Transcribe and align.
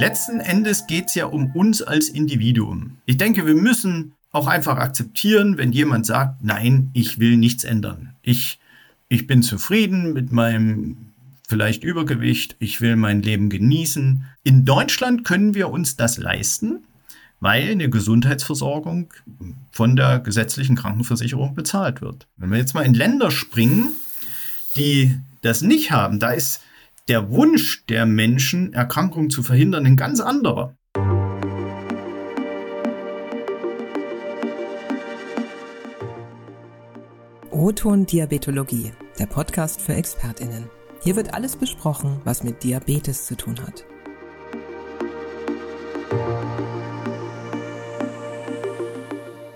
Letzten 0.00 0.40
Endes 0.40 0.86
geht 0.86 1.08
es 1.08 1.14
ja 1.14 1.26
um 1.26 1.54
uns 1.54 1.82
als 1.82 2.08
Individuum. 2.08 2.96
Ich 3.04 3.18
denke, 3.18 3.46
wir 3.46 3.54
müssen 3.54 4.14
auch 4.32 4.46
einfach 4.46 4.78
akzeptieren, 4.78 5.58
wenn 5.58 5.72
jemand 5.72 6.06
sagt, 6.06 6.42
nein, 6.42 6.88
ich 6.94 7.18
will 7.18 7.36
nichts 7.36 7.64
ändern. 7.64 8.14
Ich, 8.22 8.58
ich 9.10 9.26
bin 9.26 9.42
zufrieden 9.42 10.14
mit 10.14 10.32
meinem 10.32 10.96
vielleicht 11.46 11.84
Übergewicht, 11.84 12.56
ich 12.60 12.80
will 12.80 12.96
mein 12.96 13.20
Leben 13.20 13.50
genießen. 13.50 14.24
In 14.42 14.64
Deutschland 14.64 15.24
können 15.24 15.54
wir 15.54 15.68
uns 15.68 15.96
das 15.96 16.16
leisten, 16.16 16.84
weil 17.40 17.70
eine 17.70 17.90
Gesundheitsversorgung 17.90 19.12
von 19.70 19.96
der 19.96 20.20
gesetzlichen 20.20 20.76
Krankenversicherung 20.76 21.54
bezahlt 21.54 22.00
wird. 22.00 22.26
Wenn 22.38 22.50
wir 22.50 22.58
jetzt 22.58 22.72
mal 22.72 22.86
in 22.86 22.94
Länder 22.94 23.30
springen, 23.30 23.88
die 24.76 25.18
das 25.42 25.60
nicht 25.60 25.90
haben, 25.90 26.20
da 26.20 26.30
ist 26.30 26.62
der 27.08 27.30
Wunsch 27.30 27.84
der 27.86 28.06
Menschen, 28.06 28.72
Erkrankungen 28.72 29.30
zu 29.30 29.42
verhindern, 29.42 29.86
ein 29.86 29.96
ganz 29.96 30.20
anderer. 30.20 30.76
Roton 37.52 38.06
Diabetologie, 38.06 38.92
der 39.18 39.26
Podcast 39.26 39.80
für 39.80 39.94
ExpertInnen. 39.94 40.70
Hier 41.02 41.16
wird 41.16 41.34
alles 41.34 41.56
besprochen, 41.56 42.20
was 42.24 42.42
mit 42.42 42.62
Diabetes 42.62 43.26
zu 43.26 43.36
tun 43.36 43.60
hat. 43.60 43.84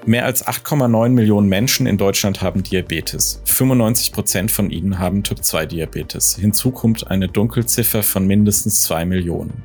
Mehr 0.06 0.26
als 0.26 0.46
8,9 0.46 1.08
Millionen 1.08 1.48
Menschen 1.48 1.86
in 1.86 1.96
Deutschland 1.96 2.42
haben 2.42 2.62
Diabetes. 2.62 3.40
95 3.46 4.12
Prozent 4.12 4.50
von 4.50 4.70
ihnen 4.70 4.98
haben 4.98 5.22
Typ-2-Diabetes. 5.22 6.36
Hinzu 6.36 6.72
kommt 6.72 7.10
eine 7.10 7.26
Dunkelziffer 7.26 8.02
von 8.02 8.26
mindestens 8.26 8.82
2 8.82 9.06
Millionen. 9.06 9.62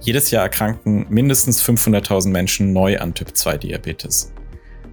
Jedes 0.00 0.32
Jahr 0.32 0.42
erkranken 0.42 1.06
mindestens 1.08 1.62
500.000 1.62 2.30
Menschen 2.30 2.72
neu 2.72 2.98
an 2.98 3.14
Typ-2-Diabetes. 3.14 4.32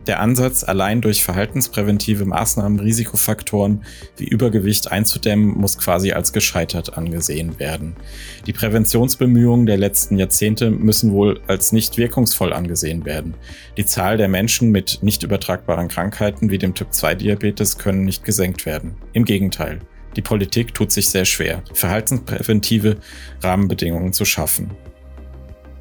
Der 0.08 0.22
Ansatz, 0.22 0.64
allein 0.64 1.02
durch 1.02 1.22
verhaltenspräventive 1.22 2.24
Maßnahmen 2.24 2.80
Risikofaktoren 2.80 3.84
wie 4.16 4.24
Übergewicht 4.24 4.90
einzudämmen, 4.90 5.50
muss 5.58 5.78
quasi 5.78 6.14
als 6.14 6.32
gescheitert 6.32 6.98
angesehen 6.98 7.60
werden. 7.60 7.98
Die 8.46 8.54
Präventionsbemühungen 8.54 9.66
der 9.66 9.76
letzten 9.76 10.18
Jahrzehnte 10.18 10.72
müssen 10.72 11.12
wohl 11.12 11.42
als 11.48 11.74
nicht 11.74 11.98
wirkungsvoll 11.98 12.54
angesehen 12.54 13.04
werden. 13.04 13.34
Die 13.76 13.86
Zahl 13.86 14.16
der 14.16 14.30
Menschen 14.30 14.72
mit 14.72 15.00
nicht 15.02 15.24
übertragbaren 15.24 15.90
Krankheiten 15.90 16.50
wie 16.50 16.58
dem 16.58 16.74
Typ-2-Diabetes 16.74 17.78
können 17.78 18.06
nicht 18.06 18.24
gesenkt 18.24 18.66
werden. 18.66 18.96
Im 19.12 19.26
Gegenteil. 19.26 19.80
Die 20.16 20.22
Politik 20.22 20.74
tut 20.74 20.94
sich 20.94 21.10
sehr 21.10 21.26
schwer, 21.26 21.64
verhaltenspräventive 21.74 22.96
Rahmenbedingungen 23.44 24.14
zu 24.14 24.24
schaffen. 24.24 24.72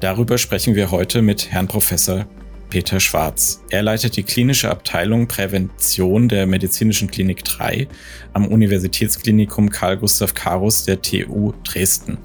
Darüber 0.01 0.37
sprechen 0.37 0.75
wir 0.75 0.91
heute 0.91 1.21
mit 1.21 1.49
Herrn 1.49 1.67
Professor 1.67 2.27
Peter 2.69 2.99
Schwarz. 2.99 3.61
Er 3.69 3.81
leitet 3.81 4.17
die 4.17 4.23
klinische 4.23 4.69
Abteilung 4.69 5.27
Prävention 5.27 6.27
der 6.27 6.45
Medizinischen 6.47 7.09
Klinik 7.09 7.43
3 7.43 7.87
am 8.33 8.47
Universitätsklinikum 8.47 9.69
Karl 9.69 9.97
Gustav 9.97 10.33
Karus 10.33 10.83
der 10.83 11.01
TU 11.01 11.53
Dresden. 11.63 12.17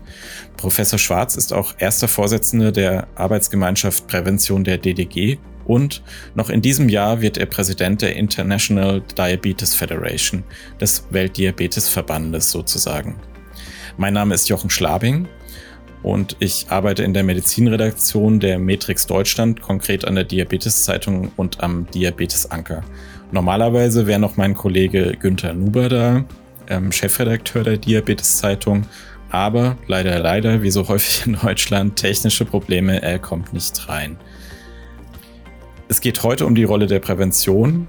Professor 0.56 0.98
Schwarz 0.98 1.36
ist 1.36 1.52
auch 1.52 1.74
erster 1.78 2.08
Vorsitzender 2.08 2.72
der 2.72 3.06
Arbeitsgemeinschaft 3.14 4.06
Prävention 4.06 4.64
der 4.64 4.78
DDG 4.78 5.38
und 5.64 6.02
noch 6.34 6.50
in 6.50 6.62
diesem 6.62 6.88
Jahr 6.88 7.20
wird 7.20 7.38
er 7.38 7.46
Präsident 7.46 8.02
der 8.02 8.16
International 8.16 9.02
Diabetes 9.16 9.74
Federation, 9.74 10.42
des 10.80 11.06
Weltdiabetesverbandes 11.10 12.50
sozusagen. 12.50 13.16
Mein 13.96 14.14
Name 14.14 14.34
ist 14.34 14.48
Jochen 14.48 14.70
Schlabing 14.70 15.28
und 16.03 16.36
ich 16.41 16.67
arbeite 16.69 17.03
in 17.05 17.14
der 17.14 17.22
Medizinredaktion 17.22 18.40
der 18.40 18.58
Matrix 18.58 19.07
Deutschland, 19.07 19.61
konkret 19.61 20.05
an 20.05 20.17
der 20.17 20.24
Diabetes-Zeitung 20.24 21.30
und 21.36 21.63
am 21.63 21.86
Diabetes-Anker. 21.95 22.83
Normalerweise 23.30 24.07
wäre 24.07 24.18
noch 24.18 24.36
mein 24.36 24.55
Kollege 24.55 25.17
Günther 25.18 25.55
Nuber 25.55 25.89
da, 25.89 26.24
ähm, 26.68 26.92
Chefredakteur 26.92 27.64
der 27.64 27.77
Diabetes-Zeitung, 27.77 28.86
aber 29.30 29.79
leider, 29.86 30.18
leider, 30.18 30.62
wie 30.62 30.70
so 30.70 30.89
häufig 30.89 31.27
in 31.27 31.39
Deutschland, 31.41 31.96
technische 31.96 32.45
Probleme, 32.45 33.01
er 33.01 33.18
kommt 33.18 33.52
nicht 33.52 33.89
rein. 33.89 34.17
Es 35.89 36.01
geht 36.01 36.23
heute 36.23 36.46
um 36.46 36.55
die 36.55 36.64
Rolle 36.64 36.86
der 36.86 37.01
Prävention 37.01 37.86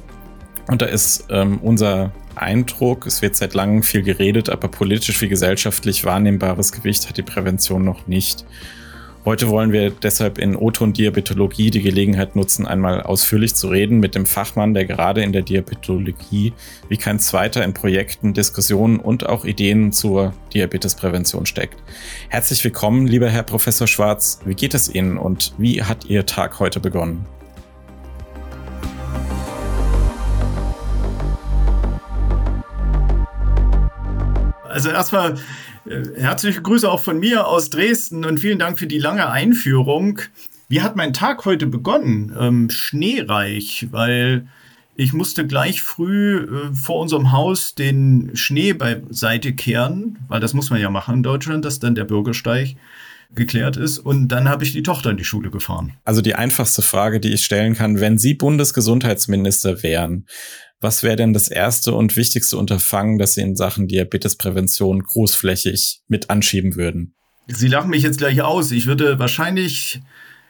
und 0.68 0.82
da 0.82 0.86
ist 0.86 1.26
ähm, 1.30 1.60
unser 1.62 2.12
Eindruck, 2.36 3.06
es 3.06 3.22
wird 3.22 3.36
seit 3.36 3.54
langem 3.54 3.84
viel 3.84 4.04
geredet, 4.04 4.50
aber 4.50 4.68
politisch 4.68 5.22
wie 5.22 5.28
gesellschaftlich 5.28 6.06
wahrnehmbares 6.06 6.72
Gewicht 6.72 7.10
hat 7.10 7.18
die 7.18 7.24
Prävention 7.24 7.84
noch 7.84 8.08
nicht. 8.08 8.46
Heute 9.26 9.48
wollen 9.48 9.72
wir 9.72 9.90
deshalb 9.90 10.38
in 10.38 10.58
Oton 10.58 10.92
Diabetologie 10.92 11.72
die 11.72 11.82
Gelegenheit 11.82 12.36
nutzen, 12.36 12.68
einmal 12.68 13.02
ausführlich 13.02 13.56
zu 13.56 13.70
reden 13.70 14.02
mit 14.02 14.16
dem 14.16 14.26
Fachmann, 14.26 14.74
der 14.74 14.84
gerade 14.84 15.24
in 15.24 15.32
der 15.32 15.44
Diabetologie 15.44 16.52
wie 16.90 16.98
kein 16.98 17.20
zweiter 17.20 17.64
in 17.64 17.74
Projekten, 17.74 18.34
Diskussionen 18.34 19.00
und 19.00 19.26
auch 19.26 19.46
Ideen 19.46 19.94
zur 19.94 20.34
Diabetesprävention 20.54 21.46
steckt. 21.46 21.82
Herzlich 22.28 22.62
willkommen, 22.66 23.08
lieber 23.08 23.30
Herr 23.30 23.44
Professor 23.44 23.88
Schwarz. 23.88 24.40
Wie 24.44 24.56
geht 24.56 24.74
es 24.74 24.94
Ihnen 24.94 25.18
und 25.18 25.54
wie 25.58 25.84
hat 25.84 26.04
Ihr 26.04 26.26
Tag 26.26 26.60
heute 26.60 26.82
begonnen? 26.82 27.26
Also 34.74 34.90
erstmal 34.90 35.36
äh, 35.86 36.20
herzliche 36.20 36.62
Grüße 36.62 36.90
auch 36.90 37.00
von 37.00 37.20
mir 37.20 37.48
aus 37.48 37.70
Dresden 37.70 38.26
und 38.26 38.40
vielen 38.40 38.58
Dank 38.58 38.80
für 38.80 38.88
die 38.88 38.98
lange 38.98 39.30
Einführung. 39.30 40.20
Wie 40.68 40.82
hat 40.82 40.96
mein 40.96 41.14
Tag 41.14 41.46
heute 41.46 41.68
begonnen? 41.68 42.36
Ähm, 42.38 42.70
schneereich, 42.72 43.88
weil 43.92 44.48
ich 44.96 45.14
musste 45.14 45.46
gleich 45.46 45.84
früh 45.84 46.38
äh, 46.38 46.74
vor 46.74 47.00
unserem 47.00 47.32
Haus 47.32 47.76
den 47.76 48.32
Schnee 48.34 48.74
beiseite 48.74 49.54
kehren, 49.54 50.18
weil 50.28 50.40
das 50.40 50.56
muss 50.56 50.72
man 50.72 50.82
ja 50.82 50.90
machen 50.90 51.18
in 51.18 51.24
Deutschland, 51.24 51.66
dass 51.66 51.80
dann 51.80 51.94
der 51.94 52.06
Bürgersteig 52.06 52.76
geklärt 53.36 53.78
ist. 53.78 54.00
Und 54.00 54.30
dann 54.30 54.50
habe 54.50 54.64
ich 54.64 54.74
die 54.74 54.84
Tochter 54.84 55.12
in 55.12 55.18
die 55.18 55.24
Schule 55.24 55.50
gefahren. 55.50 55.94
Also 56.04 56.22
die 56.22 56.36
einfachste 56.36 56.82
Frage, 56.82 57.20
die 57.20 57.34
ich 57.34 57.46
stellen 57.46 57.76
kann, 57.76 58.00
wenn 58.00 58.18
Sie 58.18 58.34
Bundesgesundheitsminister 58.34 59.84
wären, 59.84 60.26
was 60.84 61.02
wäre 61.02 61.16
denn 61.16 61.34
das 61.34 61.48
erste 61.48 61.94
und 61.94 62.16
wichtigste 62.16 62.58
Unterfangen, 62.58 63.18
das 63.18 63.34
Sie 63.34 63.42
in 63.42 63.56
Sachen 63.56 63.88
Diabetesprävention 63.88 65.02
großflächig 65.02 66.02
mit 66.08 66.30
anschieben 66.30 66.76
würden? 66.76 67.16
Sie 67.48 67.68
lachen 67.68 67.90
mich 67.90 68.04
jetzt 68.04 68.20
gleich 68.20 68.42
aus. 68.42 68.72
Ich 68.72 68.86
würde 68.86 69.20
wahrscheinlich 69.20 70.02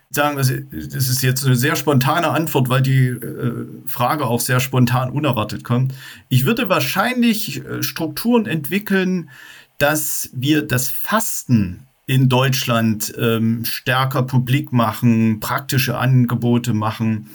sagen, 0.09 0.38
das 0.38 0.49
ist 0.49 1.23
jetzt 1.23 1.45
eine 1.45 1.55
sehr 1.55 1.75
spontane 1.75 2.29
Antwort, 2.29 2.69
weil 2.69 2.81
die 2.81 3.07
äh, 3.07 3.66
Frage 3.88 4.25
auch 4.25 4.39
sehr 4.39 4.59
spontan 4.59 5.09
unerwartet 5.09 5.63
kommt. 5.63 5.93
Ich 6.29 6.45
würde 6.45 6.69
wahrscheinlich 6.69 7.66
äh, 7.66 7.81
Strukturen 7.81 8.45
entwickeln, 8.45 9.29
dass 9.79 10.29
wir 10.33 10.61
das 10.61 10.89
Fasten 10.89 11.88
in 12.05 12.29
Deutschland 12.29 13.13
ähm, 13.17 13.66
stärker 13.66 14.23
publik 14.23 14.72
machen, 14.72 15.39
praktische 15.39 15.97
Angebote 15.97 16.73
machen 16.73 17.29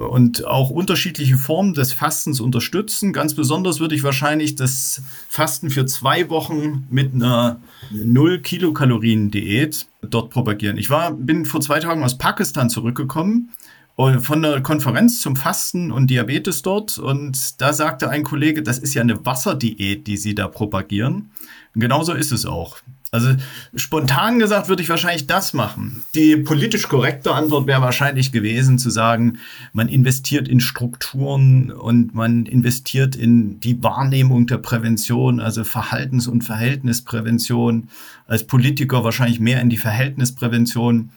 und 0.00 0.46
auch 0.46 0.70
unterschiedliche 0.70 1.36
Formen 1.36 1.74
des 1.74 1.92
Fastens 1.92 2.40
unterstützen. 2.40 3.12
Ganz 3.12 3.34
besonders 3.34 3.80
würde 3.80 3.94
ich 3.94 4.02
wahrscheinlich 4.02 4.54
das 4.54 5.02
Fasten 5.28 5.68
für 5.68 5.84
zwei 5.84 6.30
Wochen 6.30 6.86
mit 6.88 7.14
einer 7.14 7.60
null 7.90 8.40
Kilokalorien 8.40 9.30
Diät 9.30 9.86
dort 10.00 10.30
propagieren. 10.30 10.78
Ich 10.78 10.88
war, 10.88 11.12
bin 11.12 11.44
vor 11.44 11.60
zwei 11.60 11.80
Tagen 11.80 12.02
aus 12.02 12.16
Pakistan 12.16 12.70
zurückgekommen 12.70 13.50
äh, 13.98 14.18
von 14.20 14.42
einer 14.42 14.62
Konferenz 14.62 15.20
zum 15.20 15.36
Fasten 15.36 15.92
und 15.92 16.08
Diabetes 16.08 16.62
dort 16.62 16.96
und 16.96 17.60
da 17.60 17.74
sagte 17.74 18.08
ein 18.08 18.22
Kollege, 18.22 18.62
das 18.62 18.78
ist 18.78 18.94
ja 18.94 19.02
eine 19.02 19.26
Wasserdiät, 19.26 20.06
die 20.06 20.16
sie 20.16 20.34
da 20.34 20.48
propagieren. 20.48 21.30
Und 21.74 21.82
genauso 21.82 22.14
ist 22.14 22.32
es 22.32 22.46
auch. 22.46 22.78
Also 23.12 23.34
spontan 23.74 24.38
gesagt 24.38 24.68
würde 24.68 24.84
ich 24.84 24.88
wahrscheinlich 24.88 25.26
das 25.26 25.52
machen. 25.52 26.04
Die 26.14 26.36
politisch 26.36 26.86
korrekte 26.86 27.34
Antwort 27.34 27.66
wäre 27.66 27.82
wahrscheinlich 27.82 28.30
gewesen 28.30 28.78
zu 28.78 28.88
sagen, 28.88 29.38
man 29.72 29.88
investiert 29.88 30.46
in 30.46 30.60
Strukturen 30.60 31.72
und 31.72 32.14
man 32.14 32.46
investiert 32.46 33.16
in 33.16 33.58
die 33.58 33.82
Wahrnehmung 33.82 34.46
der 34.46 34.58
Prävention, 34.58 35.40
also 35.40 35.64
Verhaltens- 35.64 36.28
und 36.28 36.42
Verhältnisprävention. 36.42 37.88
Als 38.28 38.46
Politiker 38.46 39.02
wahrscheinlich 39.02 39.40
mehr 39.40 39.60
in 39.60 39.70
die 39.70 39.76
Verhältnisprävention 39.76 41.10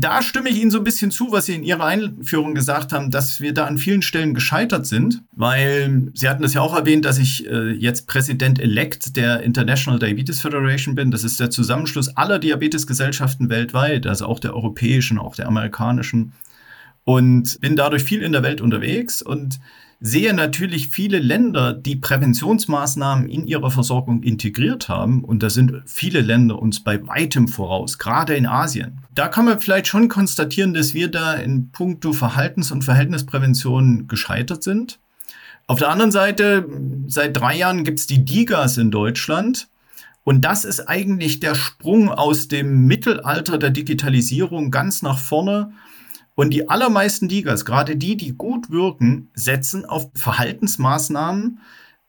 da 0.00 0.22
stimme 0.22 0.48
ich 0.48 0.60
Ihnen 0.60 0.70
so 0.70 0.78
ein 0.78 0.84
bisschen 0.84 1.10
zu, 1.10 1.32
was 1.32 1.46
Sie 1.46 1.54
in 1.54 1.64
Ihrer 1.64 1.84
Einführung 1.84 2.54
gesagt 2.54 2.92
haben, 2.92 3.10
dass 3.10 3.40
wir 3.40 3.54
da 3.54 3.66
an 3.66 3.78
vielen 3.78 4.02
Stellen 4.02 4.34
gescheitert 4.34 4.86
sind, 4.86 5.22
weil 5.32 6.10
Sie 6.14 6.28
hatten 6.28 6.44
es 6.44 6.54
ja 6.54 6.60
auch 6.60 6.74
erwähnt, 6.74 7.04
dass 7.04 7.18
ich 7.18 7.46
äh, 7.46 7.72
jetzt 7.72 8.06
Präsident-elect 8.06 9.16
der 9.16 9.42
International 9.42 9.98
Diabetes 9.98 10.40
Federation 10.40 10.94
bin. 10.94 11.10
Das 11.10 11.24
ist 11.24 11.40
der 11.40 11.50
Zusammenschluss 11.50 12.16
aller 12.16 12.38
Diabetesgesellschaften 12.38 13.48
weltweit, 13.48 14.06
also 14.06 14.26
auch 14.26 14.40
der 14.40 14.54
europäischen, 14.54 15.18
auch 15.18 15.36
der 15.36 15.46
amerikanischen 15.46 16.32
und 17.06 17.60
bin 17.60 17.76
dadurch 17.76 18.02
viel 18.02 18.20
in 18.20 18.32
der 18.32 18.42
Welt 18.42 18.60
unterwegs 18.60 19.22
und 19.22 19.60
sehe 20.00 20.34
natürlich 20.34 20.88
viele 20.88 21.18
Länder, 21.18 21.72
die 21.72 21.96
Präventionsmaßnahmen 21.96 23.28
in 23.28 23.46
ihrer 23.46 23.70
Versorgung 23.70 24.22
integriert 24.22 24.88
haben. 24.88 25.24
Und 25.24 25.42
da 25.42 25.50
sind 25.50 25.82
viele 25.86 26.20
Länder 26.20 26.60
uns 26.60 26.82
bei 26.82 27.06
weitem 27.06 27.48
voraus, 27.48 27.98
gerade 27.98 28.36
in 28.36 28.46
Asien. 28.46 29.00
Da 29.14 29.28
kann 29.28 29.46
man 29.46 29.60
vielleicht 29.60 29.86
schon 29.86 30.08
konstatieren, 30.08 30.74
dass 30.74 30.92
wir 30.92 31.10
da 31.10 31.34
in 31.34 31.70
puncto 31.70 32.12
Verhaltens- 32.12 32.72
und 32.72 32.82
Verhältnisprävention 32.82 34.06
gescheitert 34.06 34.62
sind. 34.62 34.98
Auf 35.66 35.78
der 35.78 35.88
anderen 35.88 36.12
Seite, 36.12 36.68
seit 37.08 37.36
drei 37.36 37.56
Jahren 37.56 37.82
gibt 37.82 37.98
es 37.98 38.06
die 38.06 38.24
DIGAs 38.24 38.78
in 38.78 38.90
Deutschland. 38.90 39.68
Und 40.22 40.44
das 40.44 40.64
ist 40.64 40.88
eigentlich 40.88 41.40
der 41.40 41.54
Sprung 41.54 42.10
aus 42.10 42.48
dem 42.48 42.86
Mittelalter 42.86 43.58
der 43.58 43.70
Digitalisierung 43.70 44.70
ganz 44.70 45.02
nach 45.02 45.18
vorne 45.18 45.72
und 46.36 46.50
die 46.50 46.68
allermeisten 46.68 47.28
Digas, 47.28 47.64
gerade 47.64 47.96
die, 47.96 48.16
die 48.16 48.34
gut 48.34 48.70
wirken, 48.70 49.28
setzen 49.34 49.84
auf 49.84 50.10
Verhaltensmaßnahmen, 50.14 51.60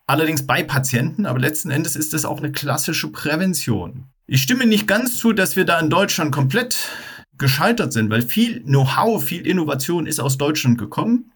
allerdings 0.05 0.45
bei 0.45 0.63
Patienten, 0.63 1.25
aber 1.25 1.39
letzten 1.39 1.71
Endes 1.71 1.95
ist 1.95 2.13
das 2.13 2.25
auch 2.25 2.37
eine 2.37 2.51
klassische 2.51 3.07
Prävention. 3.11 4.03
Ich 4.27 4.41
stimme 4.41 4.67
nicht 4.67 4.85
ganz 4.85 5.15
zu, 5.15 5.31
dass 5.31 5.55
wir 5.55 5.63
da 5.63 5.79
in 5.79 5.89
Deutschland 5.89 6.33
komplett 6.33 6.89
gescheitert 7.37 7.93
sind, 7.93 8.09
weil 8.09 8.21
viel 8.21 8.61
Know-how, 8.63 9.23
viel 9.23 9.47
Innovation 9.47 10.05
ist 10.05 10.19
aus 10.19 10.37
Deutschland 10.37 10.77
gekommen, 10.77 11.31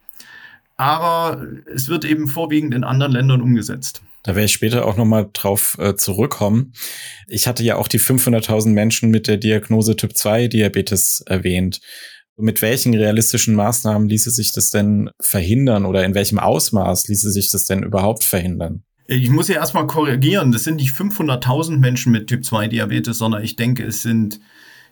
aber 0.76 1.48
es 1.74 1.88
wird 1.88 2.04
eben 2.04 2.28
vorwiegend 2.28 2.74
in 2.74 2.84
anderen 2.84 3.14
Ländern 3.14 3.42
umgesetzt. 3.42 4.02
Da 4.24 4.36
werde 4.36 4.46
ich 4.46 4.52
später 4.52 4.86
auch 4.86 4.98
nochmal 4.98 5.30
drauf 5.32 5.78
äh, 5.80 5.96
zurückkommen. 5.96 6.74
Ich 7.28 7.48
hatte 7.48 7.64
ja 7.64 7.78
auch 7.78 7.88
die 7.88 8.00
500.000 8.00 8.70
Menschen 8.70 9.10
mit 9.10 9.28
der 9.28 9.38
Diagnose 9.38 9.96
Typ 9.96 10.16
2 10.16 10.48
Diabetes 10.48 11.24
erwähnt. 11.26 11.80
Mit 12.42 12.62
welchen 12.62 12.94
realistischen 12.94 13.56
Maßnahmen 13.56 14.10
ließe 14.10 14.32
sich 14.32 14.52
das 14.52 14.72
denn 14.72 15.10
verhindern 15.20 15.86
oder 15.86 16.04
in 16.04 16.16
welchem 16.16 16.40
Ausmaß 16.40 17.08
ließe 17.08 17.32
sich 17.32 17.52
das 17.52 17.66
denn 17.66 17.84
überhaupt 17.84 18.24
verhindern? 18.24 18.84
Ich 19.08 19.30
muss 19.30 19.48
ja 19.48 19.56
erstmal 19.56 19.88
korrigieren, 19.88 20.52
das 20.52 20.64
sind 20.64 20.78
nicht 20.78 20.96
500.000 20.96 21.78
Menschen 21.78 22.12
mit 22.12 22.28
Typ 22.28 22.46
2 22.46 22.68
Diabetes, 22.68 23.18
sondern 23.18 23.44
ich 23.44 23.56
denke, 23.56 23.84
es 23.84 24.02
sind 24.02 24.40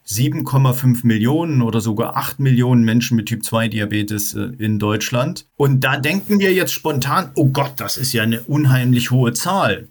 7,5 0.07 1.06
Millionen 1.06 1.62
oder 1.62 1.81
sogar 1.81 2.18
8 2.18 2.40
Millionen 2.40 2.84
Menschen 2.84 3.16
mit 3.16 3.28
Typ 3.28 3.44
2 3.44 3.69
Diabetes 3.69 4.34
äh, 4.34 4.51
in 4.57 4.80
Deutschland. 4.80 5.46
Und 5.56 5.84
da 5.84 5.98
denken 5.98 6.40
wir 6.40 6.54
jetzt 6.54 6.74
spontan, 6.74 7.31
oh 7.36 7.50
Gott, 7.50 7.74
das 7.78 7.98
ist 7.98 8.13
ja 8.13 8.24
eine 8.24 8.42
unheimlich 8.42 9.12
hohe 9.12 9.34
Zahl. 9.34 9.88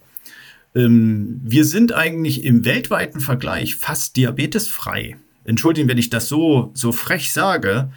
Ähm, 0.75 1.41
wir 1.45 1.65
sind 1.65 1.93
eigentlich 1.93 2.45
im 2.45 2.65
weltweiten 2.65 3.21
Vergleich 3.21 3.77
fast 3.77 4.17
diabetesfrei 4.17 5.17
entschuldigen, 5.49 5.89
wenn 5.89 5.99
ich 5.99 6.11
das 6.11 6.29
so, 6.29 6.71
so 6.75 6.93
frech 6.93 7.33
sage, 7.33 7.91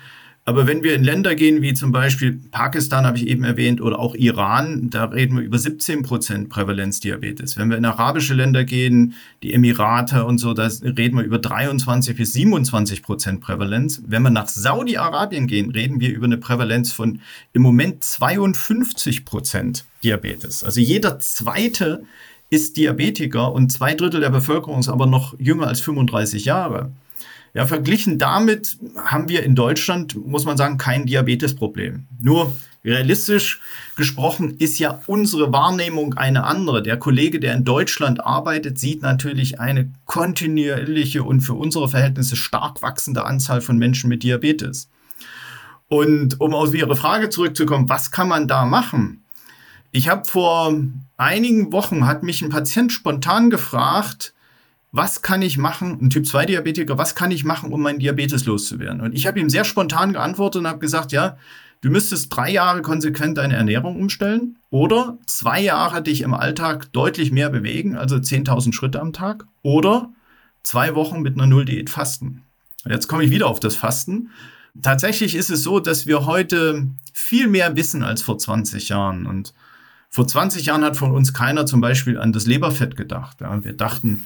aber 0.44 0.65
wenn 0.65 0.83
wir 0.83 0.95
in 0.95 1.03
Länder 1.03 1.36
gehen, 1.36 1.62
wie 1.62 1.75
zum 1.75 1.92
Beispiel 1.92 2.42
Pakistan, 2.50 3.06
habe 3.06 3.15
ich 3.18 3.27
eben 3.27 3.44
erwähnt, 3.44 3.80
oder 3.80 4.00
auch 4.00 4.15
Iran, 4.15 4.89
da 4.89 5.06
reden 5.06 5.38
wir 5.38 5.44
über 5.44 5.59
17 5.59 6.01
Prozent 6.01 6.50
Prävalenzdiabetes. 6.50 7.57
Wenn 7.57 7.69
wir 7.69 7.77
in 7.77 7.86
arabische 7.86 8.33
Länder 8.33 8.63
gehen, 8.63 9.13
die 9.44 9.53
Emirate 9.53 10.25
und 10.25 10.39
so, 10.39 10.56
da 10.56 10.68
reden 10.83 11.18
wir 11.18 11.24
über 11.24 11.38
23 11.38 12.18
bis 12.18 12.33
27 12.33 13.03
Prozent 13.03 13.42
Prävalenz. 13.42 14.01
Wenn 14.07 14.24
wir 14.24 14.31
nach 14.31 14.48
Saudi-Arabien 14.48 15.45
gehen, 15.45 15.69
reden 15.69 16.00
wir 16.00 16.12
über 16.12 16.25
eine 16.25 16.38
Prävalenz 16.38 16.92
von 16.92 17.21
im 17.53 17.62
Moment 17.62 18.03
52 18.03 19.25
Prozent 19.25 19.86
Diabetes. 20.03 20.63
Also 20.63 20.81
jeder 20.81 21.19
zweite 21.19 22.03
ist 22.50 22.77
Diabetiker 22.77 23.53
und 23.53 23.71
zwei 23.71 23.94
Drittel 23.94 24.21
der 24.21 24.31
Bevölkerung 24.31 24.80
ist 24.80 24.89
aber 24.89 25.06
noch 25.06 25.39
jünger 25.39 25.68
als 25.68 25.81
35 25.81 26.45
Jahre. 26.45 26.92
Ja, 27.53 27.65
verglichen 27.65 28.18
damit 28.18 28.77
haben 28.95 29.27
wir 29.27 29.44
in 29.44 29.56
Deutschland, 29.56 30.15
muss 30.25 30.45
man 30.45 30.57
sagen, 30.57 30.77
kein 30.77 31.06
Diabetesproblem. 31.06 32.07
Nur 32.21 32.56
realistisch 32.83 33.59
gesprochen 33.95 34.56
ist 34.57 34.80
ja 34.80 35.01
unsere 35.07 35.51
Wahrnehmung 35.51 36.13
eine 36.13 36.45
andere. 36.45 36.81
Der 36.81 36.98
Kollege, 36.98 37.39
der 37.39 37.53
in 37.53 37.65
Deutschland 37.65 38.25
arbeitet, 38.25 38.80
sieht 38.80 39.01
natürlich 39.01 39.59
eine 39.59 39.92
kontinuierliche 40.06 41.24
und 41.24 41.42
für 41.42 41.53
unsere 41.53 41.89
Verhältnisse 41.89 42.36
stark 42.36 42.81
wachsende 42.81 43.25
Anzahl 43.25 43.62
von 43.62 43.77
Menschen 43.77 44.07
mit 44.07 44.24
Diabetes. 44.24 44.89
Und 45.88 46.39
um 46.39 46.53
auf 46.53 46.74
Ihre 46.74 46.95
Frage 46.95 47.30
zurückzukommen, 47.30 47.89
was 47.89 48.12
kann 48.12 48.30
man 48.30 48.48
da 48.48 48.65
machen? 48.65 49.25
Ich 49.92 50.07
habe 50.07 50.25
vor 50.25 50.74
einigen 51.18 51.74
Wochen, 51.74 52.07
hat 52.07 52.24
mich 52.24 52.42
ein 52.42 52.50
Patient 52.50 52.94
spontan 52.94 53.50
gefragt, 53.50 54.33
was 54.91 55.21
kann 55.21 55.41
ich 55.41 55.57
machen, 55.57 55.97
ein 56.01 56.09
Typ-2-Diabetiker, 56.09 56.97
was 56.97 57.15
kann 57.15 57.31
ich 57.31 57.43
machen, 57.43 57.71
um 57.71 57.81
meinen 57.81 57.99
Diabetes 57.99 58.45
loszuwerden? 58.45 59.01
Und 59.01 59.13
ich 59.13 59.25
habe 59.25 59.39
ihm 59.39 59.49
sehr 59.49 59.63
spontan 59.63 60.13
geantwortet 60.13 60.59
und 60.59 60.67
habe 60.67 60.79
gesagt, 60.79 61.11
ja, 61.13 61.38
du 61.79 61.89
müsstest 61.89 62.35
drei 62.35 62.51
Jahre 62.51 62.81
konsequent 62.81 63.38
deine 63.38 63.55
Ernährung 63.55 63.95
umstellen 63.95 64.57
oder 64.69 65.17
zwei 65.25 65.61
Jahre 65.61 66.01
dich 66.01 66.21
im 66.21 66.33
Alltag 66.33 66.91
deutlich 66.91 67.31
mehr 67.31 67.49
bewegen, 67.49 67.95
also 67.95 68.17
10.000 68.17 68.73
Schritte 68.73 68.99
am 68.99 69.13
Tag 69.13 69.45
oder 69.61 70.09
zwei 70.63 70.93
Wochen 70.93 71.21
mit 71.21 71.35
einer 71.35 71.47
Null-Diät 71.47 71.89
fasten. 71.89 72.43
Und 72.83 72.91
jetzt 72.91 73.07
komme 73.07 73.23
ich 73.23 73.31
wieder 73.31 73.47
auf 73.47 73.59
das 73.59 73.75
Fasten. 73.75 74.29
Tatsächlich 74.81 75.35
ist 75.35 75.49
es 75.49 75.63
so, 75.63 75.79
dass 75.79 76.05
wir 76.05 76.25
heute 76.25 76.88
viel 77.13 77.47
mehr 77.47 77.75
wissen 77.75 78.03
als 78.03 78.21
vor 78.21 78.38
20 78.38 78.89
Jahren 78.89 79.25
und 79.25 79.53
vor 80.13 80.28
20 80.28 80.66
Jahren 80.66 80.84
hat 80.84 80.98
von 80.98 81.12
uns 81.12 81.34
keiner 81.34 81.66
zum 81.66 81.80
Beispiel 81.80 82.19
an 82.19 82.34
das 82.34 82.46
Leberfett 82.46 82.98
gedacht. 82.98 83.40
Ja, 83.40 83.63
wir 83.63 83.72
dachten, 83.72 84.25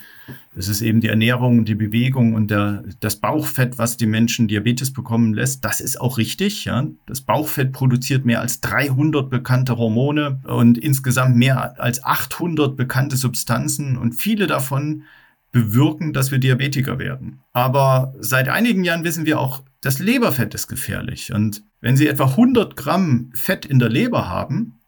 es 0.55 0.67
ist 0.67 0.81
eben 0.81 0.99
die 0.99 1.09
Ernährung, 1.09 1.63
die 1.63 1.75
Bewegung 1.75 2.33
und 2.33 2.49
der, 2.49 2.83
das 3.01 3.17
Bauchfett, 3.17 3.77
was 3.77 3.95
die 3.95 4.07
Menschen 4.07 4.47
Diabetes 4.47 4.91
bekommen 4.93 5.35
lässt. 5.35 5.63
Das 5.63 5.81
ist 5.81 6.01
auch 6.01 6.17
richtig. 6.17 6.65
Ja. 6.65 6.87
Das 7.05 7.21
Bauchfett 7.21 7.71
produziert 7.71 8.25
mehr 8.25 8.41
als 8.41 8.61
300 8.61 9.29
bekannte 9.29 9.77
Hormone 9.77 10.39
und 10.47 10.79
insgesamt 10.79 11.35
mehr 11.35 11.79
als 11.79 12.03
800 12.03 12.75
bekannte 12.75 13.15
Substanzen 13.15 13.95
und 13.95 14.13
viele 14.13 14.47
davon 14.47 15.03
bewirken, 15.51 16.13
dass 16.13 16.31
wir 16.31 16.39
Diabetiker 16.39 16.97
werden. 16.97 17.41
Aber 17.53 18.15
seit 18.19 18.49
einigen 18.49 18.83
Jahren 18.83 19.03
wissen 19.03 19.27
wir 19.27 19.39
auch, 19.39 19.61
das 19.81 19.99
Leberfett 19.99 20.55
ist 20.55 20.67
gefährlich. 20.67 21.31
Und 21.31 21.61
wenn 21.79 21.95
Sie 21.95 22.07
etwa 22.07 22.25
100 22.25 22.75
Gramm 22.75 23.29
Fett 23.35 23.67
in 23.67 23.77
der 23.77 23.89
Leber 23.89 24.27
haben, 24.27 24.79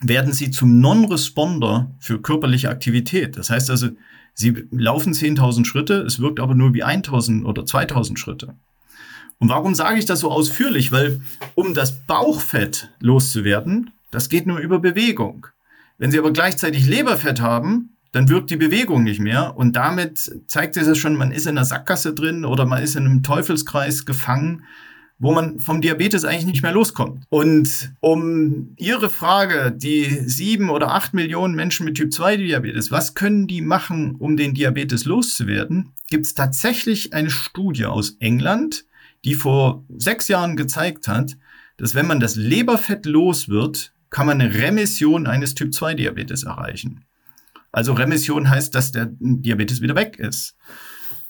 werden 0.00 0.32
sie 0.32 0.50
zum 0.50 0.80
Non-Responder 0.80 1.90
für 1.98 2.20
körperliche 2.20 2.68
Aktivität. 2.68 3.36
Das 3.36 3.50
heißt 3.50 3.70
also, 3.70 3.88
sie 4.34 4.66
laufen 4.70 5.12
10.000 5.12 5.64
Schritte, 5.64 6.02
es 6.02 6.20
wirkt 6.20 6.40
aber 6.40 6.54
nur 6.54 6.74
wie 6.74 6.84
1.000 6.84 7.44
oder 7.44 7.62
2.000 7.62 8.18
Schritte. 8.18 8.54
Und 9.38 9.48
warum 9.48 9.74
sage 9.74 9.98
ich 9.98 10.06
das 10.06 10.20
so 10.20 10.30
ausführlich? 10.30 10.92
Weil 10.92 11.20
um 11.54 11.74
das 11.74 12.04
Bauchfett 12.06 12.90
loszuwerden, 13.00 13.90
das 14.10 14.28
geht 14.28 14.46
nur 14.46 14.58
über 14.58 14.78
Bewegung. 14.78 15.46
Wenn 15.98 16.10
Sie 16.10 16.18
aber 16.18 16.32
gleichzeitig 16.32 16.86
Leberfett 16.86 17.40
haben, 17.40 17.96
dann 18.12 18.28
wirkt 18.28 18.50
die 18.50 18.56
Bewegung 18.56 19.02
nicht 19.02 19.20
mehr 19.20 19.56
und 19.56 19.76
damit 19.76 20.30
zeigt 20.46 20.74
sich 20.74 20.84
das 20.84 20.96
schon, 20.96 21.16
man 21.16 21.32
ist 21.32 21.46
in 21.46 21.56
einer 21.56 21.66
Sackgasse 21.66 22.14
drin 22.14 22.44
oder 22.44 22.64
man 22.64 22.82
ist 22.82 22.96
in 22.96 23.04
einem 23.04 23.22
Teufelskreis 23.22 24.06
gefangen 24.06 24.64
wo 25.18 25.32
man 25.32 25.60
vom 25.60 25.80
Diabetes 25.80 26.24
eigentlich 26.24 26.46
nicht 26.46 26.62
mehr 26.62 26.72
loskommt. 26.72 27.24
Und 27.30 27.92
um 28.00 28.74
Ihre 28.76 29.08
Frage, 29.08 29.72
die 29.72 30.04
sieben 30.28 30.68
oder 30.68 30.92
acht 30.92 31.14
Millionen 31.14 31.54
Menschen 31.54 31.84
mit 31.84 31.96
Typ 31.96 32.12
2 32.12 32.36
Diabetes, 32.36 32.90
was 32.90 33.14
können 33.14 33.46
die 33.46 33.62
machen, 33.62 34.16
um 34.16 34.36
den 34.36 34.54
Diabetes 34.54 35.04
loszuwerden, 35.04 35.92
gibt 36.08 36.26
es 36.26 36.34
tatsächlich 36.34 37.14
eine 37.14 37.30
Studie 37.30 37.86
aus 37.86 38.16
England, 38.20 38.84
die 39.24 39.34
vor 39.34 39.84
sechs 39.96 40.28
Jahren 40.28 40.56
gezeigt 40.56 41.08
hat, 41.08 41.36
dass 41.78 41.94
wenn 41.94 42.06
man 42.06 42.20
das 42.20 42.36
Leberfett 42.36 43.06
los 43.06 43.48
wird, 43.48 43.92
kann 44.10 44.26
man 44.26 44.40
eine 44.40 44.54
Remission 44.54 45.26
eines 45.26 45.54
Typ 45.54 45.74
2 45.74 45.94
Diabetes 45.94 46.44
erreichen. 46.44 47.04
Also 47.72 47.92
Remission 47.92 48.48
heißt, 48.48 48.74
dass 48.74 48.92
der 48.92 49.08
Diabetes 49.18 49.80
wieder 49.80 49.96
weg 49.96 50.18
ist. 50.18 50.56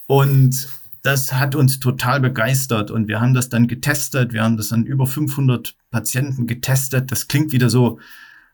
Und 0.06 0.68
das 1.06 1.32
hat 1.32 1.54
uns 1.54 1.78
total 1.78 2.20
begeistert 2.20 2.90
und 2.90 3.06
wir 3.06 3.20
haben 3.20 3.32
das 3.32 3.48
dann 3.48 3.68
getestet. 3.68 4.32
Wir 4.32 4.42
haben 4.42 4.56
das 4.56 4.72
an 4.72 4.84
über 4.84 5.06
500 5.06 5.76
Patienten 5.90 6.46
getestet. 6.46 7.12
Das 7.12 7.28
klingt 7.28 7.52
wieder 7.52 7.70
so, 7.70 8.00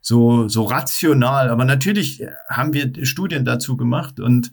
so, 0.03 0.49
so 0.49 0.65
rational, 0.65 1.49
aber 1.49 1.65
natürlich 1.65 2.23
haben 2.49 2.75
wir 2.75 3.07
Studien 3.07 3.45
dazu 3.45 3.77
gemacht 3.77 4.21
und 4.21 4.53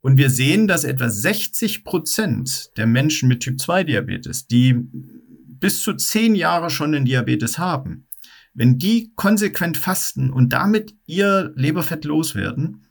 und 0.00 0.18
wir 0.18 0.28
sehen, 0.28 0.68
dass 0.68 0.84
etwa 0.84 1.08
60 1.08 1.82
Prozent 1.82 2.76
der 2.76 2.86
Menschen 2.86 3.26
mit 3.26 3.40
Typ 3.40 3.58
2 3.58 3.84
Diabetes, 3.84 4.46
die 4.46 4.74
bis 4.74 5.82
zu 5.82 5.94
zehn 5.94 6.34
Jahre 6.34 6.68
schon 6.68 6.94
einen 6.94 7.06
Diabetes 7.06 7.58
haben, 7.58 8.06
wenn 8.52 8.76
die 8.76 9.12
konsequent 9.16 9.78
fasten 9.78 10.28
und 10.28 10.52
damit 10.52 10.94
ihr 11.06 11.54
Leberfett 11.56 12.04
loswerden, 12.04 12.83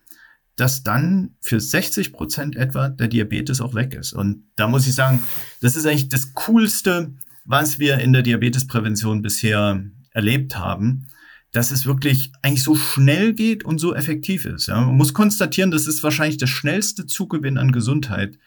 dass 0.56 0.84
dann 0.84 1.36
für 1.42 1.60
60 1.60 2.14
Prozent 2.14 2.56
etwa 2.56 2.90
der 2.90 3.08
Diabetes 3.08 3.62
auch 3.62 3.74
weg 3.74 3.94
ist. 3.94 4.14
Und 4.14 4.44
da 4.56 4.68
muss 4.68 4.88
ich 4.88 4.94
sagen, 4.94 5.22
das 5.62 5.76
ist 5.76 5.86
eigentlich 5.86 6.10
das 6.10 6.34
Coolste, 6.34 7.14
was 7.46 7.80
wir 7.80 8.00
in 8.00 8.14
der 8.14 8.22
Diabetesprävention 8.22 9.22
bisher 9.22 9.84
erlebt 10.12 10.58
haben, 10.58 11.08
dass 11.52 11.72
es 11.72 11.86
wirklich 11.86 12.32
eigentlich 12.42 12.64
so 12.64 12.76
schnell 12.76 13.34
geht 13.34 13.64
und 13.64 13.80
so 13.80 13.94
effektiv 13.96 14.46
ist. 14.46 14.68
Ja, 14.68 14.82
man 14.82 14.96
muss 14.96 15.14
konstatieren, 15.14 15.72
das 15.72 15.88
ist 15.88 16.04
wahrscheinlich 16.04 16.38
der 16.38 16.48
schnellste 16.48 17.06
Zugewinn 17.06 17.58
an 17.58 17.72
Gesundheit, 17.72 18.40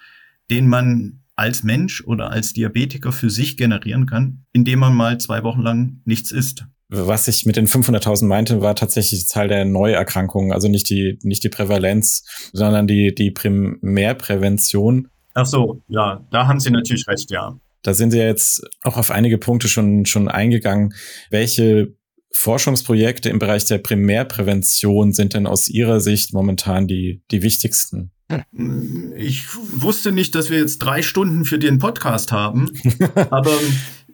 den 0.51 0.69
man 0.69 1.21
als 1.37 1.63
Mensch 1.63 2.03
oder 2.03 2.31
als 2.31 2.53
Diabetiker 2.53 3.13
für 3.13 3.31
sich 3.31 3.57
generieren 3.57 4.07
kann, 4.07 4.45
indem 4.53 4.81
man 4.81 4.95
mal 4.95 5.19
zwei 5.19 5.43
Wochen 5.43 5.61
lang 5.61 6.01
nichts 6.05 6.33
isst. 6.33 6.65
Was 6.89 7.27
ich 7.27 7.45
mit 7.47 7.57
den 7.57 7.67
500.000 7.67 8.27
meinte, 8.27 8.61
war 8.61 8.77
tatsächlich 8.77 9.21
die 9.21 9.27
Zahl 9.27 9.49
der 9.49 9.65
Neuerkrankungen, 9.65 10.53
also 10.53 10.69
nicht 10.69 10.89
die, 10.89 11.19
nicht 11.23 11.43
die 11.43 11.49
Prävalenz, 11.49 12.25
sondern 12.53 12.87
die, 12.87 13.13
die 13.13 13.33
Primärprävention. 13.33 15.09
Ach 15.35 15.47
so, 15.47 15.83
ja, 15.89 16.25
da 16.31 16.47
haben 16.47 16.61
Sie 16.61 16.71
natürlich 16.71 17.09
recht, 17.09 17.31
ja. 17.31 17.59
Da 17.83 17.93
sind 17.93 18.13
Sie 18.13 18.19
jetzt 18.19 18.63
auch 18.83 18.97
auf 18.97 19.11
einige 19.11 19.39
Punkte 19.39 19.69
schon, 19.69 20.07
schon 20.07 20.29
eingegangen. 20.29 20.95
Welche 21.31 21.97
Forschungsprojekte 22.33 23.31
im 23.31 23.39
Bereich 23.39 23.65
der 23.65 23.79
Primärprävention 23.79 25.13
sind 25.13 25.35
denn 25.35 25.47
aus 25.47 25.69
Ihrer 25.69 26.01
Sicht 26.01 26.33
momentan 26.33 26.87
die, 26.87 27.23
die 27.31 27.43
wichtigsten? 27.43 28.13
Ich 29.17 29.45
wusste 29.55 30.11
nicht, 30.13 30.35
dass 30.35 30.51
wir 30.51 30.59
jetzt 30.59 30.79
drei 30.79 31.03
Stunden 31.03 31.45
für 31.45 31.59
den 31.59 31.79
Podcast 31.79 32.33
haben, 32.33 32.71
aber 33.31 33.53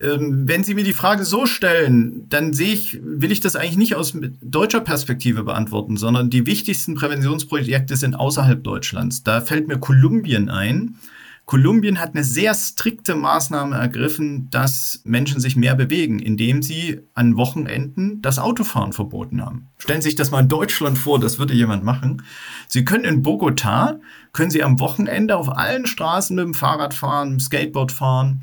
wenn 0.02 0.64
Sie 0.64 0.74
mir 0.74 0.82
die 0.82 0.92
Frage 0.92 1.24
so 1.24 1.46
stellen, 1.46 2.28
dann 2.28 2.52
sehe 2.52 2.72
ich, 2.72 2.98
will 3.02 3.30
ich 3.30 3.40
das 3.40 3.54
eigentlich 3.54 3.76
nicht 3.76 3.94
aus 3.94 4.16
deutscher 4.40 4.80
Perspektive 4.80 5.44
beantworten, 5.44 5.96
sondern 5.96 6.28
die 6.28 6.44
wichtigsten 6.44 6.96
Präventionsprojekte 6.96 7.96
sind 7.96 8.16
außerhalb 8.16 8.64
Deutschlands. 8.64 9.22
Da 9.22 9.40
fällt 9.40 9.68
mir 9.68 9.78
Kolumbien 9.78 10.50
ein. 10.50 10.96
Kolumbien 11.44 12.00
hat 12.00 12.14
eine 12.14 12.24
sehr 12.24 12.54
strikte 12.54 13.14
Maßnahme 13.14 13.76
ergriffen, 13.76 14.48
dass 14.50 15.02
Menschen 15.04 15.40
sich 15.40 15.54
mehr 15.54 15.74
bewegen, 15.74 16.18
indem 16.18 16.62
sie 16.62 17.00
an 17.14 17.36
Wochenenden 17.36 18.22
das 18.22 18.38
Autofahren 18.38 18.92
verboten 18.92 19.44
haben. 19.44 19.68
Stellen 19.78 20.00
Sie 20.00 20.08
sich 20.08 20.16
das 20.16 20.30
mal 20.30 20.40
in 20.40 20.48
Deutschland 20.48 20.98
vor, 20.98 21.18
das 21.20 21.38
würde 21.38 21.54
jemand 21.54 21.84
machen. 21.84 22.22
Sie 22.68 22.84
können 22.84 23.04
in 23.04 23.22
Bogota, 23.22 23.98
können 24.32 24.50
Sie 24.50 24.62
am 24.62 24.80
Wochenende 24.80 25.36
auf 25.36 25.54
allen 25.56 25.86
Straßen 25.86 26.34
mit 26.34 26.44
dem 26.44 26.54
Fahrrad 26.54 26.94
fahren, 26.94 27.38
Skateboard 27.38 27.92
fahren. 27.92 28.42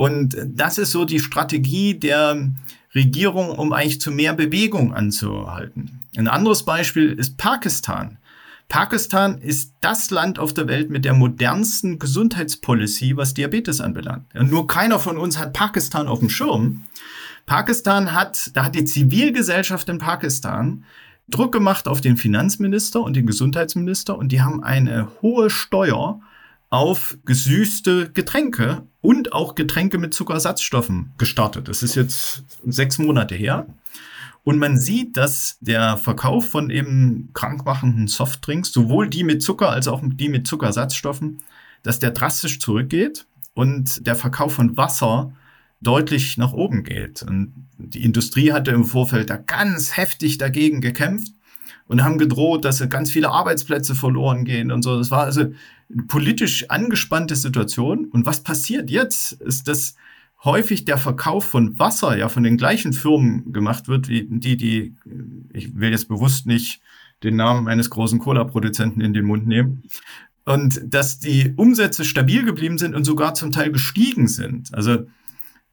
Und 0.00 0.34
das 0.46 0.78
ist 0.78 0.92
so 0.92 1.04
die 1.04 1.20
Strategie 1.20 1.92
der 1.92 2.54
Regierung, 2.94 3.50
um 3.50 3.74
eigentlich 3.74 4.00
zu 4.00 4.10
mehr 4.10 4.32
Bewegung 4.32 4.94
anzuhalten. 4.94 6.00
Ein 6.16 6.26
anderes 6.26 6.62
Beispiel 6.62 7.12
ist 7.12 7.36
Pakistan. 7.36 8.16
Pakistan 8.70 9.36
ist 9.36 9.74
das 9.82 10.10
Land 10.10 10.38
auf 10.38 10.54
der 10.54 10.68
Welt 10.68 10.88
mit 10.88 11.04
der 11.04 11.12
modernsten 11.12 11.98
Gesundheitspolicy, 11.98 13.18
was 13.18 13.34
Diabetes 13.34 13.82
anbelangt. 13.82 14.24
Ja, 14.32 14.42
nur 14.42 14.66
keiner 14.66 15.00
von 15.00 15.18
uns 15.18 15.38
hat 15.38 15.52
Pakistan 15.52 16.08
auf 16.08 16.20
dem 16.20 16.30
Schirm. 16.30 16.84
Pakistan 17.44 18.14
hat, 18.14 18.52
da 18.54 18.64
hat 18.64 18.76
die 18.76 18.86
Zivilgesellschaft 18.86 19.86
in 19.90 19.98
Pakistan 19.98 20.82
Druck 21.28 21.52
gemacht 21.52 21.86
auf 21.86 22.00
den 22.00 22.16
Finanzminister 22.16 23.02
und 23.02 23.16
den 23.16 23.26
Gesundheitsminister 23.26 24.16
und 24.16 24.32
die 24.32 24.40
haben 24.40 24.64
eine 24.64 25.08
hohe 25.20 25.50
Steuer 25.50 26.22
auf 26.70 27.18
gesüßte 27.26 28.10
Getränke 28.12 28.86
und 29.02 29.32
auch 29.32 29.54
Getränke 29.54 29.98
mit 29.98 30.14
Zuckersatzstoffen 30.14 31.12
gestartet. 31.18 31.68
Das 31.68 31.82
ist 31.82 31.94
jetzt 31.94 32.44
sechs 32.66 32.98
Monate 32.98 33.34
her. 33.34 33.66
Und 34.42 34.58
man 34.58 34.78
sieht, 34.78 35.16
dass 35.16 35.58
der 35.60 35.96
Verkauf 35.96 36.48
von 36.48 36.70
eben 36.70 37.30
krankmachenden 37.34 38.08
Softdrinks, 38.08 38.72
sowohl 38.72 39.08
die 39.08 39.24
mit 39.24 39.42
Zucker 39.42 39.70
als 39.70 39.86
auch 39.86 40.00
die 40.02 40.28
mit 40.28 40.46
Zuckersatzstoffen, 40.46 41.42
dass 41.82 41.98
der 41.98 42.10
drastisch 42.10 42.58
zurückgeht 42.58 43.26
und 43.54 44.06
der 44.06 44.16
Verkauf 44.16 44.54
von 44.54 44.76
Wasser 44.76 45.32
deutlich 45.82 46.36
nach 46.36 46.52
oben 46.52 46.84
geht. 46.84 47.22
Und 47.22 47.52
die 47.78 48.04
Industrie 48.04 48.52
hatte 48.52 48.70
im 48.70 48.84
Vorfeld 48.84 49.30
da 49.30 49.36
ganz 49.36 49.96
heftig 49.96 50.38
dagegen 50.38 50.80
gekämpft 50.80 51.32
und 51.86 52.04
haben 52.04 52.18
gedroht, 52.18 52.64
dass 52.64 52.86
ganz 52.88 53.10
viele 53.10 53.30
Arbeitsplätze 53.30 53.94
verloren 53.94 54.44
gehen 54.44 54.70
und 54.70 54.82
so. 54.82 54.96
Das 54.96 55.10
war 55.10 55.24
also 55.24 55.52
politisch 56.08 56.68
angespannte 56.70 57.36
Situation. 57.36 58.06
Und 58.06 58.26
was 58.26 58.42
passiert 58.42 58.90
jetzt, 58.90 59.32
ist, 59.32 59.68
dass 59.68 59.94
häufig 60.44 60.84
der 60.84 60.98
Verkauf 60.98 61.44
von 61.44 61.78
Wasser 61.78 62.16
ja 62.16 62.28
von 62.28 62.42
den 62.42 62.56
gleichen 62.56 62.92
Firmen 62.92 63.52
gemacht 63.52 63.88
wird, 63.88 64.08
wie 64.08 64.26
die, 64.28 64.56
die, 64.56 64.94
ich 65.52 65.78
will 65.78 65.90
jetzt 65.90 66.08
bewusst 66.08 66.46
nicht 66.46 66.80
den 67.22 67.36
Namen 67.36 67.68
eines 67.68 67.90
großen 67.90 68.18
Cola-Produzenten 68.18 69.00
in 69.00 69.12
den 69.12 69.26
Mund 69.26 69.46
nehmen. 69.46 69.82
Und 70.46 70.80
dass 70.84 71.18
die 71.18 71.52
Umsätze 71.56 72.04
stabil 72.04 72.44
geblieben 72.44 72.78
sind 72.78 72.94
und 72.94 73.04
sogar 73.04 73.34
zum 73.34 73.52
Teil 73.52 73.70
gestiegen 73.70 74.26
sind. 74.26 74.72
Also 74.74 75.06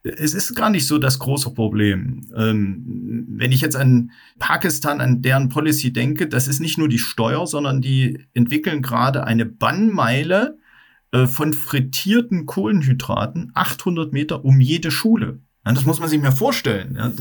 es 0.04 0.34
ist 0.34 0.56
gar 0.56 0.70
nicht 0.70 0.88
so 0.88 0.98
das 0.98 1.20
große 1.20 1.54
Problem. 1.54 2.28
Ähm, 2.36 3.26
wenn 3.30 3.52
ich 3.52 3.62
jetzt 3.62 3.76
an 3.76 4.12
Pakistan, 4.40 5.02
an 5.02 5.22
deren 5.22 5.50
Policy 5.50 5.92
denke, 5.92 6.28
das 6.28 6.48
ist 6.48 6.60
nicht 6.60 6.78
nur 6.78 6.88
die 6.88 7.00
Steuer, 7.00 7.48
sondern 7.48 7.82
die 7.82 8.26
entwickeln 8.34 8.82
gerade 8.82 9.26
eine 9.26 9.46
Bannmeile 9.46 10.58
äh, 11.12 11.28
von 11.28 11.54
frittierten 11.54 12.46
Kohlenhydraten 12.46 13.52
800 13.54 14.14
Meter 14.14 14.46
um 14.46 14.62
jede 14.62 14.92
Schule. 14.92 15.40
Ja, 15.66 15.74
das 15.74 15.86
muss 15.86 16.00
man 16.00 16.08
sich 16.08 16.22
mal 16.22 16.32
vorstellen. 16.32 16.96
Ja. 16.96 17.12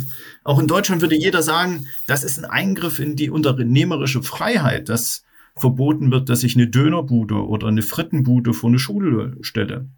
Auch 0.45 0.61
in 0.61 0.69
Deutschland 0.69 1.03
würde 1.03 1.17
jeder 1.17 1.43
sagen, 1.43 1.87
das 2.07 2.23
ist 2.23 2.39
ein 2.39 2.45
Eingriff 2.45 3.01
in 3.01 3.17
die 3.17 3.31
unternehmerische 3.31 4.23
Freiheit, 4.23 4.89
dass 4.89 5.25
verboten 5.57 6.11
wird, 6.13 6.29
dass 6.29 6.45
ich 6.45 6.55
eine 6.55 6.69
Dönerbude 6.69 7.47
oder 7.47 7.67
eine 7.69 7.83
Frittenbude 7.83 8.53
vor 8.53 8.69
eine 8.69 8.79
Schule 8.79 9.37
stelle. 9.41 9.89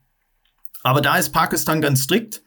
Aber 0.82 1.00
da 1.00 1.16
ist 1.16 1.30
Pakistan 1.30 1.80
ganz 1.80 2.04
strikt. 2.04 2.42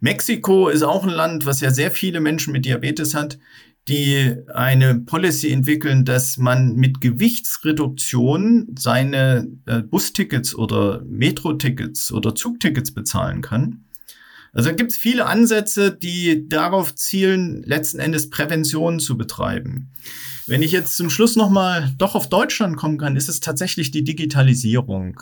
Mexiko 0.00 0.68
ist 0.68 0.82
auch 0.82 1.04
ein 1.04 1.10
Land, 1.10 1.44
was 1.46 1.60
ja 1.60 1.70
sehr 1.70 1.90
viele 1.90 2.20
Menschen 2.20 2.52
mit 2.52 2.64
Diabetes 2.64 3.14
hat 3.14 3.38
die 3.88 4.36
eine 4.52 4.96
Policy 5.00 5.50
entwickeln, 5.50 6.04
dass 6.04 6.36
man 6.36 6.74
mit 6.74 7.00
Gewichtsreduktion 7.00 8.68
seine 8.78 9.48
äh, 9.66 9.80
Bustickets 9.80 10.54
oder 10.54 11.02
Metro-Tickets 11.06 12.12
oder 12.12 12.34
Zugtickets 12.34 12.92
bezahlen 12.92 13.40
kann. 13.40 13.84
Also 14.52 14.74
gibt 14.74 14.92
es 14.92 14.98
viele 14.98 15.26
Ansätze, 15.26 15.92
die 15.92 16.48
darauf 16.48 16.94
zielen, 16.94 17.62
letzten 17.64 17.98
Endes 17.98 18.30
Prävention 18.30 19.00
zu 19.00 19.16
betreiben. 19.16 19.90
Wenn 20.46 20.62
ich 20.62 20.72
jetzt 20.72 20.96
zum 20.96 21.10
Schluss 21.10 21.36
nochmal 21.36 21.92
doch 21.98 22.14
auf 22.14 22.28
Deutschland 22.28 22.76
kommen 22.76 22.98
kann, 22.98 23.16
ist 23.16 23.28
es 23.28 23.40
tatsächlich 23.40 23.90
die 23.90 24.04
Digitalisierung. 24.04 25.20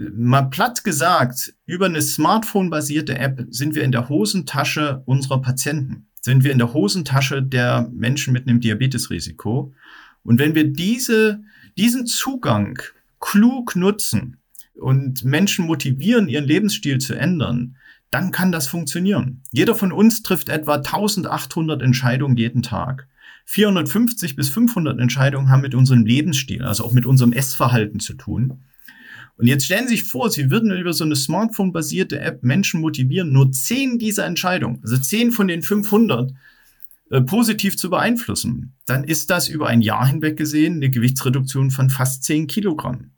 Mal 0.00 0.42
platt 0.42 0.84
gesagt, 0.84 1.54
über 1.66 1.86
eine 1.86 2.02
Smartphone-basierte 2.02 3.18
App 3.18 3.46
sind 3.50 3.74
wir 3.74 3.82
in 3.82 3.90
der 3.90 4.08
Hosentasche 4.08 5.02
unserer 5.06 5.42
Patienten 5.42 6.08
sind 6.20 6.44
wir 6.44 6.52
in 6.52 6.58
der 6.58 6.74
Hosentasche 6.74 7.42
der 7.42 7.88
Menschen 7.92 8.32
mit 8.32 8.46
einem 8.46 8.60
Diabetesrisiko. 8.60 9.72
Und 10.22 10.38
wenn 10.38 10.54
wir 10.54 10.64
diese, 10.64 11.40
diesen 11.76 12.06
Zugang 12.06 12.78
klug 13.20 13.76
nutzen 13.76 14.38
und 14.74 15.24
Menschen 15.24 15.66
motivieren, 15.66 16.28
ihren 16.28 16.44
Lebensstil 16.44 16.98
zu 16.98 17.14
ändern, 17.14 17.76
dann 18.10 18.30
kann 18.30 18.52
das 18.52 18.66
funktionieren. 18.66 19.42
Jeder 19.52 19.74
von 19.74 19.92
uns 19.92 20.22
trifft 20.22 20.48
etwa 20.48 20.76
1800 20.76 21.82
Entscheidungen 21.82 22.36
jeden 22.36 22.62
Tag. 22.62 23.06
450 23.46 24.36
bis 24.36 24.50
500 24.50 25.00
Entscheidungen 25.00 25.48
haben 25.48 25.62
mit 25.62 25.74
unserem 25.74 26.04
Lebensstil, 26.04 26.62
also 26.62 26.84
auch 26.84 26.92
mit 26.92 27.06
unserem 27.06 27.32
Essverhalten 27.32 28.00
zu 28.00 28.14
tun. 28.14 28.64
Und 29.38 29.46
jetzt 29.46 29.64
stellen 29.64 29.86
Sie 29.86 29.96
sich 29.96 30.04
vor, 30.04 30.30
Sie 30.30 30.50
würden 30.50 30.76
über 30.76 30.92
so 30.92 31.04
eine 31.04 31.16
Smartphone-basierte 31.16 32.20
App 32.20 32.42
Menschen 32.42 32.80
motivieren, 32.80 33.32
nur 33.32 33.52
zehn 33.52 33.98
dieser 33.98 34.26
Entscheidungen, 34.26 34.80
also 34.82 34.98
zehn 34.98 35.30
von 35.30 35.46
den 35.46 35.62
500, 35.62 36.32
äh, 37.10 37.20
positiv 37.22 37.76
zu 37.76 37.88
beeinflussen. 37.88 38.74
Dann 38.84 39.04
ist 39.04 39.30
das 39.30 39.48
über 39.48 39.68
ein 39.68 39.80
Jahr 39.80 40.06
hinweg 40.08 40.36
gesehen 40.36 40.74
eine 40.74 40.90
Gewichtsreduktion 40.90 41.70
von 41.70 41.88
fast 41.88 42.24
zehn 42.24 42.48
Kilogramm. 42.48 43.12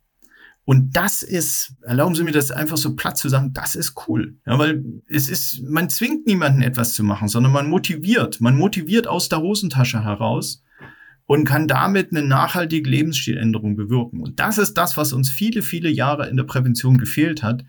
Und 0.63 0.95
das 0.95 1.23
ist, 1.23 1.73
erlauben 1.81 2.13
Sie 2.13 2.23
mir 2.23 2.31
das 2.31 2.51
einfach 2.51 2.77
so 2.77 2.95
platt 2.95 3.17
zu 3.17 3.27
sagen, 3.27 3.51
das 3.53 3.73
ist 3.73 3.95
cool. 4.07 4.37
Ja, 4.45 4.59
weil 4.59 4.85
es 5.07 5.27
ist, 5.27 5.63
man 5.63 5.89
zwingt 5.89 6.27
niemanden 6.27 6.61
etwas 6.61 6.93
zu 6.93 7.03
machen, 7.03 7.27
sondern 7.29 7.51
man 7.51 7.67
motiviert. 7.67 8.39
Man 8.39 8.57
motiviert 8.57 9.07
aus 9.07 9.27
der 9.27 9.41
Hosentasche 9.41 10.03
heraus 10.03 10.61
und 11.31 11.45
kann 11.45 11.65
damit 11.65 12.11
eine 12.11 12.27
nachhaltige 12.27 12.89
Lebensstiländerung 12.89 13.77
bewirken. 13.77 14.19
Und 14.19 14.41
das 14.41 14.57
ist 14.57 14.73
das, 14.73 14.97
was 14.97 15.13
uns 15.13 15.29
viele, 15.29 15.61
viele 15.61 15.89
Jahre 15.89 16.27
in 16.27 16.35
der 16.35 16.43
Prävention 16.43 16.97
gefehlt 16.97 17.41
hat, 17.41 17.63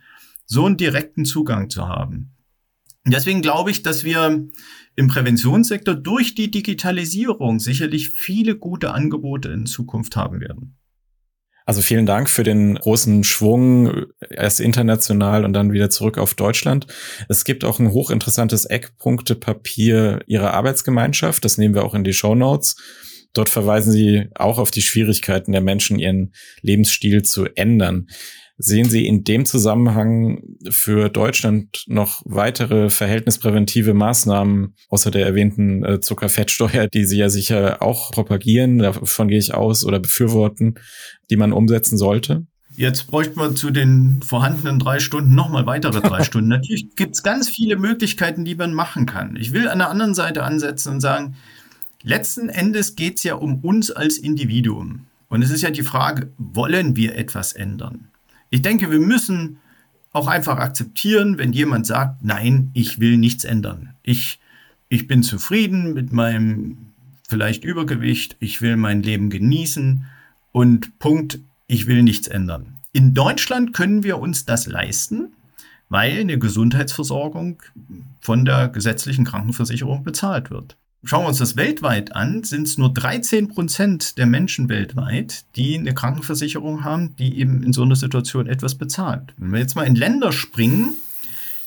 so 0.47 0.67
einen 0.67 0.77
direkten 0.77 1.25
Zugang 1.25 1.71
zu 1.71 1.87
haben. 1.87 2.35
Und 3.05 3.15
deswegen 3.15 3.41
glaube 3.41 3.71
ich, 3.71 3.85
dass 3.85 4.03
wir 4.03 4.49
im 4.97 5.07
Präventionssektor 5.07 5.95
durch 5.95 6.35
die 6.35 6.51
Digitalisierung 6.51 7.61
sicherlich 7.61 8.09
viele 8.09 8.57
gute 8.57 8.95
Angebote 8.95 9.53
in 9.53 9.67
Zukunft 9.67 10.17
haben 10.17 10.41
werden. 10.41 10.77
Also 11.65 11.83
vielen 11.83 12.05
Dank 12.05 12.29
für 12.29 12.43
den 12.43 12.75
großen 12.75 13.23
Schwung, 13.23 14.07
erst 14.29 14.59
international 14.59 15.45
und 15.45 15.53
dann 15.53 15.73
wieder 15.73 15.89
zurück 15.89 16.19
auf 16.19 16.35
Deutschland. 16.35 16.89
Es 17.29 17.45
gibt 17.45 17.65
auch 17.65 17.79
ein 17.79 17.93
hochinteressantes 17.93 18.65
Eckpunktepapier 18.65 20.23
Ihrer 20.27 20.53
Arbeitsgemeinschaft. 20.53 21.45
Das 21.45 21.59
nehmen 21.59 21.77
wir 21.77 21.85
auch 21.85 21.95
in 21.95 22.03
die 22.03 22.13
Show 22.13 22.35
Notes. 22.35 22.75
Dort 23.35 23.49
verweisen 23.49 23.93
Sie 23.93 24.29
auch 24.35 24.59
auf 24.59 24.71
die 24.71 24.83
Schwierigkeiten 24.83 25.53
der 25.53 25.63
Menschen, 25.63 25.99
ihren 25.99 26.33
Lebensstil 26.61 27.23
zu 27.23 27.47
ändern. 27.55 28.09
Sehen 28.59 28.89
Sie 28.89 29.07
in 29.07 29.25
dem 29.25 29.47
Zusammenhang 29.47 30.43
für 30.71 31.09
Deutschland 31.09 31.85
noch 31.89 32.23
weitere 32.25 32.91
verhältnispräventive 32.91 33.95
Maßnahmen 33.95 34.75
außer 34.89 35.11
der 35.11 35.27
erwähnten 35.27 35.85
äh, 35.85 36.01
Zuckerfettsteuer, 36.01 36.87
die 36.87 37.05
Sie 37.05 37.17
ja 37.17 37.29
sicher 37.29 37.83
auch 37.83 38.13
propagieren, 38.13 38.79
davon 38.79 39.29
gehe 39.29 39.39
ich 39.39 39.55
aus, 39.55 39.85
oder 39.85 39.99
befürworten, 39.99 40.75
die 41.31 41.37
man 41.37 41.53
umsetzen 41.53 41.97
sollte? 41.97 42.47
Jetzt 42.75 43.09
bräuchten 43.09 43.39
wir 43.39 43.55
zu 43.55 43.71
den 43.71 44.21
vorhandenen 44.23 44.79
drei 44.79 44.99
Stunden 44.99 45.35
nochmal 45.35 45.67
weitere 45.67 46.01
drei 46.01 46.23
Stunden. 46.25 46.49
Natürlich 46.49 46.95
gibt 46.95 47.15
es 47.15 47.23
ganz 47.23 47.49
viele 47.49 47.77
Möglichkeiten, 47.77 48.45
die 48.45 48.55
man 48.55 48.73
machen 48.73 49.07
kann. 49.07 49.37
Ich 49.37 49.53
will 49.53 49.69
an 49.69 49.79
der 49.79 49.91
anderen 49.91 50.15
Seite 50.15 50.43
ansetzen 50.43 50.95
und 50.95 51.01
sagen, 51.01 51.37
letzten 52.03 52.49
Endes 52.49 52.97
geht 52.97 53.19
es 53.19 53.25
ja 53.25 53.35
um 53.35 53.61
uns 53.61 53.91
als 53.91 54.19
Individuum. 54.19 55.07
Und 55.29 55.43
es 55.43 55.51
ist 55.51 55.63
ja 55.63 55.71
die 55.71 55.83
Frage, 55.83 56.31
wollen 56.37 56.97
wir 56.97 57.17
etwas 57.17 57.53
ändern? 57.53 58.09
Ich 58.51 58.63
denke, 58.63 58.91
wir 58.91 59.01
müssen 59.01 59.59
auch 60.13 60.27
einfach 60.27 60.59
akzeptieren, 60.59 61.39
wenn 61.39 61.53
jemand 61.53 61.87
sagt, 61.87 62.23
nein, 62.23 62.71
ich 62.75 63.01
will 63.01 63.17
nichts 63.17 63.45
ändern. 63.45 63.95
Ich, 64.03 64.41
ich 64.89 65.07
bin 65.09 65.23
zufrieden 65.23 65.95
mit 65.95 66.13
meinem 66.13 66.93
vielleicht 67.29 67.65
Übergewicht, 67.65 68.37
ich 68.41 68.61
will 68.61 68.77
mein 68.77 69.03
Leben 69.03 69.31
genießen 69.31 70.05
und 70.53 70.99
Punkt, 70.99 71.41
ich 71.67 71.87
will 71.87 72.03
nichts 72.03 72.29
ändern. 72.29 72.77
In 72.93 73.15
Deutschland 73.15 73.73
können 73.73 74.03
wir 74.03 74.19
uns 74.19 74.45
das 74.45 74.67
leisten, 74.67 75.33
weil 75.89 76.21
eine 76.21 76.39
Gesundheitsversorgung 76.39 77.63
von 78.21 78.45
der 78.45 78.69
gesetzlichen 78.69 79.25
Krankenversicherung 79.25 80.05
bezahlt 80.05 80.51
wird. 80.51 80.77
Schauen 81.05 81.25
wir 81.25 81.29
uns 81.29 81.39
das 81.39 81.57
weltweit 81.57 82.15
an, 82.15 82.45
sind 82.45 82.69
es 82.69 82.79
nur 82.79 82.93
13 82.95 83.49
Prozent 83.49 84.19
der 84.19 84.27
Menschen 84.27 84.69
weltweit, 84.69 85.45
die 85.57 85.77
eine 85.77 85.95
Krankenversicherung 85.95 86.85
haben, 86.85 87.17
die 87.17 87.41
eben 87.41 87.65
in 87.65 87.73
so 87.73 87.83
einer 87.83 87.97
Situation 87.97 88.47
etwas 88.47 88.77
bezahlt. 88.77 89.35
Wenn 89.37 89.51
wir 89.51 89.59
jetzt 89.59 89.75
mal 89.75 89.87
in 89.87 89.97
Länder 89.97 90.31
springen, 90.31 90.93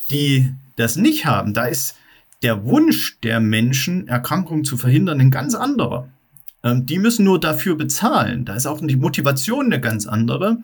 die 0.10 0.54
das 0.78 0.96
nicht 0.96 1.26
haben, 1.26 1.54
da 1.54 1.66
ist 1.66 1.96
der 2.44 2.64
Wunsch 2.64 3.20
der 3.22 3.42
Menschen, 3.42 4.08
Erkrankungen 4.08 4.64
zu 4.64 4.78
verhindern, 4.78 5.20
ein 5.20 5.32
ganz 5.32 5.54
anderer. 5.54 6.08
Ähm, 6.64 6.86
die 6.86 7.00
müssen 7.00 7.26
nur 7.26 7.40
dafür 7.40 7.76
bezahlen. 7.76 8.46
Da 8.46 8.56
ist 8.56 8.66
auch 8.66 8.80
die 8.82 8.96
Motivation 8.96 9.66
eine 9.66 9.82
ganz 9.82 10.06
andere 10.08 10.60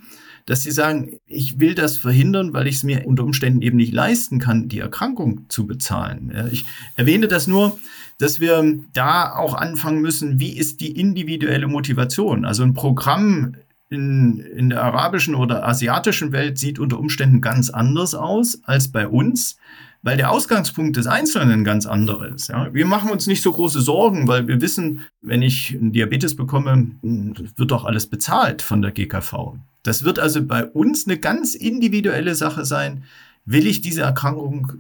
dass 0.46 0.64
sie 0.64 0.72
sagen, 0.72 1.20
ich 1.26 1.60
will 1.60 1.76
das 1.76 1.98
verhindern, 1.98 2.54
weil 2.54 2.68
ich 2.68 2.76
es 2.76 2.84
mir 2.84 3.06
unter 3.06 3.24
Umständen 3.24 3.62
eben 3.62 3.78
nicht 3.78 3.94
leisten 3.94 4.40
kann, 4.40 4.70
die 4.70 4.80
Erkrankung 4.80 5.46
zu 5.50 5.68
bezahlen. 5.68 6.32
Ich 6.52 6.66
erwähne 6.96 7.28
das 7.28 7.48
nur, 7.48 7.80
dass 8.18 8.40
wir 8.40 8.80
da 8.94 9.36
auch 9.36 9.54
anfangen 9.54 10.02
müssen, 10.02 10.40
wie 10.40 10.58
ist 10.58 10.82
die 10.82 10.92
individuelle 10.92 11.68
Motivation? 11.68 12.46
Also 12.46 12.64
ein 12.64 12.74
Programm 12.74 13.56
in, 13.90 14.40
in 14.40 14.70
der 14.70 14.84
arabischen 14.84 15.36
oder 15.36 15.68
asiatischen 15.68 16.32
Welt 16.32 16.58
sieht 16.58 16.80
unter 16.80 17.00
Umständen 17.00 17.42
ganz 17.42 17.70
anders 17.70 18.16
aus 18.16 18.60
als 18.64 18.90
bei 18.90 19.08
uns 19.08 19.58
weil 20.04 20.18
der 20.18 20.32
Ausgangspunkt 20.32 20.98
des 20.98 21.08
Einzelnen 21.08 21.64
ganz 21.64 21.86
anderer 21.86 22.28
ist. 22.30 22.50
Ja. 22.50 22.74
Wir 22.74 22.86
machen 22.86 23.12
uns 23.12 23.28
nicht 23.28 23.44
so 23.44 23.52
große 23.52 23.82
Sorgen, 23.82 24.28
weil 24.28 24.48
wir 24.48 24.62
wissen, 24.62 25.02
wenn 25.22 25.42
ich 25.42 25.76
einen 25.76 25.92
Diabetes 25.92 26.36
bekomme, 26.36 26.92
wird 27.02 27.72
doch 27.72 27.86
alles 27.86 28.08
bezahlt 28.08 28.62
von 28.62 28.82
der 28.82 28.92
GKV. 28.92 29.56
Das 29.84 30.04
wird 30.04 30.20
also 30.20 30.46
bei 30.46 30.66
uns 30.66 31.08
eine 31.08 31.18
ganz 31.18 31.56
individuelle 31.56 32.36
Sache 32.36 32.66
sein. 32.66 33.04
Will 33.46 33.66
ich 33.66 33.82
diese 33.82 34.02
Erkrankung 34.02 34.74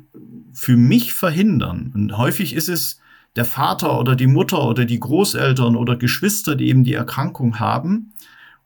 für 0.54 0.78
mich 0.78 1.14
verhindern? 1.14 1.92
Und 1.94 2.18
häufig 2.18 2.54
ist 2.54 2.70
es 2.70 3.00
der 3.36 3.46
Vater 3.46 4.00
oder 4.00 4.16
die 4.16 4.28
Mutter 4.28 4.64
oder 4.64 4.86
die 4.86 5.00
Großeltern 5.00 5.76
oder 5.76 5.96
Geschwister, 5.96 6.56
die 6.56 6.68
eben 6.68 6.84
die 6.84 6.94
Erkrankung 6.94 7.60
haben 7.60 8.14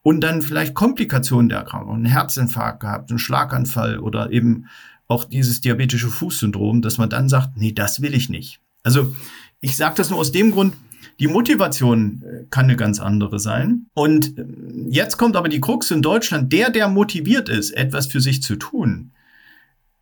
und 0.01 0.21
dann 0.21 0.41
vielleicht 0.41 0.73
Komplikationen 0.73 1.49
der 1.49 1.59
Erkrankung, 1.59 1.95
einen 1.95 2.05
Herzinfarkt 2.05 2.81
gehabt, 2.81 3.09
einen 3.09 3.19
Schlaganfall 3.19 3.99
oder 3.99 4.31
eben 4.31 4.67
auch 5.07 5.23
dieses 5.23 5.61
diabetische 5.61 6.09
Fußsyndrom, 6.09 6.81
dass 6.81 6.97
man 6.97 7.09
dann 7.09 7.29
sagt, 7.29 7.57
nee, 7.57 7.71
das 7.71 8.01
will 8.01 8.13
ich 8.13 8.29
nicht. 8.29 8.59
Also 8.83 9.15
ich 9.61 9.75
sage 9.75 9.95
das 9.97 10.09
nur 10.09 10.19
aus 10.19 10.31
dem 10.31 10.51
Grund, 10.51 10.75
die 11.19 11.27
Motivation 11.27 12.23
äh, 12.23 12.43
kann 12.49 12.65
eine 12.65 12.75
ganz 12.75 12.99
andere 12.99 13.39
sein. 13.39 13.87
Und 13.93 14.37
äh, 14.37 14.45
jetzt 14.89 15.17
kommt 15.17 15.35
aber 15.35 15.49
die 15.49 15.61
Krux 15.61 15.91
in 15.91 16.01
Deutschland. 16.01 16.51
Der, 16.53 16.69
der 16.69 16.87
motiviert 16.87 17.49
ist, 17.49 17.71
etwas 17.71 18.07
für 18.07 18.21
sich 18.21 18.41
zu 18.41 18.55
tun, 18.55 19.11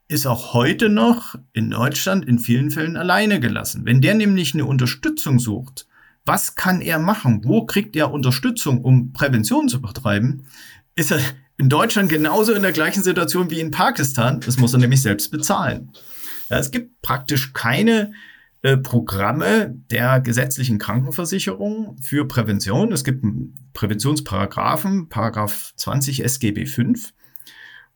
ist 0.07 0.27
auch 0.27 0.53
heute 0.53 0.89
noch 0.89 1.35
in 1.53 1.71
Deutschland 1.71 2.25
in 2.25 2.39
vielen 2.39 2.71
Fällen 2.71 2.97
alleine 2.97 3.39
gelassen. 3.39 3.85
Wenn 3.85 4.01
der 4.01 4.13
nämlich 4.13 4.53
eine 4.53 4.65
Unterstützung 4.65 5.39
sucht, 5.39 5.87
was 6.25 6.55
kann 6.55 6.81
er 6.81 6.99
machen? 6.99 7.41
Wo 7.43 7.65
kriegt 7.65 7.95
er 7.95 8.11
Unterstützung, 8.11 8.81
um 8.81 9.11
Prävention 9.13 9.69
zu 9.69 9.81
betreiben? 9.81 10.45
Ist 10.95 11.11
er 11.11 11.19
in 11.57 11.69
Deutschland 11.69 12.09
genauso 12.09 12.53
in 12.53 12.61
der 12.61 12.71
gleichen 12.71 13.03
Situation 13.03 13.49
wie 13.49 13.59
in 13.59 13.71
Pakistan. 13.71 14.39
Das 14.41 14.57
muss 14.57 14.73
er 14.73 14.79
nämlich 14.79 15.01
selbst 15.01 15.31
bezahlen. 15.31 15.91
Ja, 16.49 16.57
es 16.57 16.71
gibt 16.71 17.01
praktisch 17.01 17.53
keine 17.53 18.13
äh, 18.63 18.77
Programme 18.77 19.75
der 19.91 20.21
gesetzlichen 20.21 20.79
Krankenversicherung 20.79 21.97
für 22.01 22.25
Prävention. 22.27 22.93
Es 22.93 23.03
gibt 23.03 23.23
einen 23.23 23.69
Präventionsparagraphen, 23.73 25.09
Paragraph 25.09 25.73
20 25.75 26.23
SGB 26.23 26.65
5. 26.65 27.13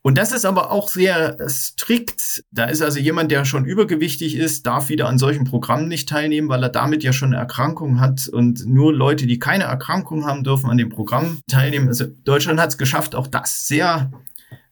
Und 0.02 0.16
das 0.16 0.30
ist 0.30 0.44
aber 0.44 0.70
auch 0.70 0.88
sehr 0.88 1.38
strikt. 1.48 2.44
Da 2.52 2.66
ist 2.66 2.82
also 2.82 2.98
jemand, 2.98 3.30
der 3.30 3.44
schon 3.44 3.64
übergewichtig 3.64 4.36
ist, 4.36 4.66
darf 4.66 4.90
wieder 4.90 5.08
an 5.08 5.18
solchen 5.18 5.44
Programmen 5.44 5.88
nicht 5.88 6.08
teilnehmen, 6.08 6.48
weil 6.50 6.62
er 6.62 6.68
damit 6.68 7.02
ja 7.02 7.12
schon 7.12 7.32
eine 7.32 7.40
Erkrankung 7.40 7.98
hat. 7.98 8.28
Und 8.28 8.64
nur 8.66 8.92
Leute, 8.92 9.26
die 9.26 9.38
keine 9.38 9.64
Erkrankung 9.64 10.26
haben, 10.26 10.44
dürfen 10.44 10.70
an 10.70 10.76
dem 10.76 10.90
Programm 10.90 11.40
teilnehmen. 11.50 11.88
Also 11.88 12.04
Deutschland 12.24 12.60
hat 12.60 12.68
es 12.68 12.78
geschafft, 12.78 13.14
auch 13.14 13.26
das 13.26 13.66
sehr 13.66 14.10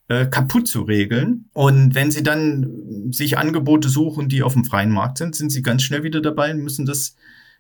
äh, 0.09 0.27
kaputt 0.27 0.69
zu 0.69 0.83
regeln. 0.83 1.49
Und 1.53 1.95
wenn 1.95 2.11
sie 2.11 2.23
dann 2.23 3.11
sich 3.11 3.39
Angebote 3.39 3.89
suchen, 3.89 4.29
die 4.29 4.43
auf 4.43 4.53
dem 4.53 4.65
freien 4.65 4.91
Markt 4.91 5.19
sind, 5.19 5.35
sind 5.35 5.51
sie 5.51 5.63
ganz 5.63 5.83
schnell 5.83 6.03
wieder 6.03 6.21
dabei 6.21 6.53
und 6.53 6.63
müssen 6.63 6.87
das 6.87 7.17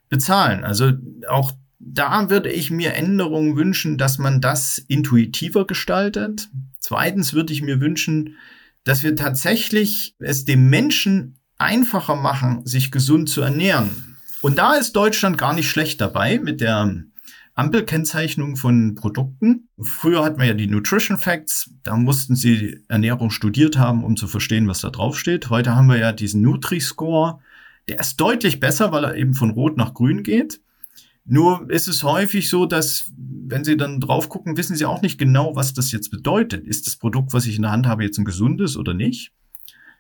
bezahlen. 0.09 0.65
Also 0.65 0.93
auch 1.29 1.53
da 1.79 2.31
würde 2.31 2.51
ich 2.51 2.71
mir 2.71 2.95
Änderungen 2.95 3.57
wünschen, 3.57 3.99
dass 3.99 4.19
man 4.19 4.41
das 4.41 4.79
intuitiver 4.79 5.67
gestaltet. 5.67 6.49
Zweitens 6.79 7.33
würde 7.33 7.53
ich 7.53 7.63
mir 7.63 7.81
wünschen, 7.81 8.37
dass 8.85 9.03
wir 9.03 9.17
tatsächlich 9.17 10.15
es 10.19 10.45
dem 10.45 10.71
Menschen 10.71 11.39
einfacher 11.59 12.17
machen, 12.17 12.65
sich 12.65 12.91
gesund 12.91 13.29
zu 13.29 13.41
ernähren. 13.41 14.19
Und 14.43 14.59
da 14.59 14.75
ist 14.75 14.93
Deutschland 14.95 15.39
gar 15.39 15.55
nicht 15.55 15.69
schlecht 15.69 16.01
dabei 16.01 16.39
mit 16.39 16.61
der 16.61 17.03
Ampelkennzeichnung 17.57 18.57
von 18.57 18.95
Produkten. 18.95 19.69
Früher 19.81 20.23
hatten 20.23 20.39
wir 20.39 20.47
ja 20.47 20.55
die 20.55 20.67
Nutrition 20.67 21.17
Facts, 21.17 21.71
da 21.83 21.97
mussten 21.97 22.37
sie 22.37 22.85
Ernährung 22.89 23.31
studiert 23.31 23.79
haben, 23.79 24.05
um 24.05 24.17
zu 24.17 24.29
verstehen, 24.29 24.69
was 24.69 24.83
da 24.83 24.91
drauf 24.91 25.19
steht. 25.19 25.49
Heute 25.49 25.75
haben 25.75 25.89
wir 25.89 25.99
ja 25.99 26.13
diesen 26.13 26.43
Nutri-Score, 26.43 27.41
der 27.89 27.99
ist 27.99 28.21
deutlich 28.21 28.61
besser, 28.61 28.93
weil 28.93 29.05
er 29.05 29.17
eben 29.17 29.33
von 29.33 29.51
Rot 29.51 29.79
nach 29.79 29.95
Grün 29.95 30.23
geht. 30.23 30.61
Nur 31.25 31.69
ist 31.71 31.89
es 31.89 32.03
häufig 32.03 32.51
so, 32.51 32.67
dass, 32.67 33.11
wenn 33.17 33.65
Sie 33.65 33.77
dann 33.77 34.01
drauf 34.01 34.29
gucken, 34.29 34.57
wissen 34.59 34.77
Sie 34.77 34.85
auch 34.85 35.01
nicht 35.01 35.19
genau, 35.19 35.57
was 35.57 35.73
das 35.73 35.91
jetzt 35.93 36.11
bedeutet. 36.11 36.67
Ist 36.67 36.87
das 36.87 36.97
Produkt, 36.97 37.33
was 37.33 37.47
ich 37.47 37.57
in 37.57 37.63
der 37.63 37.73
Hand 37.73 37.87
habe, 37.87 38.05
jetzt 38.05 38.19
ein 38.19 38.25
gesundes 38.25 38.77
oder 38.77 38.93
nicht? 38.93 39.33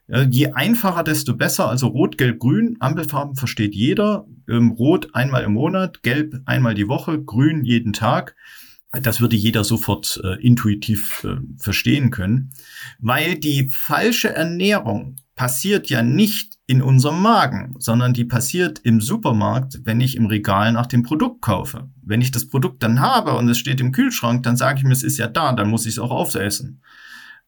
Je 0.08 0.52
einfacher, 0.52 1.02
desto 1.02 1.36
besser. 1.36 1.68
Also 1.68 1.88
Rot, 1.88 2.16
Gelb, 2.16 2.38
Grün. 2.38 2.76
Ampelfarben 2.78 3.34
versteht 3.34 3.74
jeder. 3.74 4.26
Ähm, 4.48 4.70
Rot 4.70 5.14
einmal 5.14 5.42
im 5.42 5.54
Monat, 5.54 6.02
Gelb 6.02 6.40
einmal 6.44 6.74
die 6.74 6.86
Woche, 6.86 7.20
Grün 7.20 7.64
jeden 7.64 7.92
Tag. 7.92 8.36
Das 8.92 9.20
würde 9.20 9.36
jeder 9.36 9.64
sofort 9.64 10.20
äh, 10.22 10.40
intuitiv 10.40 11.24
äh, 11.24 11.36
verstehen 11.58 12.10
können, 12.10 12.52
weil 12.98 13.34
die 13.36 13.68
falsche 13.72 14.32
Ernährung 14.34 15.16
passiert 15.34 15.90
ja 15.90 16.02
nicht 16.02 16.54
in 16.66 16.82
unserem 16.82 17.20
Magen, 17.20 17.74
sondern 17.78 18.14
die 18.14 18.24
passiert 18.24 18.78
im 18.84 19.00
Supermarkt, 19.00 19.80
wenn 19.84 20.00
ich 20.00 20.16
im 20.16 20.26
Regal 20.26 20.72
nach 20.72 20.86
dem 20.86 21.02
Produkt 21.02 21.42
kaufe. 21.42 21.90
Wenn 22.02 22.20
ich 22.20 22.30
das 22.30 22.48
Produkt 22.48 22.82
dann 22.82 23.00
habe 23.00 23.36
und 23.36 23.48
es 23.48 23.58
steht 23.58 23.80
im 23.80 23.92
Kühlschrank, 23.92 24.44
dann 24.44 24.56
sage 24.56 24.78
ich 24.78 24.84
mir, 24.84 24.92
es 24.92 25.02
ist 25.02 25.18
ja 25.18 25.26
da, 25.26 25.52
dann 25.52 25.68
muss 25.68 25.84
ich 25.84 25.94
es 25.94 25.98
auch 25.98 26.10
aufessen. 26.10 26.80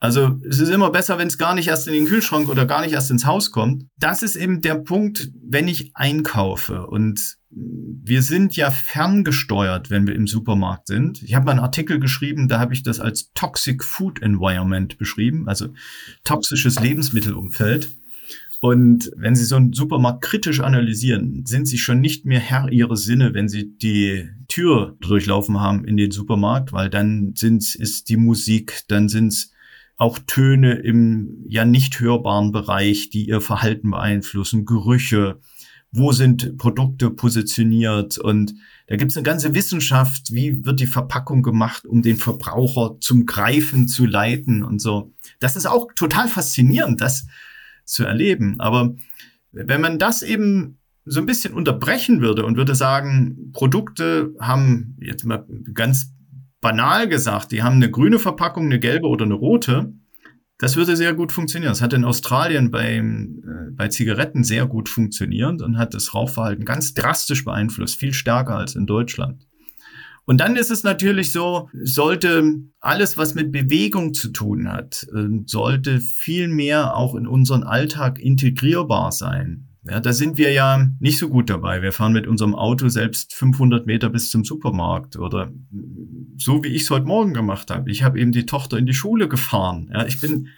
Also 0.01 0.39
es 0.49 0.61
ist 0.61 0.69
immer 0.69 0.91
besser, 0.91 1.19
wenn 1.19 1.27
es 1.27 1.39
gar 1.39 1.55
nicht 1.55 1.69
erst 1.69 1.89
in 1.89 1.95
den 1.95 2.07
Kühlschrank 2.07 2.49
oder 2.49 2.67
gar 2.67 2.83
nicht 2.83 2.93
erst 2.93 3.11
ins 3.11 3.27
Haus 3.27 3.51
kommt. 3.51 3.85
Das 3.99 4.23
ist 4.23 4.37
eben 4.37 4.61
der 4.61 4.77
Punkt, 4.77 5.31
wenn 5.43 5.67
ich 5.67 5.91
einkaufe. 5.95 6.87
Und 6.87 7.37
wir 7.51 8.23
sind 8.23 8.55
ja 8.55 8.71
ferngesteuert, 8.71 9.91
wenn 9.91 10.07
wir 10.07 10.15
im 10.15 10.29
Supermarkt 10.29 10.87
sind. 10.87 11.23
Ich 11.23 11.35
habe 11.35 11.47
mal 11.47 11.53
einen 11.53 11.61
Artikel 11.61 11.99
geschrieben, 11.99 12.47
da 12.47 12.61
habe 12.61 12.75
ich 12.75 12.85
das 12.85 13.01
als 13.01 13.33
Toxic 13.33 13.83
Food 13.83 14.23
Environment 14.23 14.99
beschrieben, 14.99 15.49
also 15.49 15.69
toxisches 16.23 16.79
Lebensmittelumfeld. 16.79 17.91
Und 18.61 19.11
wenn 19.17 19.37
Sie 19.37 19.45
so 19.45 19.57
einen 19.57 19.73
Supermarkt 19.73 20.23
kritisch 20.23 20.61
analysieren, 20.61 21.45
sind 21.47 21.67
Sie 21.67 21.79
schon 21.79 22.01
nicht 22.01 22.25
mehr 22.25 22.41
Herr 22.41 22.71
Ihrer 22.71 22.97
Sinne, 22.97 23.33
wenn 23.33 23.49
Sie 23.49 23.77
die 23.77 24.29
Tür 24.49 24.97
durchlaufen 25.01 25.61
haben 25.61 25.85
in 25.85 25.97
den 25.97 26.11
Supermarkt, 26.11 26.73
weil 26.73 26.91
dann 26.91 27.35
sind 27.37 27.75
ist 27.77 28.09
die 28.09 28.17
Musik, 28.17 28.83
dann 28.89 29.09
sind 29.09 29.29
es 29.29 29.53
auch 29.99 30.19
Töne 30.27 30.75
im 30.75 31.45
ja 31.49 31.65
nicht 31.65 32.01
hörbaren 32.01 32.53
Bereich, 32.53 33.11
die 33.11 33.29
ihr 33.29 33.41
Verhalten 33.41 33.91
beeinflussen, 33.91 34.65
Gerüche, 34.65 35.41
wo 35.91 36.13
sind 36.13 36.57
Produkte 36.57 37.11
positioniert 37.11 38.17
und 38.17 38.55
da 38.87 38.97
gibt 38.97 39.11
es 39.11 39.17
eine 39.17 39.25
ganze 39.25 39.55
Wissenschaft, 39.55 40.33
wie 40.33 40.65
wird 40.65 40.81
die 40.81 40.87
Verpackung 40.87 41.43
gemacht, 41.43 41.85
um 41.85 42.01
den 42.01 42.17
Verbraucher 42.17 42.97
zum 43.01 43.27
Greifen 43.27 43.89
zu 43.89 44.07
leiten 44.07 44.63
und 44.63 44.81
so. 44.81 45.13
Das 45.41 45.57
ist 45.57 45.67
auch 45.67 45.89
total 45.95 46.29
faszinierend, 46.29 47.01
das 47.01 47.27
zu 47.85 48.05
erleben. 48.05 48.61
Aber 48.61 48.95
wenn 49.53 49.81
man 49.81 49.99
das 49.99 50.23
eben 50.23 50.79
so 51.05 51.21
ein 51.21 51.27
bisschen 51.27 51.55
unterbrechen 51.55 52.21
würde 52.21 52.47
und 52.47 52.57
würde 52.57 52.75
sagen, 52.75 53.51
Produkte 53.53 54.35
haben 54.41 54.97
jetzt 55.01 55.25
mal 55.25 55.47
ganz 55.75 56.13
banal 56.61 57.09
gesagt, 57.09 57.53
die 57.53 57.63
haben 57.63 57.77
eine 57.77 57.91
grüne 57.91 58.19
Verpackung, 58.19 58.67
eine 58.67 58.81
gelbe 58.81 59.07
oder 59.07 59.25
eine 59.25 59.35
rote, 59.35 59.93
das 60.59 60.75
würde 60.75 60.97
sehr 60.97 61.15
gut 61.15 61.31
funktionieren. 61.31 61.71
Das 61.71 61.83
hat 61.83 61.93
in 61.93 62.05
Australien 62.05 62.71
beim, 62.71 63.43
äh, 63.45 63.71
bei 63.71 63.89
Zigaretten 63.89 64.43
sehr 64.43 64.67
gut 64.67 64.89
funktioniert 64.89 65.63
und 65.63 65.79
hat 65.79 65.95
das 65.95 66.15
Rauchverhalten 66.15 66.65
ganz 66.65 66.95
drastisch 66.95 67.45
beeinflusst, 67.45 67.97
viel 67.97 68.13
stärker 68.13 68.57
als 68.57 68.75
in 68.75 68.87
Deutschland. 68.87 69.47
Und 70.25 70.41
dann 70.41 70.57
ist 70.57 70.71
es 70.71 70.83
natürlich 70.83 71.33
so, 71.33 71.71
sollte 71.73 72.55
alles, 72.81 73.17
was 73.17 73.35
mit 73.35 73.51
Bewegung 73.51 74.13
zu 74.13 74.31
tun 74.31 74.71
hat, 74.71 75.07
äh, 75.15 75.29
sollte 75.47 76.01
viel 76.01 76.49
mehr 76.49 76.97
auch 76.97 77.15
in 77.15 77.27
unseren 77.27 77.63
Alltag 77.63 78.19
integrierbar 78.19 79.13
sein. 79.13 79.68
Ja, 79.85 80.01
da 80.01 80.13
sind 80.13 80.39
wir 80.39 80.53
ja 80.53 80.89
nicht 81.01 81.19
so 81.19 81.29
gut 81.29 81.49
dabei. 81.49 81.83
Wir 81.83 81.93
fahren 81.93 82.13
mit 82.13 82.27
unserem 82.27 82.55
Auto 82.55 82.89
selbst 82.89 83.35
500 83.35 83.87
Meter 83.87 84.11
bis 84.11 84.31
zum 84.31 84.45
Supermarkt 84.45 85.17
oder 85.17 85.53
so 86.37 86.63
wie 86.65 86.69
ich 86.69 86.83
es 86.83 86.91
heute 86.91 87.07
Morgen 87.07 87.33
gemacht 87.33 87.71
habe. 87.71 87.91
Ich 87.91 88.03
habe 88.03 88.21
eben 88.21 88.33
die 88.33 88.45
Tochter 88.45 88.77
in 88.77 88.87
die 88.87 88.95
Schule 88.95 89.29
gefahren. 89.29 89.91
Ja, 89.93 90.05
ich 90.05 90.21
bin, 90.21 90.49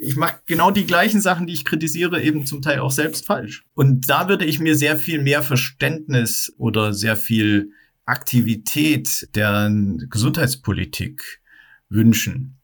ich 0.00 0.16
mache 0.16 0.40
genau 0.46 0.70
die 0.70 0.86
gleichen 0.86 1.20
Sachen, 1.20 1.46
die 1.46 1.54
ich 1.54 1.64
kritisiere, 1.64 2.22
eben 2.22 2.46
zum 2.46 2.62
Teil 2.62 2.80
auch 2.80 2.90
selbst 2.90 3.26
falsch. 3.26 3.64
Und 3.74 4.08
da 4.08 4.28
würde 4.28 4.44
ich 4.44 4.60
mir 4.60 4.76
sehr 4.76 4.96
viel 4.96 5.22
mehr 5.22 5.42
Verständnis 5.42 6.54
oder 6.58 6.92
sehr 6.92 7.16
viel 7.16 7.70
Aktivität 8.04 9.28
der 9.34 9.70
Gesundheitspolitik 10.08 11.40
wünschen. 11.88 12.58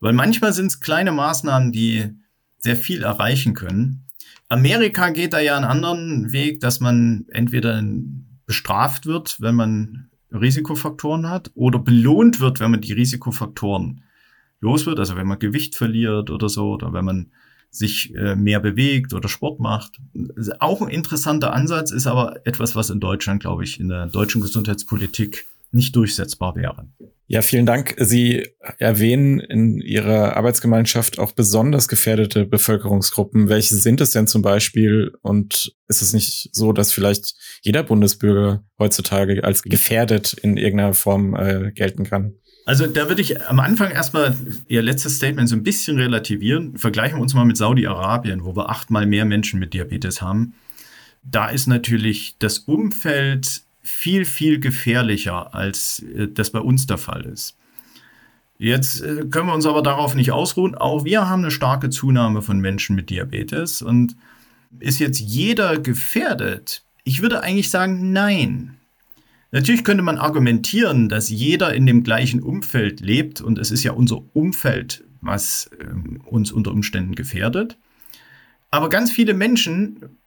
Weil 0.00 0.12
manchmal 0.12 0.52
sind 0.52 0.66
es 0.66 0.80
kleine 0.80 1.12
Maßnahmen, 1.12 1.72
die 1.72 2.14
sehr 2.58 2.76
viel 2.76 3.02
erreichen 3.02 3.54
können. 3.54 4.05
Amerika 4.48 5.10
geht 5.10 5.32
da 5.32 5.40
ja 5.40 5.56
einen 5.56 5.64
anderen 5.64 6.32
Weg, 6.32 6.60
dass 6.60 6.80
man 6.80 7.26
entweder 7.28 7.82
bestraft 8.46 9.06
wird, 9.06 9.40
wenn 9.40 9.54
man 9.54 10.10
Risikofaktoren 10.30 11.28
hat, 11.28 11.50
oder 11.54 11.78
belohnt 11.78 12.40
wird, 12.40 12.60
wenn 12.60 12.70
man 12.70 12.80
die 12.80 12.92
Risikofaktoren 12.92 14.02
los 14.60 14.86
wird, 14.86 14.98
also 14.98 15.16
wenn 15.16 15.26
man 15.26 15.38
Gewicht 15.38 15.74
verliert 15.74 16.30
oder 16.30 16.48
so, 16.48 16.72
oder 16.72 16.92
wenn 16.92 17.04
man 17.04 17.32
sich 17.70 18.14
äh, 18.14 18.36
mehr 18.36 18.60
bewegt 18.60 19.12
oder 19.12 19.28
Sport 19.28 19.60
macht. 19.60 19.98
Auch 20.60 20.80
ein 20.80 20.88
interessanter 20.88 21.52
Ansatz 21.52 21.90
ist 21.90 22.06
aber 22.06 22.46
etwas, 22.46 22.74
was 22.74 22.90
in 22.90 23.00
Deutschland, 23.00 23.40
glaube 23.40 23.64
ich, 23.64 23.80
in 23.80 23.88
der 23.88 24.06
deutschen 24.06 24.40
Gesundheitspolitik 24.40 25.46
nicht 25.72 25.94
durchsetzbar 25.94 26.56
wäre. 26.56 26.88
Ja, 27.28 27.42
vielen 27.42 27.66
Dank. 27.66 27.96
Sie 27.98 28.46
erwähnen 28.78 29.40
in 29.40 29.80
Ihrer 29.80 30.36
Arbeitsgemeinschaft 30.36 31.18
auch 31.18 31.32
besonders 31.32 31.88
gefährdete 31.88 32.46
Bevölkerungsgruppen. 32.46 33.48
Welche 33.48 33.74
sind 33.74 34.00
es 34.00 34.12
denn 34.12 34.28
zum 34.28 34.42
Beispiel? 34.42 35.12
Und 35.22 35.74
ist 35.88 36.02
es 36.02 36.12
nicht 36.12 36.50
so, 36.52 36.72
dass 36.72 36.92
vielleicht 36.92 37.34
jeder 37.62 37.82
Bundesbürger 37.82 38.64
heutzutage 38.78 39.42
als 39.42 39.62
gefährdet 39.62 40.34
in 40.34 40.56
irgendeiner 40.56 40.94
Form 40.94 41.34
äh, 41.34 41.72
gelten 41.72 42.04
kann? 42.04 42.34
Also 42.64 42.86
da 42.86 43.08
würde 43.08 43.22
ich 43.22 43.44
am 43.48 43.58
Anfang 43.58 43.90
erstmal 43.90 44.36
Ihr 44.68 44.82
letztes 44.82 45.16
Statement 45.16 45.48
so 45.48 45.56
ein 45.56 45.64
bisschen 45.64 45.98
relativieren. 45.98 46.76
Vergleichen 46.78 47.18
wir 47.18 47.22
uns 47.22 47.34
mal 47.34 47.44
mit 47.44 47.56
Saudi-Arabien, 47.56 48.44
wo 48.44 48.54
wir 48.54 48.70
achtmal 48.70 49.04
mehr 49.04 49.24
Menschen 49.24 49.58
mit 49.58 49.74
Diabetes 49.74 50.22
haben. 50.22 50.54
Da 51.24 51.48
ist 51.48 51.66
natürlich 51.66 52.36
das 52.38 52.58
Umfeld 52.60 53.65
viel, 53.86 54.24
viel 54.24 54.58
gefährlicher, 54.58 55.54
als 55.54 56.00
äh, 56.00 56.28
das 56.28 56.50
bei 56.50 56.60
uns 56.60 56.86
der 56.86 56.98
Fall 56.98 57.24
ist. 57.24 57.56
Jetzt 58.58 59.02
äh, 59.02 59.26
können 59.30 59.48
wir 59.48 59.54
uns 59.54 59.66
aber 59.66 59.82
darauf 59.82 60.14
nicht 60.14 60.32
ausruhen. 60.32 60.74
Auch 60.74 61.04
wir 61.04 61.28
haben 61.28 61.42
eine 61.42 61.50
starke 61.50 61.90
Zunahme 61.90 62.42
von 62.42 62.58
Menschen 62.58 62.96
mit 62.96 63.10
Diabetes. 63.10 63.82
Und 63.82 64.16
ist 64.80 64.98
jetzt 64.98 65.20
jeder 65.20 65.78
gefährdet? 65.78 66.82
Ich 67.04 67.22
würde 67.22 67.42
eigentlich 67.42 67.70
sagen, 67.70 68.12
nein. 68.12 68.76
Natürlich 69.52 69.84
könnte 69.84 70.02
man 70.02 70.18
argumentieren, 70.18 71.08
dass 71.08 71.30
jeder 71.30 71.72
in 71.74 71.86
dem 71.86 72.02
gleichen 72.02 72.42
Umfeld 72.42 73.00
lebt 73.00 73.40
und 73.40 73.58
es 73.58 73.70
ist 73.70 73.84
ja 73.84 73.92
unser 73.92 74.22
Umfeld, 74.34 75.04
was 75.20 75.70
äh, 75.78 75.86
uns 76.28 76.50
unter 76.50 76.72
Umständen 76.72 77.14
gefährdet. 77.14 77.78
Aber 78.70 78.88
ganz 78.88 79.12
viele 79.12 79.34
Menschen 79.34 80.18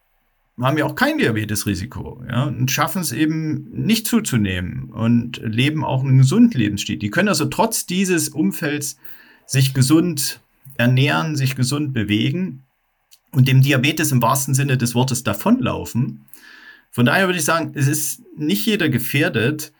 haben 0.62 0.78
ja 0.78 0.86
auch 0.86 0.96
kein 0.96 1.18
Diabetesrisiko 1.18 2.24
ja, 2.30 2.44
und 2.44 2.70
schaffen 2.72 3.02
es 3.02 3.12
eben 3.12 3.70
nicht 3.72 4.08
zuzunehmen 4.08 4.90
und 4.90 5.42
leben 5.44 5.84
auch 5.84 6.04
einen 6.04 6.20
gesunden 6.20 6.60
Lebensstil. 6.60 6.98
Die 6.98 7.10
können 7.10 7.30
also 7.30 7.46
trotz 7.46 7.86
dieses 7.86 8.30
Umfelds 8.30 8.98
sich 9.46 9.74
gesund 9.74 10.42
ernähren, 10.78 11.36
sich 11.36 11.56
gesund 11.56 11.94
bewegen 11.94 12.64
und 13.32 13.48
dem 13.48 13.62
Diabetes 13.62 14.12
im 14.12 14.22
wahrsten 14.22 14.54
Sinne 14.54 14.78
des 14.78 14.96
Wortes 14.96 15.24
davonlaufen. 15.24 16.26
Von 16.92 17.06
daher 17.06 17.28
würde 17.28 17.40
ich 17.40 17.46
sagen, 17.46 17.72
es 17.76 17.88
ist 17.88 18.24
nicht 18.38 18.66
jeder 18.66 18.90
gefährdet. 18.90 19.72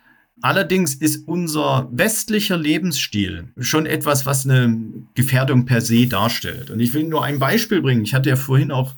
Allerdings 0.42 0.96
ist 0.96 1.28
unser 1.28 1.90
westlicher 1.92 2.58
Lebensstil 2.58 3.50
schon 3.60 3.86
etwas, 3.86 4.26
was 4.26 4.46
eine 4.46 4.78
Gefährdung 5.16 5.66
per 5.66 5.82
se 5.82 6.08
darstellt. 6.08 6.70
Und 6.70 6.80
ich 6.80 6.94
will 6.94 7.04
nur 7.04 7.24
ein 7.24 7.40
Beispiel 7.40 7.82
bringen. 7.82 8.04
Ich 8.04 8.14
hatte 8.14 8.30
ja 8.30 8.36
vorhin 8.36 8.72
auch 8.72 8.96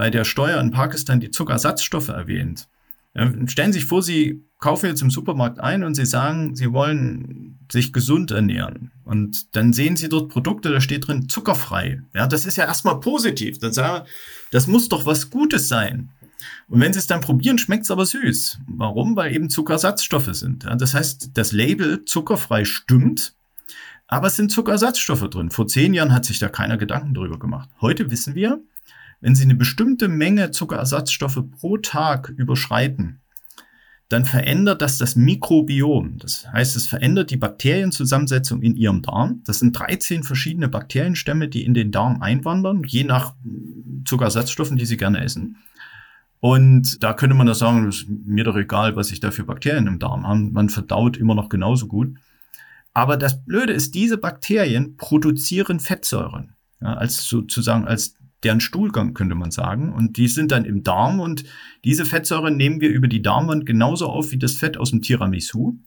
bei 0.00 0.08
der 0.08 0.24
Steuer 0.24 0.58
in 0.62 0.70
Pakistan 0.70 1.20
die 1.20 1.30
Zuckerersatzstoffe 1.30 2.08
erwähnt. 2.08 2.68
Ja, 3.14 3.30
stellen 3.48 3.70
Sie 3.70 3.80
sich 3.80 3.86
vor, 3.86 4.02
Sie 4.02 4.46
kaufen 4.58 4.86
jetzt 4.86 5.02
im 5.02 5.10
Supermarkt 5.10 5.60
ein 5.60 5.84
und 5.84 5.94
Sie 5.94 6.06
sagen, 6.06 6.56
Sie 6.56 6.72
wollen 6.72 7.58
sich 7.70 7.92
gesund 7.92 8.30
ernähren. 8.30 8.92
Und 9.04 9.54
dann 9.54 9.74
sehen 9.74 9.98
Sie 9.98 10.08
dort 10.08 10.30
Produkte, 10.30 10.70
da 10.70 10.80
steht 10.80 11.06
drin 11.06 11.28
zuckerfrei. 11.28 12.00
Ja, 12.14 12.26
das 12.26 12.46
ist 12.46 12.56
ja 12.56 12.64
erstmal 12.64 12.98
positiv. 12.98 13.58
Dann 13.58 13.74
sagen 13.74 14.06
das 14.50 14.66
muss 14.66 14.88
doch 14.88 15.04
was 15.04 15.28
Gutes 15.28 15.68
sein. 15.68 16.08
Und 16.68 16.80
wenn 16.80 16.94
Sie 16.94 16.98
es 16.98 17.06
dann 17.06 17.20
probieren, 17.20 17.58
schmeckt 17.58 17.84
es 17.84 17.90
aber 17.90 18.06
süß. 18.06 18.60
Warum? 18.68 19.16
Weil 19.16 19.34
eben 19.34 19.50
Zuckerersatzstoffe 19.50 20.34
sind. 20.34 20.64
Ja, 20.64 20.76
das 20.76 20.94
heißt, 20.94 21.32
das 21.34 21.52
Label 21.52 22.06
zuckerfrei 22.06 22.64
stimmt, 22.64 23.34
aber 24.06 24.28
es 24.28 24.36
sind 24.36 24.50
Zuckerersatzstoffe 24.50 25.28
drin. 25.28 25.50
Vor 25.50 25.66
zehn 25.66 25.92
Jahren 25.92 26.14
hat 26.14 26.24
sich 26.24 26.38
da 26.38 26.48
keiner 26.48 26.78
Gedanken 26.78 27.12
drüber 27.12 27.38
gemacht. 27.38 27.68
Heute 27.82 28.10
wissen 28.10 28.34
wir, 28.34 28.62
wenn 29.20 29.34
Sie 29.34 29.44
eine 29.44 29.54
bestimmte 29.54 30.08
Menge 30.08 30.50
Zuckerersatzstoffe 30.50 31.42
pro 31.58 31.76
Tag 31.78 32.28
überschreiten, 32.30 33.20
dann 34.08 34.24
verändert 34.24 34.82
das 34.82 34.98
das 34.98 35.14
Mikrobiom. 35.14 36.18
Das 36.18 36.50
heißt, 36.52 36.74
es 36.74 36.88
verändert 36.88 37.30
die 37.30 37.36
Bakterienzusammensetzung 37.36 38.60
in 38.60 38.74
Ihrem 38.74 39.02
Darm. 39.02 39.42
Das 39.44 39.60
sind 39.60 39.78
13 39.78 40.24
verschiedene 40.24 40.68
Bakterienstämme, 40.68 41.48
die 41.48 41.64
in 41.64 41.74
den 41.74 41.92
Darm 41.92 42.20
einwandern, 42.20 42.82
je 42.84 43.04
nach 43.04 43.34
Zuckerersatzstoffen, 44.04 44.76
die 44.76 44.86
Sie 44.86 44.96
gerne 44.96 45.22
essen. 45.22 45.58
Und 46.40 47.02
da 47.04 47.12
könnte 47.12 47.36
man 47.36 47.46
das 47.46 47.60
sagen, 47.60 47.88
ist 47.88 48.06
mir 48.08 48.44
doch 48.44 48.56
egal, 48.56 48.96
was 48.96 49.12
ich 49.12 49.20
da 49.20 49.30
für 49.30 49.44
Bakterien 49.44 49.86
im 49.86 49.98
Darm 50.00 50.26
habe. 50.26 50.40
Man 50.40 50.70
verdaut 50.70 51.16
immer 51.16 51.36
noch 51.36 51.48
genauso 51.48 51.86
gut. 51.86 52.16
Aber 52.92 53.16
das 53.16 53.44
Blöde 53.44 53.72
ist, 53.72 53.94
diese 53.94 54.18
Bakterien 54.18 54.96
produzieren 54.96 55.78
Fettsäuren. 55.78 56.54
Ja, 56.80 56.94
als 56.94 57.24
sozusagen 57.26 57.86
als 57.86 58.16
deren 58.42 58.60
Stuhlgang, 58.60 59.14
könnte 59.14 59.34
man 59.34 59.50
sagen. 59.50 59.92
Und 59.92 60.16
die 60.16 60.28
sind 60.28 60.52
dann 60.52 60.64
im 60.64 60.82
Darm 60.82 61.20
und 61.20 61.44
diese 61.84 62.04
Fettsäuren 62.04 62.56
nehmen 62.56 62.80
wir 62.80 62.90
über 62.90 63.08
die 63.08 63.22
Darmwand 63.22 63.66
genauso 63.66 64.08
auf 64.08 64.32
wie 64.32 64.38
das 64.38 64.54
Fett 64.54 64.76
aus 64.76 64.90
dem 64.90 65.02
Tiramisu. 65.02 65.78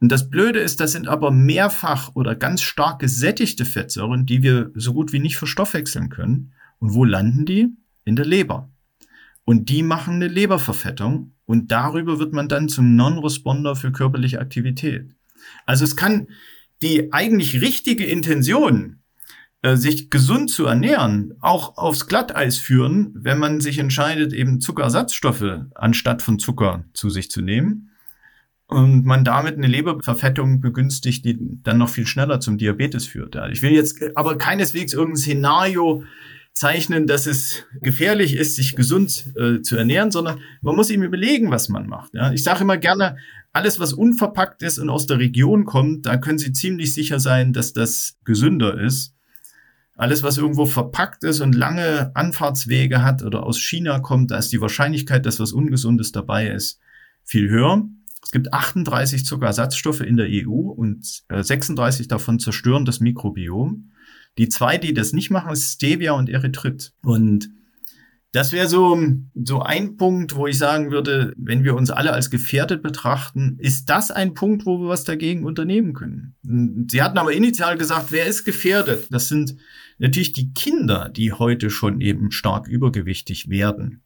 Und 0.00 0.08
das 0.10 0.28
Blöde 0.28 0.58
ist, 0.58 0.80
das 0.80 0.92
sind 0.92 1.06
aber 1.06 1.30
mehrfach 1.30 2.14
oder 2.14 2.34
ganz 2.34 2.62
stark 2.62 2.98
gesättigte 2.98 3.64
Fettsäuren, 3.64 4.26
die 4.26 4.42
wir 4.42 4.72
so 4.74 4.94
gut 4.94 5.12
wie 5.12 5.20
nicht 5.20 5.36
verstoffwechseln 5.36 6.08
können. 6.08 6.52
Und 6.80 6.94
wo 6.94 7.04
landen 7.04 7.46
die? 7.46 7.68
In 8.04 8.16
der 8.16 8.26
Leber. 8.26 8.72
Und 9.44 9.68
die 9.68 9.84
machen 9.84 10.14
eine 10.14 10.28
Leberverfettung 10.28 11.34
und 11.44 11.70
darüber 11.70 12.18
wird 12.18 12.32
man 12.32 12.48
dann 12.48 12.68
zum 12.68 12.96
Non-Responder 12.96 13.76
für 13.76 13.92
körperliche 13.92 14.40
Aktivität. 14.40 15.14
Also 15.66 15.84
es 15.84 15.96
kann 15.96 16.28
die 16.80 17.12
eigentlich 17.12 17.60
richtige 17.60 18.04
Intention, 18.04 19.01
sich 19.62 20.10
gesund 20.10 20.50
zu 20.50 20.66
ernähren, 20.66 21.34
auch 21.40 21.76
aufs 21.76 22.08
Glatteis 22.08 22.58
führen, 22.58 23.12
wenn 23.14 23.38
man 23.38 23.60
sich 23.60 23.78
entscheidet, 23.78 24.32
eben 24.32 24.60
Zuckerersatzstoffe 24.60 25.60
anstatt 25.74 26.20
von 26.20 26.40
Zucker 26.40 26.84
zu 26.94 27.10
sich 27.10 27.30
zu 27.30 27.42
nehmen. 27.42 27.90
Und 28.66 29.04
man 29.04 29.24
damit 29.24 29.56
eine 29.56 29.66
Leberverfettung 29.66 30.60
begünstigt, 30.60 31.24
die 31.24 31.38
dann 31.62 31.78
noch 31.78 31.90
viel 31.90 32.06
schneller 32.06 32.40
zum 32.40 32.58
Diabetes 32.58 33.06
führt. 33.06 33.36
Ich 33.52 33.62
will 33.62 33.72
jetzt 33.72 34.00
aber 34.16 34.38
keineswegs 34.38 34.94
irgendein 34.94 35.18
Szenario 35.18 36.04
zeichnen, 36.54 37.06
dass 37.06 37.26
es 37.26 37.64
gefährlich 37.82 38.34
ist, 38.34 38.56
sich 38.56 38.74
gesund 38.74 39.32
äh, 39.36 39.60
zu 39.60 39.76
ernähren, 39.76 40.10
sondern 40.10 40.40
man 40.60 40.74
muss 40.74 40.90
ihm 40.90 41.02
überlegen, 41.02 41.50
was 41.50 41.68
man 41.68 41.86
macht. 41.86 42.14
Ja? 42.14 42.32
Ich 42.32 42.42
sage 42.42 42.62
immer 42.62 42.78
gerne, 42.78 43.16
alles, 43.52 43.78
was 43.78 43.92
unverpackt 43.92 44.62
ist 44.62 44.78
und 44.78 44.90
aus 44.90 45.06
der 45.06 45.18
Region 45.18 45.66
kommt, 45.66 46.06
da 46.06 46.16
können 46.16 46.38
Sie 46.38 46.52
ziemlich 46.52 46.94
sicher 46.94 47.20
sein, 47.20 47.52
dass 47.52 47.72
das 47.72 48.16
gesünder 48.24 48.80
ist 48.80 49.14
alles, 50.02 50.24
was 50.24 50.36
irgendwo 50.36 50.66
verpackt 50.66 51.22
ist 51.22 51.38
und 51.38 51.54
lange 51.54 52.10
Anfahrtswege 52.16 53.04
hat 53.04 53.22
oder 53.22 53.46
aus 53.46 53.60
China 53.60 54.00
kommt, 54.00 54.32
da 54.32 54.36
ist 54.36 54.52
die 54.52 54.60
Wahrscheinlichkeit, 54.60 55.24
dass 55.24 55.38
was 55.38 55.52
Ungesundes 55.52 56.10
dabei 56.10 56.48
ist, 56.48 56.80
viel 57.22 57.48
höher. 57.48 57.86
Es 58.20 58.32
gibt 58.32 58.52
38 58.52 59.24
Zuckerersatzstoffe 59.24 60.00
in 60.00 60.16
der 60.16 60.26
EU 60.28 60.72
und 60.72 61.22
36 61.30 62.06
äh, 62.06 62.08
davon 62.08 62.40
zerstören 62.40 62.84
das 62.84 62.98
Mikrobiom. 62.98 63.92
Die 64.38 64.48
zwei, 64.48 64.76
die 64.76 64.92
das 64.92 65.12
nicht 65.12 65.30
machen, 65.30 65.52
ist 65.52 65.74
Stevia 65.74 66.14
und 66.14 66.28
Erythrit. 66.28 66.94
Und 67.02 67.50
Das 68.32 68.52
wäre 68.52 68.66
so, 68.66 68.98
so 69.34 69.60
ein 69.60 69.98
Punkt, 69.98 70.34
wo 70.34 70.46
ich 70.46 70.56
sagen 70.56 70.90
würde, 70.90 71.34
wenn 71.36 71.64
wir 71.64 71.74
uns 71.74 71.90
alle 71.90 72.14
als 72.14 72.30
gefährdet 72.30 72.82
betrachten, 72.82 73.58
ist 73.58 73.90
das 73.90 74.10
ein 74.10 74.32
Punkt, 74.32 74.64
wo 74.64 74.80
wir 74.80 74.88
was 74.88 75.04
dagegen 75.04 75.44
unternehmen 75.44 75.92
können. 75.92 76.34
Sie 76.90 77.02
hatten 77.02 77.18
aber 77.18 77.34
initial 77.34 77.76
gesagt, 77.76 78.06
wer 78.10 78.24
ist 78.24 78.44
gefährdet? 78.44 79.08
Das 79.10 79.28
sind 79.28 79.56
natürlich 79.98 80.32
die 80.32 80.54
Kinder, 80.54 81.10
die 81.14 81.34
heute 81.34 81.68
schon 81.68 82.00
eben 82.00 82.30
stark 82.30 82.68
übergewichtig 82.68 83.50
werden. 83.50 84.00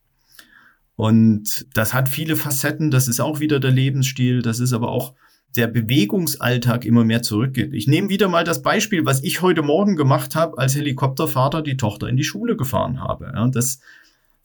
Und 0.97 1.67
das 1.75 1.95
hat 1.95 2.09
viele 2.09 2.35
Facetten. 2.35 2.91
Das 2.91 3.07
ist 3.07 3.21
auch 3.21 3.39
wieder 3.39 3.61
der 3.61 3.71
Lebensstil. 3.71 4.43
Das 4.43 4.59
ist 4.59 4.73
aber 4.73 4.89
auch 4.89 5.15
der 5.55 5.69
Bewegungsalltag 5.69 6.85
immer 6.85 7.05
mehr 7.05 7.23
zurückgeht. 7.23 7.73
Ich 7.73 7.87
nehme 7.87 8.09
wieder 8.09 8.29
mal 8.29 8.45
das 8.45 8.63
Beispiel, 8.63 9.07
was 9.07 9.23
ich 9.23 9.41
heute 9.41 9.63
Morgen 9.63 9.95
gemacht 9.95 10.35
habe, 10.35 10.59
als 10.59 10.75
Helikoptervater 10.75 11.63
die 11.63 11.77
Tochter 11.77 12.09
in 12.09 12.17
die 12.17 12.25
Schule 12.25 12.57
gefahren 12.57 13.01
habe. 13.01 13.31
Ja, 13.33 13.47
das 13.49 13.81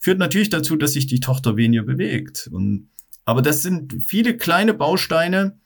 führt 0.01 0.17
natürlich 0.17 0.49
dazu, 0.49 0.75
dass 0.75 0.93
sich 0.93 1.05
die 1.05 1.19
Tochter 1.19 1.55
weniger 1.55 1.83
bewegt. 1.83 2.49
Und, 2.51 2.89
aber 3.23 3.41
das 3.41 3.61
sind 3.61 4.03
viele 4.03 4.35
kleine 4.35 4.73
Bausteine, 4.73 5.59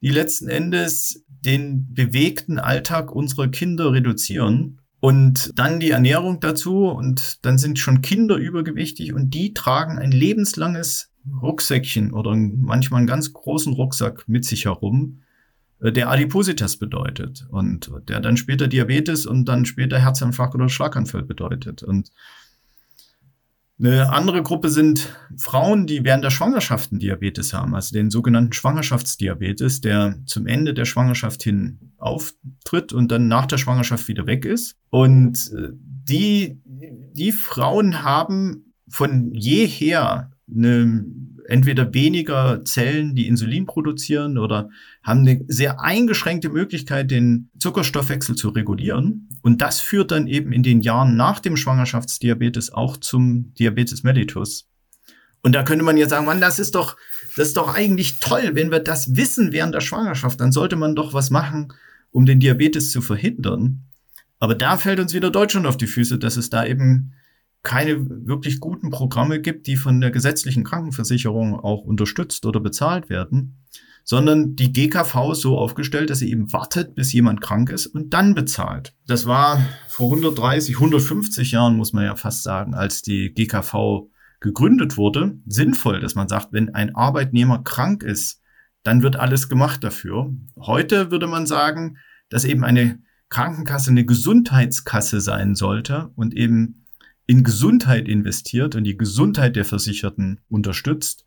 die 0.00 0.10
letzten 0.10 0.48
Endes 0.48 1.24
den 1.28 1.92
bewegten 1.92 2.58
Alltag 2.58 3.12
unserer 3.12 3.48
Kinder 3.48 3.92
reduzieren. 3.92 4.80
Und 4.98 5.52
dann 5.58 5.78
die 5.78 5.90
Ernährung 5.90 6.40
dazu 6.40 6.86
und 6.86 7.44
dann 7.44 7.58
sind 7.58 7.78
schon 7.78 8.00
Kinder 8.00 8.36
übergewichtig 8.36 9.12
und 9.12 9.34
die 9.34 9.52
tragen 9.52 9.98
ein 9.98 10.10
lebenslanges 10.10 11.12
Rucksäckchen 11.42 12.12
oder 12.12 12.34
manchmal 12.34 12.98
einen 12.98 13.06
ganz 13.06 13.32
großen 13.32 13.74
Rucksack 13.74 14.26
mit 14.26 14.46
sich 14.46 14.64
herum, 14.64 15.22
äh, 15.80 15.92
der 15.92 16.10
Adipositas 16.10 16.78
bedeutet 16.78 17.46
und 17.50 17.90
der 18.08 18.20
dann 18.20 18.38
später 18.38 18.68
Diabetes 18.68 19.26
und 19.26 19.44
dann 19.44 19.66
später 19.66 19.98
Herzinfarkt 19.98 20.54
oder 20.54 20.68
Schlaganfall 20.68 21.24
bedeutet. 21.24 21.82
Und 21.82 22.10
eine 23.78 24.10
andere 24.10 24.42
Gruppe 24.42 24.70
sind 24.70 25.14
Frauen, 25.36 25.86
die 25.86 26.02
während 26.02 26.24
der 26.24 26.30
Schwangerschaften 26.30 26.98
Diabetes 26.98 27.52
haben, 27.52 27.74
also 27.74 27.92
den 27.92 28.10
sogenannten 28.10 28.54
Schwangerschaftsdiabetes, 28.54 29.82
der 29.82 30.16
zum 30.24 30.46
Ende 30.46 30.72
der 30.72 30.86
Schwangerschaft 30.86 31.42
hin 31.42 31.92
auftritt 31.98 32.92
und 32.92 33.12
dann 33.12 33.28
nach 33.28 33.46
der 33.46 33.58
Schwangerschaft 33.58 34.08
wieder 34.08 34.26
weg 34.26 34.46
ist. 34.46 34.76
Und 34.88 35.52
äh, 35.54 35.68
die, 35.74 36.58
die 36.64 37.32
Frauen 37.32 38.02
haben 38.02 38.72
von 38.88 39.32
jeher 39.34 40.30
eine 40.50 41.04
entweder 41.48 41.94
weniger 41.94 42.64
Zellen, 42.64 43.14
die 43.14 43.26
Insulin 43.26 43.66
produzieren 43.66 44.38
oder 44.38 44.70
haben 45.02 45.20
eine 45.20 45.44
sehr 45.48 45.80
eingeschränkte 45.80 46.48
Möglichkeit, 46.48 47.10
den 47.10 47.50
Zuckerstoffwechsel 47.58 48.36
zu 48.36 48.50
regulieren. 48.50 49.28
Und 49.42 49.62
das 49.62 49.80
führt 49.80 50.10
dann 50.10 50.26
eben 50.26 50.52
in 50.52 50.62
den 50.62 50.80
Jahren 50.80 51.16
nach 51.16 51.40
dem 51.40 51.56
Schwangerschaftsdiabetes 51.56 52.72
auch 52.72 52.96
zum 52.96 53.54
Diabetes 53.54 54.02
mellitus. 54.02 54.68
Und 55.42 55.54
da 55.54 55.62
könnte 55.62 55.84
man 55.84 55.96
jetzt 55.96 56.10
sagen, 56.10 56.26
Mann, 56.26 56.40
das 56.40 56.58
ist 56.58 56.74
doch, 56.74 56.96
das 57.36 57.48
ist 57.48 57.56
doch 57.56 57.74
eigentlich 57.74 58.18
toll, 58.18 58.50
wenn 58.54 58.70
wir 58.70 58.80
das 58.80 59.14
wissen 59.14 59.52
während 59.52 59.74
der 59.74 59.80
Schwangerschaft, 59.80 60.40
dann 60.40 60.50
sollte 60.50 60.76
man 60.76 60.96
doch 60.96 61.14
was 61.14 61.30
machen, 61.30 61.72
um 62.10 62.26
den 62.26 62.40
Diabetes 62.40 62.90
zu 62.90 63.00
verhindern. 63.00 63.84
Aber 64.38 64.54
da 64.54 64.76
fällt 64.76 65.00
uns 65.00 65.14
wieder 65.14 65.30
Deutschland 65.30 65.66
auf 65.66 65.76
die 65.76 65.86
Füße, 65.86 66.18
dass 66.18 66.36
es 66.36 66.50
da 66.50 66.66
eben 66.66 67.12
keine 67.66 68.06
wirklich 68.28 68.60
guten 68.60 68.90
Programme 68.90 69.40
gibt, 69.40 69.66
die 69.66 69.74
von 69.74 70.00
der 70.00 70.12
gesetzlichen 70.12 70.62
Krankenversicherung 70.62 71.58
auch 71.58 71.82
unterstützt 71.82 72.46
oder 72.46 72.60
bezahlt 72.60 73.10
werden, 73.10 73.66
sondern 74.04 74.54
die 74.54 74.72
GKV 74.72 75.32
ist 75.32 75.40
so 75.40 75.58
aufgestellt, 75.58 76.08
dass 76.08 76.20
sie 76.20 76.30
eben 76.30 76.52
wartet, 76.52 76.94
bis 76.94 77.12
jemand 77.12 77.40
krank 77.40 77.70
ist 77.70 77.88
und 77.88 78.14
dann 78.14 78.36
bezahlt. 78.36 78.94
Das 79.08 79.26
war 79.26 79.60
vor 79.88 80.12
130, 80.12 80.76
150 80.76 81.50
Jahren, 81.50 81.76
muss 81.76 81.92
man 81.92 82.04
ja 82.04 82.14
fast 82.14 82.44
sagen, 82.44 82.74
als 82.74 83.02
die 83.02 83.34
GKV 83.34 84.08
gegründet 84.38 84.96
wurde, 84.96 85.36
sinnvoll, 85.46 85.98
dass 85.98 86.14
man 86.14 86.28
sagt, 86.28 86.52
wenn 86.52 86.72
ein 86.72 86.94
Arbeitnehmer 86.94 87.64
krank 87.64 88.04
ist, 88.04 88.42
dann 88.84 89.02
wird 89.02 89.16
alles 89.16 89.48
gemacht 89.48 89.82
dafür. 89.82 90.32
Heute 90.56 91.10
würde 91.10 91.26
man 91.26 91.46
sagen, 91.46 91.96
dass 92.28 92.44
eben 92.44 92.62
eine 92.62 93.00
Krankenkasse 93.28 93.90
eine 93.90 94.04
Gesundheitskasse 94.04 95.20
sein 95.20 95.56
sollte 95.56 96.12
und 96.14 96.32
eben 96.32 96.85
in 97.26 97.42
Gesundheit 97.44 98.08
investiert 98.08 98.74
und 98.74 98.84
die 98.84 98.96
Gesundheit 98.96 99.56
der 99.56 99.64
Versicherten 99.64 100.40
unterstützt, 100.48 101.24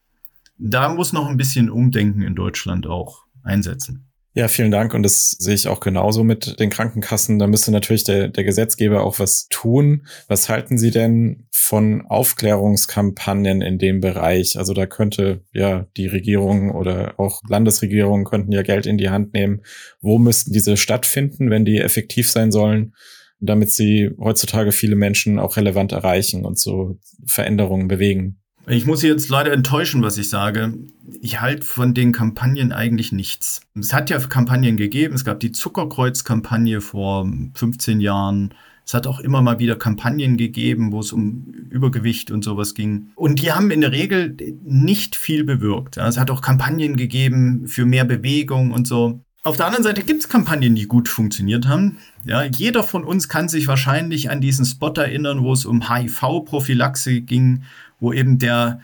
da 0.58 0.94
muss 0.94 1.14
noch 1.14 1.28
ein 1.28 1.38
bisschen 1.38 1.70
Umdenken 1.70 2.22
in 2.22 2.36
Deutschland 2.36 2.88
auch 2.88 3.24
einsetzen. 3.44 4.10
Ja, 4.36 4.48
vielen 4.48 4.72
Dank. 4.72 4.94
Und 4.94 5.04
das 5.04 5.32
sehe 5.32 5.56
ich 5.56 5.68
auch 5.68 5.80
genauso 5.80 6.24
mit 6.24 6.60
den 6.60 6.70
Krankenkassen. 6.70 7.40
Da 7.40 7.48
müsste 7.48 7.72
natürlich 7.72 8.04
der, 8.04 8.28
der 8.28 8.44
Gesetzgeber 8.44 9.04
auch 9.04 9.18
was 9.20 9.48
tun. 9.50 10.06
Was 10.28 10.50
halten 10.50 10.78
Sie 10.78 10.92
denn 10.92 11.48
von 11.50 12.06
Aufklärungskampagnen 12.06 13.62
in 13.62 13.80
dem 13.80 14.02
Bereich? 14.02 14.58
Also 14.58 14.74
da 14.74 14.86
könnte 14.86 15.42
ja 15.52 15.88
die 15.98 16.08
Regierung 16.08 16.72
oder 16.72 17.16
auch 17.18 17.42
Landesregierungen 17.50 18.24
könnten 18.24 18.52
ja 18.52 18.62
Geld 18.62 18.86
in 18.86 19.00
die 19.00 19.10
Hand 19.10 19.34
nehmen. 19.34 19.62
Wo 20.00 20.20
müssten 20.20 20.54
diese 20.54 20.78
stattfinden, 20.78 21.50
wenn 21.50 21.66
die 21.66 21.80
effektiv 21.80 22.30
sein 22.30 22.52
sollen? 22.52 22.94
Damit 23.40 23.72
sie 23.72 24.12
heutzutage 24.20 24.72
viele 24.72 24.96
Menschen 24.96 25.40
auch 25.40 25.58
relevant 25.58 25.92
erreichen 25.92 26.46
und 26.46 26.60
so 26.60 26.98
Veränderungen 27.26 27.88
bewegen. 27.88 28.40
Ich 28.68 28.86
muss 28.86 29.00
Sie 29.00 29.08
jetzt 29.08 29.30
leider 29.30 29.52
enttäuschen, 29.52 30.04
was 30.04 30.20
ich 30.20 30.30
sage. 30.30 30.76
Ich 31.22 31.42
halte 31.42 31.66
von 31.66 31.96
den 31.96 32.12
Kampagnen 32.12 32.72
eigentlich 32.72 33.12
nichts. 33.12 33.62
Es 33.74 33.94
hat 33.94 34.12
ja 34.12 34.20
Kampagnen 34.20 34.78
gegeben. 34.78 35.16
Es 35.16 35.26
gab 35.26 35.40
die 35.40 35.52
Zuckerkreuz-Kampagne 35.52 36.80
vor 36.80 37.28
15 37.56 38.00
Jahren. 38.00 38.54
Es 38.86 38.94
hat 38.94 39.08
auch 39.08 39.20
immer 39.22 39.42
mal 39.42 39.58
wieder 39.58 39.76
Kampagnen 39.76 40.38
gegeben, 40.38 40.92
wo 40.92 41.00
es 41.00 41.12
um 41.14 41.48
Übergewicht 41.70 42.30
und 42.30 42.44
sowas 42.44 42.76
ging. 42.76 43.10
Und 43.16 43.42
die 43.42 43.52
haben 43.52 43.72
in 43.72 43.82
der 43.82 43.92
Regel 43.92 44.36
nicht 44.64 45.16
viel 45.16 45.44
bewirkt. 45.44 45.98
Es 45.98 46.20
hat 46.20 46.30
auch 46.30 46.42
Kampagnen 46.42 46.96
gegeben 46.96 47.68
für 47.68 47.86
mehr 47.86 48.06
Bewegung 48.06 48.72
und 48.72 48.88
so. 48.88 49.22
Auf 49.44 49.56
der 49.56 49.68
anderen 49.68 49.84
Seite 49.84 50.04
gibt 50.04 50.22
es 50.22 50.30
Kampagnen, 50.30 50.76
die 50.76 50.86
gut 50.86 51.08
funktioniert 51.08 51.68
haben. 51.68 51.98
Ja, 52.26 52.44
jeder 52.44 52.84
von 52.84 53.06
uns 53.06 53.30
kann 53.30 53.48
sich 53.48 53.68
wahrscheinlich 53.68 54.30
an 54.30 54.42
diesen 54.42 54.66
Spot 54.66 54.92
erinnern, 54.92 55.44
wo 55.44 55.54
es 55.54 55.66
um 55.66 55.90
HIV-Prophylaxe 55.90 57.22
ging, 57.22 57.64
wo 58.02 58.12
eben 58.12 58.38
der 58.38 58.82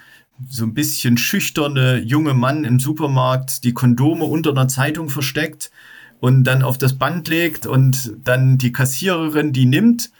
so 0.49 0.63
ein 0.63 0.73
bisschen 0.73 1.17
schüchterne 1.17 1.97
junge 1.99 2.33
Mann 2.33 2.63
im 2.63 2.79
Supermarkt 2.79 3.63
die 3.63 3.73
Kondome 3.73 4.25
unter 4.25 4.51
einer 4.51 4.67
Zeitung 4.67 5.09
versteckt 5.09 5.71
und 6.19 6.45
dann 6.45 6.63
auf 6.63 6.77
das 6.77 6.97
Band 6.97 7.27
legt 7.27 7.65
und 7.65 8.13
dann 8.23 8.57
die 8.57 8.71
Kassiererin 8.71 9.53
die 9.53 9.65
nimmt 9.65 10.11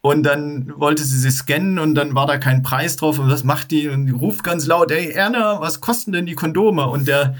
und 0.00 0.24
dann 0.24 0.72
wollte 0.76 1.04
sie 1.04 1.18
sie 1.18 1.30
scannen 1.30 1.78
und 1.78 1.94
dann 1.94 2.14
war 2.14 2.26
da 2.26 2.38
kein 2.38 2.62
Preis 2.62 2.96
drauf 2.96 3.18
und 3.18 3.30
was 3.30 3.44
macht 3.44 3.70
die 3.70 3.88
und 3.88 4.06
die 4.06 4.12
ruft 4.12 4.42
ganz 4.42 4.66
laut, 4.66 4.90
ey 4.90 5.10
Erna, 5.10 5.60
was 5.60 5.80
kosten 5.80 6.12
denn 6.12 6.26
die 6.26 6.34
Kondome? 6.34 6.88
Und 6.88 7.06
der 7.06 7.36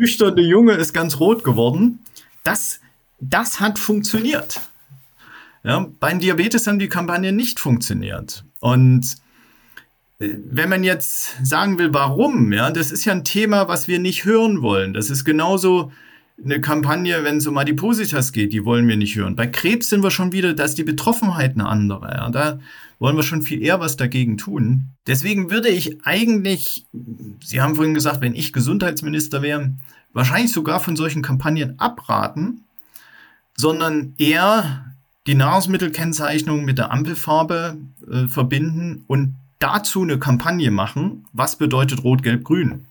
schüchterne 0.00 0.40
Junge 0.40 0.72
ist 0.72 0.92
ganz 0.92 1.20
rot 1.20 1.44
geworden. 1.44 2.00
Das, 2.42 2.80
das 3.20 3.60
hat 3.60 3.78
funktioniert. 3.78 4.60
Ja, 5.62 5.86
beim 6.00 6.20
Diabetes 6.20 6.66
haben 6.66 6.78
die 6.78 6.88
Kampagnen 6.88 7.36
nicht 7.36 7.60
funktioniert. 7.60 8.44
Und 8.60 9.16
äh, 10.18 10.30
wenn 10.44 10.70
man 10.70 10.84
jetzt 10.84 11.34
sagen 11.44 11.78
will, 11.78 11.92
warum, 11.92 12.52
ja, 12.52 12.70
das 12.70 12.90
ist 12.90 13.04
ja 13.04 13.12
ein 13.12 13.24
Thema, 13.24 13.68
was 13.68 13.86
wir 13.86 13.98
nicht 13.98 14.24
hören 14.24 14.62
wollen. 14.62 14.94
Das 14.94 15.10
ist 15.10 15.24
genauso 15.24 15.92
eine 16.44 16.60
Kampagne, 16.60 17.22
wenn 17.24 17.38
es 17.38 17.46
um 17.46 17.58
Adipositas 17.58 18.32
geht, 18.32 18.52
die 18.52 18.64
wollen 18.64 18.88
wir 18.88 18.96
nicht 18.96 19.16
hören. 19.16 19.36
Bei 19.36 19.46
Krebs 19.46 19.88
sind 19.88 20.02
wir 20.02 20.10
schon 20.10 20.32
wieder, 20.32 20.54
da 20.54 20.64
ist 20.64 20.78
die 20.78 20.84
Betroffenheit 20.84 21.54
eine 21.54 21.66
andere. 21.66 22.08
Ja. 22.08 22.30
Da 22.30 22.58
wollen 22.98 23.16
wir 23.16 23.22
schon 23.22 23.42
viel 23.42 23.62
eher 23.62 23.80
was 23.80 23.96
dagegen 23.96 24.36
tun. 24.36 24.90
Deswegen 25.06 25.50
würde 25.50 25.68
ich 25.68 26.04
eigentlich, 26.04 26.86
Sie 27.42 27.60
haben 27.60 27.74
vorhin 27.74 27.94
gesagt, 27.94 28.20
wenn 28.20 28.34
ich 28.34 28.52
Gesundheitsminister 28.52 29.42
wäre, 29.42 29.72
wahrscheinlich 30.12 30.52
sogar 30.52 30.80
von 30.80 30.96
solchen 30.96 31.22
Kampagnen 31.22 31.78
abraten, 31.78 32.64
sondern 33.56 34.14
eher 34.18 34.94
die 35.26 35.34
Nahrungsmittelkennzeichnung 35.34 36.64
mit 36.64 36.78
der 36.78 36.92
Ampelfarbe 36.92 37.76
äh, 38.10 38.26
verbinden 38.26 39.04
und 39.06 39.36
dazu 39.58 40.02
eine 40.02 40.18
Kampagne 40.18 40.70
machen. 40.70 41.26
Was 41.32 41.56
bedeutet 41.56 42.02
Rot, 42.02 42.22
Gelb, 42.22 42.44
Grün? 42.44 42.86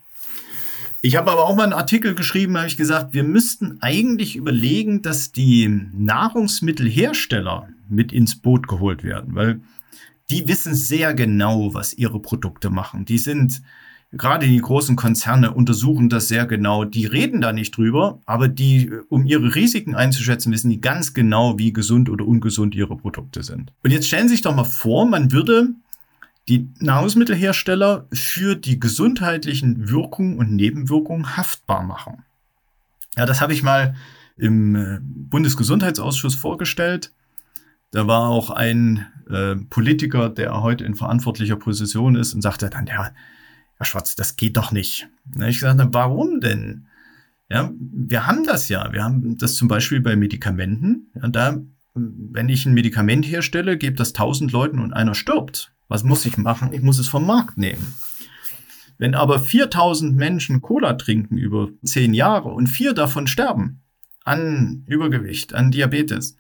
Ich 1.02 1.16
habe 1.16 1.32
aber 1.32 1.46
auch 1.46 1.56
mal 1.56 1.64
einen 1.64 1.74
Artikel 1.74 2.14
geschrieben, 2.14 2.58
habe 2.58 2.68
ich 2.68 2.76
gesagt, 2.76 3.14
wir 3.14 3.24
müssten 3.24 3.78
eigentlich 3.82 4.36
überlegen, 4.36 5.02
dass 5.02 5.32
die 5.32 5.70
Nahrungsmittelhersteller 5.94 7.70
mit 7.88 8.12
ins 8.12 8.36
Boot 8.36 8.68
geholt 8.68 9.04
werden, 9.04 9.34
weil 9.34 9.62
die 10.30 10.48
wissen 10.48 10.76
sehr 10.76 11.14
genau, 11.14 11.74
was 11.74 11.94
ihre 11.94 12.20
Produkte 12.20 12.70
machen. 12.70 13.06
Die 13.06 13.18
sind 13.18 13.62
gerade 14.12 14.48
die 14.48 14.60
großen 14.60 14.96
Konzerne 14.96 15.54
untersuchen 15.54 16.10
das 16.10 16.28
sehr 16.28 16.46
genau. 16.46 16.84
Die 16.84 17.06
reden 17.06 17.42
da 17.42 17.54
nicht 17.54 17.78
drüber, 17.78 18.20
aber 18.26 18.48
die, 18.48 18.92
um 19.08 19.26
ihre 19.26 19.56
Risiken 19.56 19.96
einzuschätzen, 19.96 20.52
wissen 20.52 20.70
die 20.70 20.82
ganz 20.82 21.14
genau, 21.14 21.58
wie 21.58 21.74
gesund 21.74 22.10
oder 22.10 22.26
ungesund 22.26 22.76
ihre 22.76 22.98
Produkte 22.98 23.44
sind. 23.44 23.72
Und 23.84 23.92
jetzt 23.92 24.08
stellen 24.08 24.28
Sie 24.28 24.36
sich 24.36 24.42
doch 24.42 24.56
mal 24.56 24.64
vor, 24.64 25.06
man 25.06 25.32
würde 25.32 25.70
die 26.50 26.68
Nahrungsmittelhersteller 26.80 28.08
für 28.12 28.56
die 28.56 28.80
gesundheitlichen 28.80 29.90
Wirkungen 29.90 30.38
und 30.38 30.56
Nebenwirkungen 30.56 31.38
haftbar 31.38 31.84
machen. 31.84 32.24
Ja, 33.16 33.26
das 33.26 33.40
habe 33.40 33.54
ich 33.54 33.62
mal 33.62 33.96
im 34.36 34.76
äh, 34.76 35.00
Bundesgesundheitsausschuss 35.02 36.36
vorgestellt. 36.36 37.14
Da 37.92 38.08
war 38.08 38.30
auch 38.30 38.50
ein 38.50 39.06
äh, 39.30 39.56
Politiker, 39.56 40.30
der 40.30 40.62
heute 40.62 40.86
in 40.86 40.96
verantwortlicher 40.96 41.56
Position 41.56 42.16
ist 42.16 42.34
und 42.34 42.42
sagte 42.42 42.70
dann, 42.70 42.88
ja, 42.88 43.12
Herr 43.76 43.86
Schwarz, 43.86 44.16
das 44.16 44.36
geht 44.36 44.58
doch 44.58 44.72
nicht. 44.72 45.08
Und 45.36 45.44
ich 45.44 45.60
gesagt, 45.60 45.80
warum 45.92 46.42
denn? 46.42 46.88
Ja, 47.50 47.72
wir 47.80 48.28
haben 48.28 48.44
das 48.46 48.70
ja. 48.70 48.92
Wir 48.92 49.04
haben 49.04 49.38
das 49.38 49.56
zum 49.56 49.68
Beispiel 49.68 50.02
bei 50.02 50.16
Medikamenten. 50.16 51.12
Ja, 51.16 51.28
da, 51.30 51.58
wenn 51.94 52.50
ich 52.50 52.66
ein 52.66 52.74
Medikament 52.74 53.26
herstelle, 53.26 53.78
gebe 53.78 53.96
das 53.96 54.14
tausend 54.14 54.52
Leuten 54.52 54.80
und 54.80 54.94
einer 54.94 55.16
stirbt. 55.16 55.74
Was 55.90 56.04
muss 56.04 56.26
ich 56.26 56.38
machen? 56.38 56.72
Ich 56.72 56.82
muss 56.82 57.00
es 57.00 57.10
vom 57.10 57.26
Markt 57.26 57.58
nehmen. 57.58 57.96
Wenn 58.98 59.16
aber 59.16 59.40
4000 59.40 60.16
Menschen 60.16 60.62
Cola 60.62 60.94
trinken 60.94 61.38
über 61.38 61.70
zehn 61.84 62.14
Jahre 62.14 62.50
und 62.50 62.68
vier 62.68 62.94
davon 62.94 63.28
sterben 63.28 63.82
an 64.24 64.84
Übergewicht, 64.88 65.54
an 65.54 65.72
Diabetes, 65.72 66.38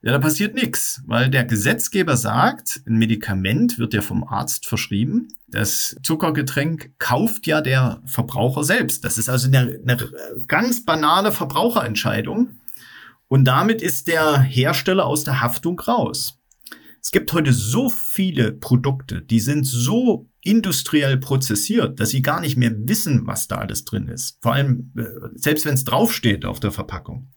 ja, 0.00 0.12
da 0.12 0.18
passiert 0.20 0.54
nichts, 0.54 1.02
weil 1.06 1.28
der 1.28 1.44
Gesetzgeber 1.44 2.16
sagt, 2.16 2.82
ein 2.86 2.98
Medikament 2.98 3.78
wird 3.78 3.94
ja 3.94 4.00
vom 4.00 4.22
Arzt 4.22 4.66
verschrieben. 4.66 5.26
Das 5.48 5.96
Zuckergetränk 6.04 6.92
kauft 6.98 7.48
ja 7.48 7.60
der 7.60 8.00
Verbraucher 8.06 8.62
selbst. 8.62 9.04
Das 9.04 9.18
ist 9.18 9.28
also 9.28 9.48
eine, 9.48 9.80
eine 9.82 9.96
ganz 10.46 10.84
banale 10.84 11.32
Verbraucherentscheidung. 11.32 12.60
Und 13.26 13.44
damit 13.44 13.82
ist 13.82 14.06
der 14.06 14.38
Hersteller 14.38 15.04
aus 15.04 15.24
der 15.24 15.40
Haftung 15.40 15.80
raus. 15.80 16.37
Es 17.08 17.12
gibt 17.12 17.32
heute 17.32 17.54
so 17.54 17.88
viele 17.88 18.52
Produkte, 18.52 19.22
die 19.22 19.40
sind 19.40 19.64
so 19.64 20.28
industriell 20.42 21.16
prozessiert, 21.16 22.00
dass 22.00 22.10
sie 22.10 22.20
gar 22.20 22.38
nicht 22.38 22.58
mehr 22.58 22.74
wissen, 22.86 23.26
was 23.26 23.48
da 23.48 23.56
alles 23.56 23.86
drin 23.86 24.08
ist. 24.08 24.36
Vor 24.42 24.52
allem, 24.52 24.92
äh, 24.94 25.04
selbst 25.34 25.64
wenn 25.64 25.72
es 25.72 25.84
draufsteht 25.84 26.44
auf 26.44 26.60
der 26.60 26.70
Verpackung. 26.70 27.30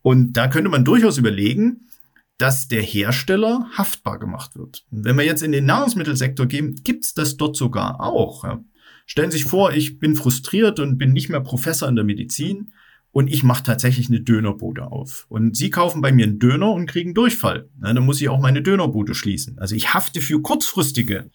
Und 0.00 0.32
da 0.32 0.48
könnte 0.48 0.70
man 0.70 0.86
durchaus 0.86 1.18
überlegen, 1.18 1.90
dass 2.38 2.68
der 2.68 2.80
Hersteller 2.80 3.68
haftbar 3.76 4.18
gemacht 4.18 4.56
wird. 4.56 4.86
wenn 4.90 5.18
wir 5.18 5.26
jetzt 5.26 5.42
in 5.42 5.52
den 5.52 5.66
Nahrungsmittelsektor 5.66 6.46
gehen, 6.46 6.80
gibt's 6.82 7.12
das 7.12 7.36
dort 7.36 7.58
sogar 7.58 8.00
auch. 8.00 8.60
Stellen 9.04 9.30
Sie 9.30 9.36
sich 9.36 9.46
vor, 9.46 9.74
ich 9.74 9.98
bin 9.98 10.16
frustriert 10.16 10.80
und 10.80 10.96
bin 10.96 11.12
nicht 11.12 11.28
mehr 11.28 11.42
Professor 11.42 11.86
in 11.86 11.96
der 11.96 12.04
Medizin 12.06 12.72
und 13.12 13.28
ich 13.28 13.42
mache 13.42 13.64
tatsächlich 13.64 14.08
eine 14.08 14.20
Dönerbude 14.20 14.90
auf. 14.92 15.26
Und 15.28 15.56
Sie 15.56 15.70
kaufen 15.70 16.00
bei 16.00 16.12
mir 16.12 16.26
einen 16.26 16.38
Döner 16.38 16.72
und 16.72 16.86
kriegen 16.86 17.14
Durchfall. 17.14 17.68
Na, 17.78 17.92
dann 17.92 18.04
muss 18.04 18.20
ich 18.20 18.28
auch 18.28 18.40
meine 18.40 18.62
Dönerbude 18.62 19.14
schließen. 19.14 19.58
Also 19.58 19.74
ich 19.74 19.94
hafte 19.94 20.20
für 20.20 20.40
kurzfristige 20.40 21.30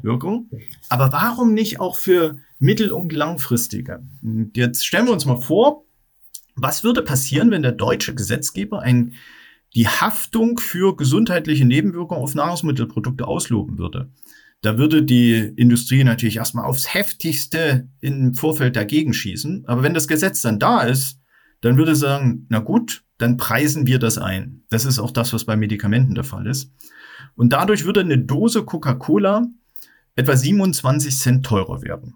Wirkung. 0.00 0.48
Aber 0.88 1.12
warum 1.12 1.52
nicht 1.52 1.80
auch 1.80 1.96
für 1.96 2.38
mittel- 2.58 2.92
und 2.92 3.12
langfristige? 3.12 4.02
Und 4.22 4.56
jetzt 4.56 4.86
stellen 4.86 5.06
wir 5.06 5.12
uns 5.12 5.26
mal 5.26 5.40
vor, 5.40 5.84
was 6.54 6.82
würde 6.82 7.02
passieren, 7.02 7.50
wenn 7.50 7.62
der 7.62 7.72
deutsche 7.72 8.14
Gesetzgeber 8.14 8.80
ein, 8.80 9.14
die 9.74 9.88
Haftung 9.88 10.58
für 10.58 10.96
gesundheitliche 10.96 11.64
Nebenwirkungen 11.64 12.22
auf 12.22 12.34
Nahrungsmittelprodukte 12.34 13.26
ausloben 13.26 13.78
würde? 13.78 14.10
Da 14.62 14.78
würde 14.78 15.02
die 15.02 15.34
Industrie 15.56 16.04
natürlich 16.04 16.36
erstmal 16.36 16.64
aufs 16.64 16.94
heftigste 16.94 17.88
im 18.00 18.34
Vorfeld 18.34 18.76
dagegen 18.76 19.12
schießen. 19.12 19.64
Aber 19.66 19.82
wenn 19.82 19.92
das 19.92 20.08
Gesetz 20.08 20.40
dann 20.40 20.60
da 20.60 20.82
ist, 20.82 21.18
dann 21.60 21.76
würde 21.76 21.96
sagen, 21.96 22.46
na 22.48 22.60
gut, 22.60 23.04
dann 23.18 23.36
preisen 23.36 23.86
wir 23.86 23.98
das 23.98 24.18
ein. 24.18 24.62
Das 24.70 24.84
ist 24.84 24.98
auch 24.98 25.10
das, 25.10 25.32
was 25.32 25.44
bei 25.44 25.56
Medikamenten 25.56 26.14
der 26.14 26.24
Fall 26.24 26.46
ist. 26.46 26.72
Und 27.34 27.52
dadurch 27.52 27.84
würde 27.84 28.00
eine 28.00 28.18
Dose 28.18 28.64
Coca-Cola 28.64 29.46
etwa 30.14 30.36
27 30.36 31.18
Cent 31.18 31.44
teurer 31.44 31.82
werden. 31.82 32.14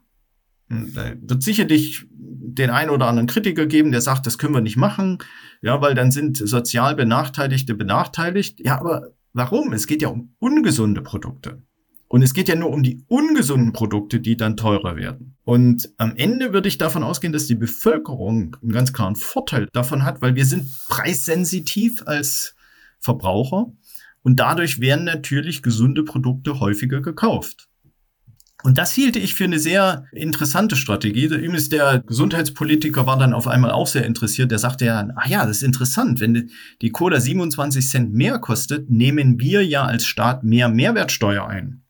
Da 0.69 1.15
wird 1.21 1.43
sicherlich 1.43 2.07
den 2.11 2.71
einen 2.71 2.91
oder 2.91 3.07
anderen 3.07 3.29
Kritiker 3.29 3.67
geben, 3.67 3.93
der 3.93 4.01
sagt, 4.01 4.27
das 4.27 4.39
können 4.39 4.55
wir 4.55 4.61
nicht 4.61 4.77
machen, 4.77 5.19
ja, 5.63 5.81
weil 5.81 5.95
dann 5.95 6.11
sind 6.11 6.37
sozial 6.37 6.97
Benachteiligte 6.97 7.75
benachteiligt. 7.75 8.61
Ja, 8.61 8.81
aber 8.81 9.13
warum? 9.33 9.73
Es 9.73 9.87
geht 9.87 10.03
ja 10.03 10.09
um 10.09 10.35
ungesunde 10.39 11.03
Produkte. 11.03 11.63
Und 12.09 12.23
es 12.23 12.35
geht 12.35 12.49
ja 12.49 12.55
nur 12.55 12.71
um 12.71 12.83
die 12.83 13.05
ungesunden 13.09 13.73
Produkte, 13.73 14.21
die 14.21 14.37
dann 14.37 14.57
teurer 14.57 14.97
werden. 14.97 15.37
Und 15.45 15.93
am 15.97 16.15
Ende 16.17 16.53
würde 16.53 16.69
ich 16.69 16.79
davon 16.79 17.03
ausgehen, 17.03 17.33
dass 17.33 17.47
die 17.47 17.57
Bevölkerung 17.57 18.57
einen 18.63 18.73
ganz 18.73 18.93
klaren 18.93 19.17
Vorteil 19.17 19.69
davon 19.73 20.05
hat, 20.05 20.23
weil 20.23 20.37
wir 20.37 20.47
sind 20.47 20.69
preissensitiv 20.89 22.03
als 22.07 22.55
Verbraucher 23.01 23.73
und 24.23 24.41
dadurch 24.41 24.81
werden 24.81 25.05
natürlich 25.05 25.63
gesunde 25.63 26.05
Produkte 26.05 26.61
häufiger 26.61 27.01
gekauft. 27.01 27.69
Und 28.63 28.79
das 28.79 28.93
hielte 28.93 29.19
ich 29.19 29.35
für 29.35 29.45
eine 29.45 29.59
sehr 29.59 30.07
interessante 30.13 30.75
Strategie. 30.75 31.27
Übrigens, 31.27 31.69
der 31.69 32.03
Gesundheitspolitiker 32.05 33.07
war 33.07 33.19
dann 33.19 33.35
auf 33.35 33.47
einmal 33.47 33.71
auch 33.71 33.87
sehr 33.87 34.05
interessiert. 34.05 34.51
Der 34.51 34.59
sagte 34.59 34.87
ja, 34.87 35.09
ah 35.15 35.29
ja, 35.29 35.47
das 35.47 35.59
ist 35.59 35.63
interessant. 35.63 36.19
Wenn 36.21 36.51
die 36.83 36.91
Cola 36.91 37.21
27 37.21 37.89
Cent 37.89 38.13
mehr 38.15 38.39
kostet, 38.39 38.91
nehmen 38.91 39.39
wir 39.39 39.65
ja 39.65 39.85
als 39.85 40.07
Staat 40.07 40.43
mehr 40.43 40.69
Mehrwertsteuer 40.69 41.47
ein. 41.47 41.83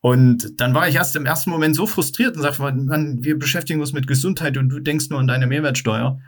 Und 0.00 0.60
dann 0.60 0.74
war 0.74 0.88
ich 0.88 0.94
erst 0.94 1.14
im 1.16 1.26
ersten 1.26 1.50
Moment 1.50 1.76
so 1.76 1.86
frustriert 1.86 2.36
und 2.36 2.42
sagte, 2.42 2.62
man, 2.62 3.22
wir 3.22 3.38
beschäftigen 3.38 3.80
uns 3.80 3.92
mit 3.92 4.06
Gesundheit 4.06 4.56
und 4.56 4.70
du 4.70 4.80
denkst 4.80 5.10
nur 5.10 5.20
an 5.20 5.26
deine 5.26 5.46
Mehrwertsteuer. 5.46 6.18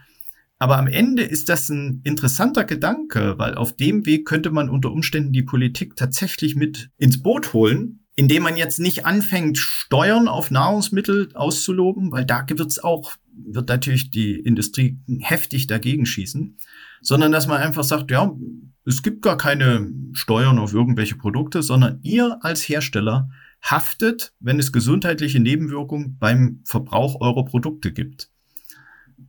Aber 0.58 0.78
am 0.78 0.86
Ende 0.86 1.22
ist 1.22 1.48
das 1.48 1.68
ein 1.70 2.02
interessanter 2.04 2.64
Gedanke, 2.64 3.38
weil 3.38 3.54
auf 3.54 3.74
dem 3.74 4.06
Weg 4.06 4.26
könnte 4.26 4.50
man 4.50 4.68
unter 4.68 4.92
Umständen 4.92 5.32
die 5.32 5.42
Politik 5.42 5.96
tatsächlich 5.96 6.54
mit 6.54 6.90
ins 6.98 7.22
Boot 7.22 7.52
holen 7.52 8.02
indem 8.14 8.42
man 8.42 8.56
jetzt 8.56 8.78
nicht 8.78 9.06
anfängt, 9.06 9.58
Steuern 9.58 10.28
auf 10.28 10.50
Nahrungsmittel 10.50 11.30
auszuloben, 11.34 12.12
weil 12.12 12.26
da 12.26 12.44
wird's 12.48 12.78
auch, 12.78 13.12
wird 13.34 13.68
natürlich 13.68 14.10
die 14.10 14.34
Industrie 14.34 14.98
heftig 15.20 15.66
dagegen 15.66 16.04
schießen, 16.04 16.58
sondern 17.00 17.32
dass 17.32 17.46
man 17.46 17.62
einfach 17.62 17.84
sagt, 17.84 18.10
ja, 18.10 18.30
es 18.84 19.02
gibt 19.02 19.22
gar 19.22 19.36
keine 19.36 19.90
Steuern 20.12 20.58
auf 20.58 20.74
irgendwelche 20.74 21.16
Produkte, 21.16 21.62
sondern 21.62 22.00
ihr 22.02 22.38
als 22.42 22.68
Hersteller 22.68 23.30
haftet, 23.62 24.32
wenn 24.40 24.58
es 24.58 24.72
gesundheitliche 24.72 25.40
Nebenwirkungen 25.40 26.18
beim 26.18 26.60
Verbrauch 26.64 27.20
eurer 27.20 27.44
Produkte 27.44 27.92
gibt. 27.92 28.28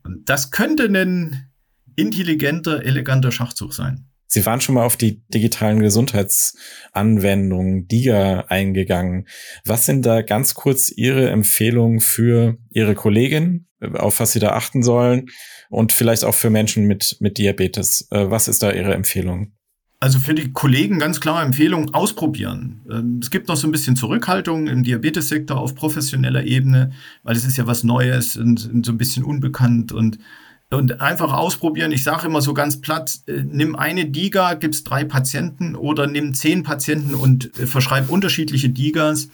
Und 0.02 0.28
das 0.28 0.50
könnte 0.50 0.84
ein 0.84 1.50
intelligenter, 1.96 2.84
eleganter 2.84 3.30
Schachzug 3.30 3.72
sein. 3.72 4.06
Sie 4.26 4.44
waren 4.46 4.60
schon 4.60 4.74
mal 4.74 4.84
auf 4.84 4.96
die 4.96 5.22
digitalen 5.28 5.78
Gesundheitsanwendungen 5.78 7.86
DIGA 7.86 8.46
eingegangen. 8.48 9.28
Was 9.64 9.86
sind 9.86 10.04
da 10.04 10.22
ganz 10.22 10.54
kurz 10.54 10.90
Ihre 10.90 11.30
Empfehlungen 11.30 12.00
für 12.00 12.58
Ihre 12.70 12.96
Kollegin, 12.96 13.68
auf 13.92 14.18
was 14.18 14.32
Sie 14.32 14.40
da 14.40 14.50
achten 14.50 14.82
sollen 14.82 15.26
und 15.70 15.92
vielleicht 15.92 16.24
auch 16.24 16.34
für 16.34 16.50
Menschen 16.50 16.86
mit, 16.86 17.18
mit 17.20 17.38
Diabetes? 17.38 18.08
Äh, 18.10 18.28
was 18.28 18.48
ist 18.48 18.64
da 18.64 18.72
Ihre 18.72 18.94
Empfehlung? 18.94 19.52
Also 20.00 20.18
für 20.18 20.34
die 20.34 20.52
Kollegen 20.52 20.98
ganz 20.98 21.20
klare 21.20 21.44
Empfehlung, 21.44 21.94
ausprobieren. 21.94 22.82
Ähm, 22.90 23.20
es 23.22 23.30
gibt 23.30 23.48
noch 23.48 23.56
so 23.56 23.66
ein 23.66 23.72
bisschen 23.72 23.96
Zurückhaltung 23.96 24.66
im 24.66 24.82
Diabetessektor 24.82 25.58
auf 25.58 25.74
professioneller 25.74 26.44
Ebene, 26.44 26.92
weil 27.22 27.36
es 27.36 27.44
ist 27.44 27.56
ja 27.56 27.66
was 27.66 27.84
Neues 27.84 28.36
und, 28.36 28.70
und 28.70 28.84
so 28.84 28.92
ein 28.92 28.98
bisschen 28.98 29.24
unbekannt 29.24 29.92
und 29.92 30.18
und 30.70 31.00
einfach 31.00 31.32
ausprobieren. 31.32 31.92
Ich 31.92 32.02
sage 32.02 32.26
immer 32.26 32.40
so 32.40 32.54
ganz 32.54 32.80
platt, 32.80 33.20
äh, 33.26 33.42
nimm 33.42 33.76
eine 33.76 34.06
Diga, 34.06 34.54
gib's 34.54 34.84
drei 34.84 35.04
Patienten 35.04 35.76
oder 35.76 36.06
nimm 36.06 36.34
zehn 36.34 36.62
Patienten 36.62 37.14
und 37.14 37.56
äh, 37.58 37.66
verschreib 37.66 38.10
unterschiedliche 38.10 38.70
Digas 38.70 39.28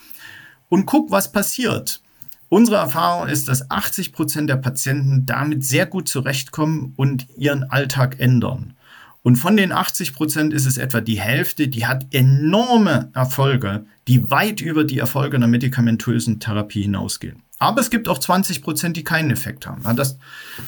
und 0.69 0.87
guck, 0.87 1.11
was 1.11 1.33
passiert. 1.33 2.03
Unsere 2.49 2.79
Erfahrung 2.79 3.29
ist, 3.29 3.49
dass 3.49 3.71
80 3.71 4.13
Prozent 4.13 4.51
der 4.51 4.57
Patienten 4.57 5.25
damit 5.25 5.65
sehr 5.65 5.87
gut 5.87 6.09
zurechtkommen 6.09 6.95
und 6.97 7.27
ihren 7.37 7.63
Alltag 7.65 8.19
ändern. 8.19 8.75
Und 9.23 9.37
von 9.37 9.57
den 9.57 9.71
80 9.71 10.15
Prozent 10.15 10.55
ist 10.55 10.67
es 10.67 10.79
etwa 10.79 11.01
die 11.01 11.21
Hälfte, 11.21 11.69
die 11.69 11.87
hat 11.87 12.07
enorme 12.15 13.11
Erfolge, 13.13 13.85
die 14.09 14.31
weit 14.31 14.61
über 14.63 14.85
die 14.85 14.99
Erfolge 14.99 15.37
einer 15.37 15.47
medikamentösen 15.47 16.41
Therapie 16.41 16.83
hinausgehen. 16.83 17.43
Aber 17.59 17.81
es 17.81 17.91
gibt 17.91 18.09
auch 18.09 18.19
20 18.19 18.63
Prozent, 18.63 18.97
die 18.97 19.05
keinen 19.05 19.31
Effekt 19.31 19.67
haben. 19.67 19.83
Das 19.97 20.19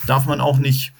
darf 0.06 0.26
man 0.26 0.42
auch 0.42 0.58
nicht 0.58 0.92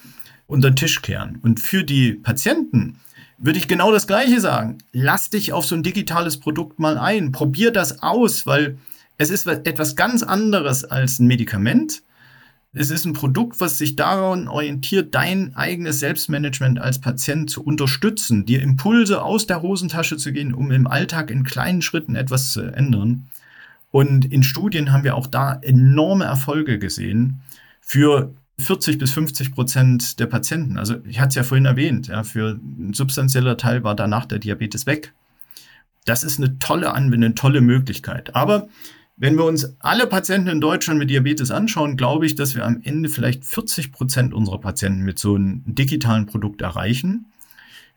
unter 0.47 0.71
den 0.71 0.77
Tisch 0.77 1.03
kehren. 1.03 1.39
Und 1.43 1.61
für 1.61 1.85
die 1.85 2.15
Patienten 2.15 2.99
würde 3.37 3.59
ich 3.59 3.69
genau 3.69 3.93
das 3.93 4.07
Gleiche 4.07 4.41
sagen. 4.41 4.79
Lass 4.93 5.29
dich 5.29 5.53
auf 5.53 5.67
so 5.67 5.75
ein 5.75 5.83
digitales 5.83 6.41
Produkt 6.41 6.79
mal 6.79 6.97
ein. 6.97 7.33
Probier 7.33 7.71
das 7.71 8.03
aus, 8.03 8.47
weil 8.47 8.79
es 9.19 9.31
ist 9.31 9.47
etwas 9.47 9.95
ganz 9.95 10.23
anderes 10.23 10.85
als 10.85 11.19
ein 11.19 11.27
Medikament. 11.27 12.03
Es 12.75 12.91
ist 12.91 13.05
ein 13.05 13.13
Produkt, 13.13 13.61
was 13.61 13.77
sich 13.77 13.97
daran 13.97 14.49
orientiert, 14.49 15.15
dein 15.15 15.55
eigenes 15.55 16.01
Selbstmanagement 16.01 16.81
als 16.81 17.01
Patient 17.01 17.51
zu 17.51 17.63
unterstützen, 17.63 18.47
dir 18.47 18.63
Impulse 18.63 19.23
aus 19.23 19.47
der 19.47 19.61
Hosentasche 19.61 20.17
zu 20.17 20.33
gehen, 20.33 20.55
um 20.55 20.71
im 20.71 20.87
Alltag 20.87 21.31
in 21.31 21.45
kleinen 21.45 21.83
Schritten 21.83 22.17
etwas 22.17 22.53
zu 22.53 22.63
ändern. 22.63 23.29
Und 23.91 24.25
in 24.25 24.43
Studien 24.43 24.91
haben 24.91 25.05
wir 25.05 25.17
auch 25.17 25.27
da 25.27 25.59
enorme 25.61 26.25
Erfolge 26.25 26.79
gesehen 26.79 27.43
für 27.83 28.33
40 28.59 28.97
bis 28.97 29.11
50 29.13 29.53
Prozent 29.53 30.19
der 30.19 30.27
Patienten. 30.27 30.79
Also 30.79 30.97
ich 31.07 31.21
hatte 31.21 31.29
es 31.29 31.35
ja 31.35 31.43
vorhin 31.43 31.67
erwähnt, 31.67 32.07
ja, 32.07 32.23
für 32.25 32.59
ein 32.59 32.95
substanzieller 32.95 33.59
Teil 33.59 33.85
war 33.85 33.95
danach 33.95 34.25
der 34.25 34.39
Diabetes 34.39 34.87
weg. 34.87 35.13
Das 36.07 36.25
ist 36.25 36.39
eine 36.39 36.59
tolle 36.59 36.95
Anwendung, 36.95 37.27
eine 37.27 37.35
tolle 37.35 37.61
Möglichkeit. 37.61 38.35
Aber 38.35 38.69
wenn 39.17 39.37
wir 39.37 39.45
uns 39.45 39.77
alle 39.81 40.07
Patienten 40.07 40.49
in 40.49 40.61
Deutschland 40.61 40.99
mit 40.99 41.11
Diabetes 41.11 41.51
anschauen, 41.51 41.97
glaube 41.97 42.27
ich, 42.27 42.35
dass 42.35 42.55
wir 42.55 42.65
am 42.65 42.81
Ende 42.83 43.09
vielleicht 43.09 43.45
40 43.45 43.93
Prozent 43.93 44.35
unserer 44.35 44.59
Patienten 44.59 45.03
mit 45.03 45.19
so 45.19 45.35
einem 45.35 45.63
digitalen 45.67 46.27
Produkt 46.27 46.63
erreichen. 46.63 47.33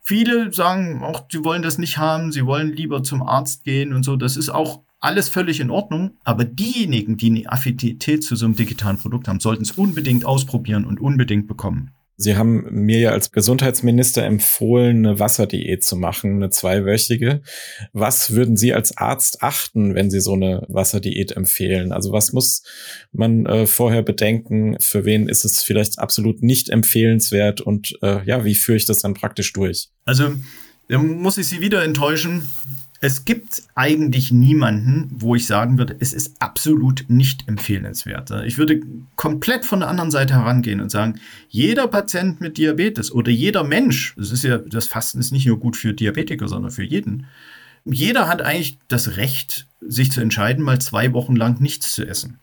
Viele 0.02 0.54
sagen 0.54 1.02
auch, 1.02 1.26
sie 1.32 1.44
wollen 1.44 1.64
das 1.64 1.80
nicht 1.80 1.98
haben, 1.98 2.32
sie 2.32 2.46
wollen 2.46 2.72
lieber 2.74 3.02
zum 3.02 3.24
Arzt 3.24 3.64
gehen 3.64 3.92
und 3.92 4.04
so. 4.04 4.18
Das 4.18 4.38
ist 4.38 4.50
auch 4.50 4.84
alles 5.00 5.30
völlig 5.30 5.60
in 5.60 5.72
Ordnung. 5.72 6.12
Aber 6.24 6.46
diejenigen, 6.46 7.18
die 7.18 7.32
eine 7.32 7.52
Affinität 7.52 8.24
zu 8.24 8.36
so 8.36 8.46
einem 8.46 8.56
digitalen 8.56 8.98
Produkt 8.98 9.28
haben, 9.28 9.40
sollten 9.40 9.64
es 9.64 9.72
unbedingt 9.72 10.26
ausprobieren 10.26 10.86
und 10.86 11.00
unbedingt 11.00 11.48
bekommen. 11.48 11.95
Sie 12.18 12.38
haben 12.38 12.66
mir 12.72 13.00
ja 13.00 13.12
als 13.12 13.32
Gesundheitsminister 13.32 14.24
empfohlen, 14.24 15.06
eine 15.06 15.20
Wasserdiät 15.20 15.84
zu 15.84 15.98
machen, 15.98 16.36
eine 16.36 16.50
zweiwöchige. 16.50 17.42
Was 17.92 18.32
würden 18.32 18.56
Sie 18.56 18.74
als 18.74 18.96
Arzt 18.98 19.44
achten, 19.44 19.96
wenn 19.96 20.10
Sie 20.10 20.22
so 20.22 20.34
eine 20.34 20.66
Wasserdiät 20.70 21.34
empfehlen? 21.34 21.92
Also 21.92 22.14
was 22.14 22.32
muss 22.32 22.64
man 23.12 23.46
äh, 23.46 23.68
vorher 23.68 24.02
bedenken? 24.02 24.78
Für 24.80 25.04
wen 25.04 25.28
ist 25.28 25.44
es 25.44 25.62
vielleicht 25.62 26.00
absolut 26.00 26.42
nicht 26.42 26.70
empfehlenswert? 26.70 27.60
Und 27.60 27.98
äh, 28.02 28.24
ja, 28.26 28.46
wie 28.46 28.56
führe 28.56 28.78
ich 28.78 28.86
das 28.86 29.00
dann 29.00 29.14
praktisch 29.14 29.52
durch? 29.52 29.90
Also 30.06 30.32
da 30.88 31.00
muss 31.00 31.38
ich 31.38 31.48
Sie 31.48 31.62
wieder 31.62 31.84
enttäuschen. 31.84 32.50
Es 33.02 33.26
gibt 33.26 33.64
eigentlich 33.76 34.32
niemanden, 34.32 35.10
wo 35.12 35.36
ich 35.36 35.48
sagen 35.48 35.78
würde, 35.78 35.96
es 36.00 36.14
ist 36.14 36.36
absolut 36.40 37.06
nicht 37.08 37.48
empfehlenswert. 37.48 38.32
Ich 38.46 38.58
würde 38.58 38.82
komplett 39.16 39.66
von 39.66 39.82
der 39.82 39.90
anderen 39.90 40.12
Seite 40.12 40.34
herangehen 40.36 40.80
und 40.80 40.90
sagen, 40.90 41.20
jeder 41.50 41.88
Patient 41.88 42.40
mit 42.40 42.58
Diabetes 42.58 43.12
oder 43.12 43.32
jeder 43.32 43.64
Mensch, 43.64 44.16
das 44.18 44.32
ist 44.32 44.44
ja, 44.44 44.58
das 44.58 44.88
Fasten 44.88 45.20
ist 45.20 45.32
nicht 45.32 45.46
nur 45.46 45.60
gut 45.60 45.76
für 45.76 45.94
Diabetiker, 45.94 46.48
sondern 46.48 46.72
für 46.72 46.84
jeden. 46.84 47.28
Jeder 47.84 48.28
hat 48.28 48.42
eigentlich 48.42 48.80
das 48.88 49.18
Recht, 49.18 49.68
sich 49.82 50.12
zu 50.12 50.22
entscheiden, 50.22 50.64
mal 50.64 50.80
zwei 50.80 51.14
Wochen 51.14 51.36
lang 51.36 51.62
nichts 51.62 51.94
zu 51.94 52.08
essen. 52.08 52.40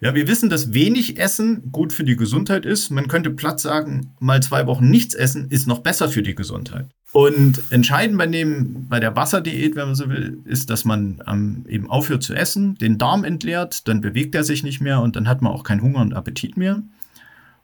Ja, 0.00 0.14
wir 0.14 0.26
wissen, 0.26 0.50
dass 0.50 0.74
wenig 0.74 1.18
Essen 1.18 1.70
gut 1.70 1.92
für 1.92 2.04
die 2.04 2.16
Gesundheit 2.16 2.66
ist. 2.66 2.90
Man 2.90 3.08
könnte 3.08 3.30
platt 3.30 3.60
sagen, 3.60 4.12
mal 4.18 4.42
zwei 4.42 4.66
Wochen 4.66 4.90
nichts 4.90 5.14
essen 5.14 5.48
ist 5.50 5.66
noch 5.66 5.78
besser 5.78 6.08
für 6.08 6.22
die 6.22 6.34
Gesundheit. 6.34 6.86
Und 7.14 7.62
entscheidend 7.70 8.18
bei, 8.18 8.26
dem, 8.26 8.88
bei 8.88 8.98
der 8.98 9.14
Wasserdiät, 9.14 9.76
wenn 9.76 9.86
man 9.86 9.94
so 9.94 10.08
will, 10.08 10.40
ist, 10.46 10.68
dass 10.68 10.84
man 10.84 11.22
ähm, 11.28 11.64
eben 11.68 11.88
aufhört 11.88 12.24
zu 12.24 12.34
essen, 12.34 12.74
den 12.74 12.98
Darm 12.98 13.22
entleert, 13.22 13.86
dann 13.86 14.00
bewegt 14.00 14.34
er 14.34 14.42
sich 14.42 14.64
nicht 14.64 14.80
mehr 14.80 15.00
und 15.00 15.14
dann 15.14 15.28
hat 15.28 15.40
man 15.40 15.52
auch 15.52 15.62
keinen 15.62 15.80
Hunger 15.80 16.00
und 16.00 16.12
Appetit 16.12 16.56
mehr. 16.56 16.82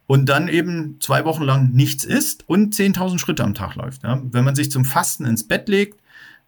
Und 0.07 0.29
dann 0.29 0.47
eben 0.47 0.99
zwei 1.01 1.25
Wochen 1.25 1.43
lang 1.43 1.73
nichts 1.73 2.05
isst 2.05 2.49
und 2.49 2.77
10.000 2.77 3.19
Schritte 3.19 3.43
am 3.43 3.55
Tag 3.55 3.75
läuft. 3.75 4.05
Ja. 4.05 4.23
Wenn 4.31 4.45
man 4.45 4.55
sich 4.55 4.71
zum 4.71 4.85
Fasten 4.85 5.25
ins 5.25 5.49
Bett 5.49 5.69
legt, 5.69 6.01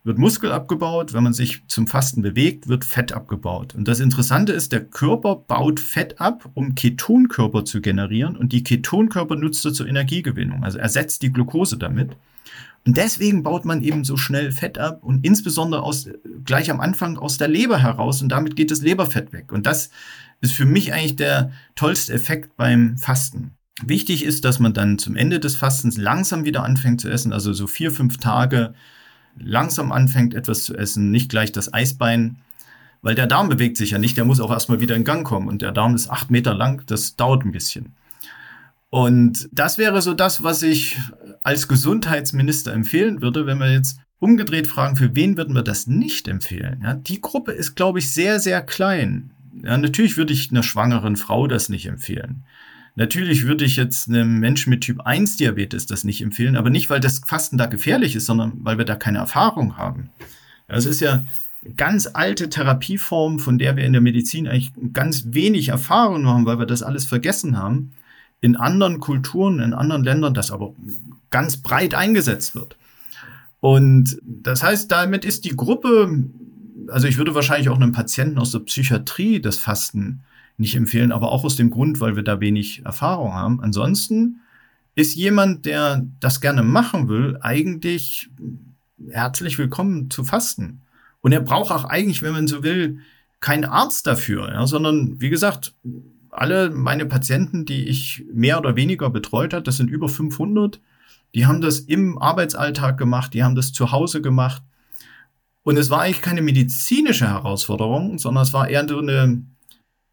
wird 0.04 0.18
Muskel 0.18 0.52
abgebaut. 0.52 1.12
Wenn 1.12 1.24
man 1.24 1.32
sich 1.32 1.66
zum 1.66 1.88
Fasten 1.88 2.22
bewegt, 2.22 2.68
wird 2.68 2.84
Fett 2.84 3.10
abgebaut. 3.10 3.74
Und 3.74 3.88
das 3.88 3.98
Interessante 3.98 4.52
ist, 4.52 4.70
der 4.70 4.84
Körper 4.84 5.34
baut 5.34 5.80
Fett 5.80 6.20
ab, 6.20 6.48
um 6.54 6.76
Ketonkörper 6.76 7.64
zu 7.64 7.80
generieren. 7.80 8.36
Und 8.36 8.52
die 8.52 8.62
Ketonkörper 8.62 9.34
nutzt 9.34 9.64
er 9.64 9.72
zur 9.72 9.88
Energiegewinnung. 9.88 10.62
Also 10.62 10.78
ersetzt 10.78 11.22
die 11.22 11.32
Glucose 11.32 11.76
damit. 11.78 12.16
Und 12.84 12.96
deswegen 12.96 13.42
baut 13.42 13.64
man 13.64 13.82
eben 13.82 14.04
so 14.04 14.16
schnell 14.16 14.50
Fett 14.50 14.76
ab 14.76 15.02
und 15.02 15.24
insbesondere 15.24 15.82
aus, 15.82 16.08
gleich 16.44 16.70
am 16.70 16.80
Anfang 16.80 17.16
aus 17.16 17.38
der 17.38 17.48
Leber 17.48 17.78
heraus 17.78 18.22
und 18.22 18.28
damit 18.28 18.56
geht 18.56 18.70
das 18.70 18.82
Leberfett 18.82 19.32
weg. 19.32 19.52
Und 19.52 19.66
das 19.66 19.90
ist 20.40 20.52
für 20.52 20.64
mich 20.64 20.92
eigentlich 20.92 21.16
der 21.16 21.52
tollste 21.76 22.12
Effekt 22.12 22.56
beim 22.56 22.98
Fasten. 22.98 23.52
Wichtig 23.84 24.24
ist, 24.24 24.44
dass 24.44 24.58
man 24.58 24.74
dann 24.74 24.98
zum 24.98 25.16
Ende 25.16 25.40
des 25.40 25.56
Fastens 25.56 25.96
langsam 25.96 26.44
wieder 26.44 26.64
anfängt 26.64 27.00
zu 27.00 27.08
essen, 27.08 27.32
also 27.32 27.52
so 27.52 27.66
vier, 27.66 27.92
fünf 27.92 28.18
Tage 28.18 28.74
langsam 29.38 29.92
anfängt 29.92 30.34
etwas 30.34 30.64
zu 30.64 30.76
essen, 30.76 31.10
nicht 31.10 31.30
gleich 31.30 31.52
das 31.52 31.72
Eisbein, 31.72 32.36
weil 33.00 33.14
der 33.14 33.26
Darm 33.26 33.48
bewegt 33.48 33.76
sich 33.76 33.92
ja 33.92 33.98
nicht, 33.98 34.16
der 34.16 34.24
muss 34.24 34.40
auch 34.40 34.50
erstmal 34.50 34.80
wieder 34.80 34.94
in 34.94 35.04
Gang 35.04 35.26
kommen 35.26 35.48
und 35.48 35.62
der 35.62 35.72
Darm 35.72 35.94
ist 35.94 36.10
acht 36.10 36.30
Meter 36.30 36.54
lang, 36.54 36.84
das 36.86 37.16
dauert 37.16 37.44
ein 37.44 37.52
bisschen. 37.52 37.94
Und 38.92 39.48
das 39.52 39.78
wäre 39.78 40.02
so 40.02 40.12
das, 40.12 40.42
was 40.42 40.62
ich 40.62 40.98
als 41.42 41.66
Gesundheitsminister 41.66 42.74
empfehlen 42.74 43.22
würde, 43.22 43.46
wenn 43.46 43.56
wir 43.56 43.72
jetzt 43.72 43.98
umgedreht 44.18 44.66
fragen, 44.66 44.96
für 44.96 45.16
wen 45.16 45.38
würden 45.38 45.54
wir 45.54 45.62
das 45.62 45.86
nicht 45.86 46.28
empfehlen? 46.28 46.82
Ja, 46.84 46.92
die 46.92 47.22
Gruppe 47.22 47.52
ist, 47.52 47.74
glaube 47.74 48.00
ich, 48.00 48.10
sehr, 48.10 48.38
sehr 48.38 48.60
klein. 48.60 49.30
Ja, 49.62 49.78
natürlich 49.78 50.18
würde 50.18 50.34
ich 50.34 50.50
einer 50.50 50.62
schwangeren 50.62 51.16
Frau 51.16 51.46
das 51.46 51.70
nicht 51.70 51.86
empfehlen. 51.86 52.44
Natürlich 52.94 53.46
würde 53.46 53.64
ich 53.64 53.76
jetzt 53.76 54.10
einem 54.10 54.40
Menschen 54.40 54.68
mit 54.68 54.82
Typ 54.82 55.00
1 55.00 55.38
Diabetes 55.38 55.86
das 55.86 56.04
nicht 56.04 56.20
empfehlen, 56.20 56.54
aber 56.54 56.68
nicht, 56.68 56.90
weil 56.90 57.00
das 57.00 57.20
Fasten 57.20 57.56
da 57.56 57.64
gefährlich 57.64 58.14
ist, 58.14 58.26
sondern 58.26 58.52
weil 58.56 58.76
wir 58.76 58.84
da 58.84 58.94
keine 58.94 59.18
Erfahrung 59.18 59.78
haben. 59.78 60.10
Das 60.68 60.84
ist 60.84 61.00
ja 61.00 61.24
eine 61.64 61.74
ganz 61.76 62.10
alte 62.12 62.50
Therapieform, 62.50 63.38
von 63.38 63.56
der 63.56 63.74
wir 63.74 63.84
in 63.84 63.92
der 63.92 64.02
Medizin 64.02 64.46
eigentlich 64.46 64.72
ganz 64.92 65.28
wenig 65.28 65.68
Erfahrung 65.68 66.26
haben, 66.26 66.44
weil 66.44 66.58
wir 66.58 66.66
das 66.66 66.82
alles 66.82 67.06
vergessen 67.06 67.56
haben 67.56 67.92
in 68.42 68.56
anderen 68.56 69.00
Kulturen, 69.00 69.60
in 69.60 69.72
anderen 69.72 70.04
Ländern 70.04 70.34
das 70.34 70.50
aber 70.50 70.74
ganz 71.30 71.56
breit 71.56 71.94
eingesetzt 71.94 72.54
wird. 72.54 72.76
Und 73.60 74.20
das 74.24 74.62
heißt, 74.62 74.90
damit 74.90 75.24
ist 75.24 75.44
die 75.44 75.56
Gruppe, 75.56 76.24
also 76.88 77.06
ich 77.06 77.16
würde 77.16 77.34
wahrscheinlich 77.34 77.68
auch 77.70 77.76
einem 77.76 77.92
Patienten 77.92 78.38
aus 78.38 78.50
der 78.50 78.58
Psychiatrie 78.58 79.40
das 79.40 79.56
Fasten 79.56 80.24
nicht 80.58 80.74
empfehlen, 80.74 81.12
aber 81.12 81.30
auch 81.30 81.44
aus 81.44 81.56
dem 81.56 81.70
Grund, 81.70 82.00
weil 82.00 82.16
wir 82.16 82.24
da 82.24 82.40
wenig 82.40 82.84
Erfahrung 82.84 83.32
haben. 83.32 83.62
Ansonsten 83.62 84.40
ist 84.96 85.14
jemand, 85.14 85.64
der 85.64 86.04
das 86.18 86.40
gerne 86.40 86.64
machen 86.64 87.08
will, 87.08 87.38
eigentlich 87.40 88.28
herzlich 89.08 89.56
willkommen 89.56 90.10
zu 90.10 90.24
fasten. 90.24 90.82
Und 91.20 91.30
er 91.30 91.40
braucht 91.40 91.70
auch 91.70 91.84
eigentlich, 91.84 92.22
wenn 92.22 92.32
man 92.32 92.48
so 92.48 92.64
will, 92.64 92.98
keinen 93.38 93.64
Arzt 93.64 94.06
dafür, 94.08 94.52
ja, 94.52 94.66
sondern 94.66 95.20
wie 95.20 95.30
gesagt, 95.30 95.74
alle 96.32 96.70
meine 96.70 97.06
Patienten, 97.06 97.64
die 97.66 97.84
ich 97.84 98.24
mehr 98.32 98.58
oder 98.58 98.74
weniger 98.74 99.10
betreut 99.10 99.52
habe, 99.52 99.62
das 99.62 99.76
sind 99.76 99.90
über 99.90 100.08
500, 100.08 100.80
die 101.34 101.46
haben 101.46 101.60
das 101.60 101.80
im 101.80 102.18
Arbeitsalltag 102.18 102.98
gemacht, 102.98 103.34
die 103.34 103.44
haben 103.44 103.54
das 103.54 103.72
zu 103.72 103.92
Hause 103.92 104.20
gemacht. 104.20 104.62
Und 105.62 105.76
es 105.76 105.90
war 105.90 106.00
eigentlich 106.00 106.22
keine 106.22 106.42
medizinische 106.42 107.28
Herausforderung, 107.28 108.18
sondern 108.18 108.42
es 108.42 108.52
war 108.52 108.68
eher 108.68 108.86
so 108.88 108.98
eine 108.98 109.44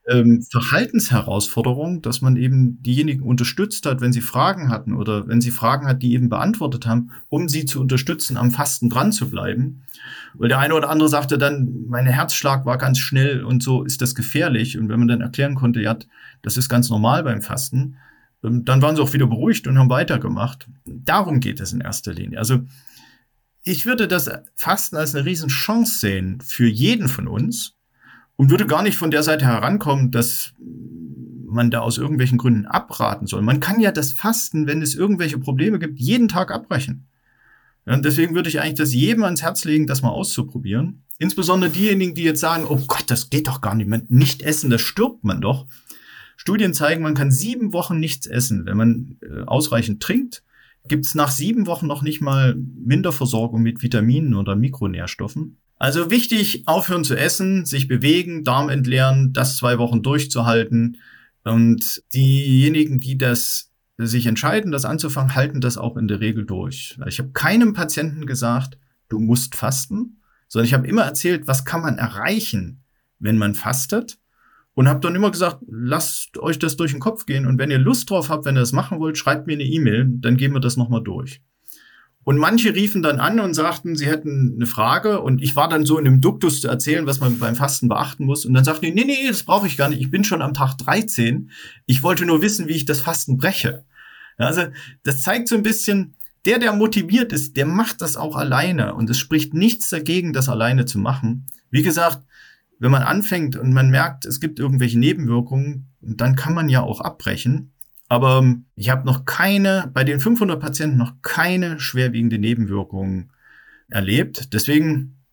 ähm, 0.10 0.42
Verhaltensherausforderung, 0.50 2.02
dass 2.02 2.22
man 2.22 2.36
eben 2.36 2.82
diejenigen 2.84 3.22
unterstützt 3.22 3.86
hat, 3.86 4.02
wenn 4.02 4.12
sie 4.12 4.22
Fragen 4.22 4.70
hatten 4.70 4.94
oder 4.94 5.28
wenn 5.28 5.42
sie 5.42 5.52
Fragen 5.52 5.88
hat, 5.88 6.02
die 6.02 6.14
eben 6.14 6.30
beantwortet 6.30 6.86
haben, 6.86 7.12
um 7.30 7.48
sie 7.48 7.66
zu 7.66 7.80
unterstützen, 7.80 8.36
am 8.36 8.52
Fasten 8.52 8.90
dran 8.90 9.12
zu 9.12 9.30
bleiben. 9.30 9.84
Weil 10.34 10.50
der 10.50 10.60
eine 10.60 10.74
oder 10.74 10.90
andere 10.90 11.10
sagte 11.10 11.38
dann, 11.38 11.86
mein 11.88 12.06
Herzschlag 12.06 12.66
war 12.66 12.78
ganz 12.78 13.00
schnell 13.00 13.44
und 13.44 13.64
so 13.64 13.84
ist 13.84 14.02
das 14.02 14.16
gefährlich. 14.16 14.78
Und 14.78 14.90
wenn 14.90 15.00
man 15.00 15.08
dann 15.08 15.22
erklären 15.22 15.56
konnte, 15.56 15.82
ja, 15.82 15.98
das 16.42 16.58
ist 16.58 16.70
ganz 16.70 16.90
normal 16.90 17.24
beim 17.24 17.42
Fasten, 17.42 17.98
ähm, 18.44 18.66
dann 18.66 18.82
waren 18.82 18.96
sie 18.96 19.02
auch 19.02 19.14
wieder 19.14 19.28
beruhigt 19.28 19.68
und 19.68 19.78
haben 19.78 19.90
weitergemacht. 19.90 20.68
Darum 20.86 21.40
geht 21.40 21.60
es 21.60 21.72
in 21.72 21.82
erster 21.82 22.14
Linie. 22.14 22.40
Also 22.40 22.62
ich 23.64 23.86
würde 23.86 24.08
das 24.08 24.30
Fasten 24.56 24.96
als 24.96 25.14
eine 25.14 25.26
Riesenchance 25.26 26.00
sehen 26.00 26.42
für 26.42 26.68
jeden 26.68 27.08
von 27.08 27.28
uns 27.28 27.76
und 28.40 28.50
würde 28.50 28.66
gar 28.66 28.84
nicht 28.84 28.96
von 28.96 29.12
der 29.12 29.22
Seite 29.22 29.46
herankommen, 29.46 30.12
dass 30.12 30.54
man 31.46 31.72
da 31.72 31.82
aus 31.82 31.98
irgendwelchen 31.98 32.38
Gründen 32.38 32.68
abraten 32.68 33.28
soll. 33.28 33.42
Man 33.42 33.60
kann 33.60 33.82
ja 33.82 33.92
das 33.92 34.14
Fasten, 34.14 34.66
wenn 34.66 34.82
es 34.82 34.96
irgendwelche 34.96 35.38
Probleme 35.38 35.78
gibt, 35.78 36.00
jeden 36.00 36.30
Tag 36.30 36.50
abbrechen. 36.50 37.10
Ja, 37.86 37.98
deswegen 37.98 38.36
würde 38.36 38.48
ich 38.48 38.62
eigentlich 38.62 38.76
das 38.76 38.94
jedem 38.94 39.26
ans 39.26 39.42
Herz 39.42 39.66
legen, 39.66 39.88
das 39.88 40.04
mal 40.04 40.12
auszuprobieren. 40.12 41.04
Insbesondere 41.18 41.70
diejenigen, 41.70 42.14
die 42.14 42.24
jetzt 42.24 42.40
sagen, 42.40 42.66
oh 42.66 42.80
Gott, 42.88 43.04
das 43.08 43.30
geht 43.30 43.50
doch 43.50 43.60
gar 43.60 43.76
nicht. 43.76 43.90
Man, 43.90 44.06
nicht 44.08 44.42
essen, 44.42 44.70
das 44.70 44.80
stirbt 44.80 45.26
man 45.26 45.42
doch. 45.42 45.66
Studien 46.38 46.74
zeigen, 46.74 47.04
man 47.04 47.16
kann 47.16 47.32
sieben 47.32 47.74
Wochen 47.74 48.00
nichts 48.00 48.26
essen. 48.26 48.66
Wenn 48.66 48.78
man 48.78 49.18
äh, 49.22 49.42
ausreichend 49.48 50.02
trinkt, 50.02 50.44
gibt 50.88 51.06
es 51.06 51.14
nach 51.14 51.32
sieben 51.32 51.68
Wochen 51.68 51.88
noch 51.88 52.04
nicht 52.04 52.22
mal 52.22 52.56
Minderversorgung 52.56 53.62
mit 53.62 53.84
Vitaminen 53.84 54.34
oder 54.34 54.56
Mikronährstoffen. 54.56 55.58
Also 55.80 56.12
wichtig, 56.12 56.64
aufhören 56.68 57.06
zu 57.06 57.16
essen, 57.16 57.66
sich 57.66 57.88
bewegen, 57.88 58.44
Darm 58.44 58.68
entleeren, 58.68 59.32
das 59.32 59.56
zwei 59.56 59.78
Wochen 59.78 60.04
durchzuhalten. 60.04 60.98
Und 61.46 62.04
diejenigen, 62.14 63.00
die 63.00 63.18
das 63.18 63.72
sich 63.98 64.26
entscheiden, 64.26 64.74
das 64.74 64.84
anzufangen, 64.84 65.36
halten 65.36 65.62
das 65.62 65.78
auch 65.78 65.96
in 65.96 66.10
der 66.10 66.20
Regel 66.20 66.46
durch. 66.46 66.98
Ich 67.08 67.20
habe 67.20 67.32
keinem 67.32 67.74
Patienten 67.74 68.26
gesagt, 68.26 68.78
du 69.08 69.20
musst 69.20 69.56
fasten, 69.56 70.22
sondern 70.50 70.66
ich 70.66 70.74
habe 70.74 70.88
immer 70.88 71.04
erzählt, 71.04 71.48
was 71.48 71.64
kann 71.64 71.82
man 71.82 71.98
erreichen, 71.98 72.84
wenn 73.20 73.38
man 73.38 73.56
fastet. 73.56 74.18
Und 74.74 74.88
habe 74.88 75.00
dann 75.00 75.16
immer 75.16 75.32
gesagt, 75.32 75.60
lasst 75.68 76.38
euch 76.38 76.60
das 76.60 76.78
durch 76.78 76.92
den 76.92 77.02
Kopf 77.02 77.26
gehen. 77.26 77.46
Und 77.46 77.58
wenn 77.58 77.72
ihr 77.72 77.80
Lust 77.80 78.10
drauf 78.10 78.30
habt, 78.30 78.46
wenn 78.46 78.56
ihr 78.56 78.62
das 78.62 78.72
machen 78.72 79.00
wollt, 79.00 79.18
schreibt 79.18 79.48
mir 79.48 79.54
eine 79.54 79.64
E-Mail, 79.64 80.08
dann 80.08 80.38
gehen 80.38 80.54
wir 80.54 80.62
das 80.62 80.78
nochmal 80.78 81.04
durch. 81.04 81.42
Und 82.24 82.38
manche 82.38 82.76
riefen 82.76 83.02
dann 83.02 83.20
an 83.20 83.40
und 83.40 83.54
sagten, 83.54 83.96
sie 83.96 84.06
hätten 84.06 84.54
eine 84.56 84.66
Frage. 84.66 85.22
Und 85.22 85.42
ich 85.42 85.56
war 85.56 85.70
dann 85.70 85.86
so 85.86 85.98
in 85.98 86.06
dem 86.06 86.22
Duktus 86.22 86.62
zu 86.62 86.68
erzählen, 86.68 87.06
was 87.06 87.20
man 87.20 87.40
beim 87.40 87.56
Fasten 87.56 87.88
beachten 87.88 88.26
muss. 88.26 88.46
Und 88.46 88.54
dann 88.54 88.64
sagten 88.64 88.86
die, 88.86 88.92
nee, 88.92 89.06
nee, 89.06 89.28
das 89.28 89.44
brauche 89.44 89.68
ich 89.68 89.78
gar 89.78 89.90
nicht. 89.90 90.02
Ich 90.02 90.12
bin 90.12 90.24
schon 90.24 90.42
am 90.42 90.54
Tag 90.54 90.78
13. 90.78 91.50
Ich 91.86 92.04
wollte 92.04 92.26
nur 92.26 92.42
wissen, 92.42 92.68
wie 92.68 92.76
ich 92.76 92.86
das 92.86 93.02
Fasten 93.02 93.38
breche. 93.38 93.86
Also 94.38 94.64
das 95.04 95.22
zeigt 95.22 95.48
so 95.48 95.56
ein 95.56 95.64
bisschen, 95.64 96.16
der, 96.46 96.60
der 96.60 96.74
motiviert 96.74 97.34
ist, 97.34 97.58
der 97.58 97.66
macht 97.66 98.02
das 98.02 98.16
auch 98.16 98.36
alleine. 98.36 98.94
Und 98.96 99.10
es 99.10 99.18
spricht 99.18 99.54
nichts 99.54 99.90
dagegen, 99.90 100.34
das 100.34 100.50
alleine 100.50 100.86
zu 100.86 101.00
machen. 101.00 101.48
Wie 101.70 101.84
gesagt, 101.84 102.24
wenn 102.80 102.92
man 102.92 103.04
anfängt 103.04 103.56
und 103.58 103.74
man 103.74 103.90
merkt, 103.90 104.26
es 104.26 104.40
gibt 104.40 104.60
irgendwelche 104.60 104.98
Nebenwirkungen, 104.98 105.90
dann 106.02 106.36
kann 106.36 106.54
man 106.54 106.70
ja 106.70 106.82
auch 106.82 107.02
abbrechen. 107.02 107.74
Aber 108.10 108.40
ähm, 108.40 108.66
ich 108.76 108.90
habe 108.90 109.06
noch 109.06 109.24
keine, 109.26 109.90
bei 109.94 110.04
den 110.04 110.20
500 110.20 110.60
Patienten 110.60 110.98
noch 110.98 111.14
keine 111.22 111.80
schwerwiegende 111.80 112.40
Nebenwirkung 112.40 113.32
erlebt. 113.88 114.54
Deswegen, 114.54 115.24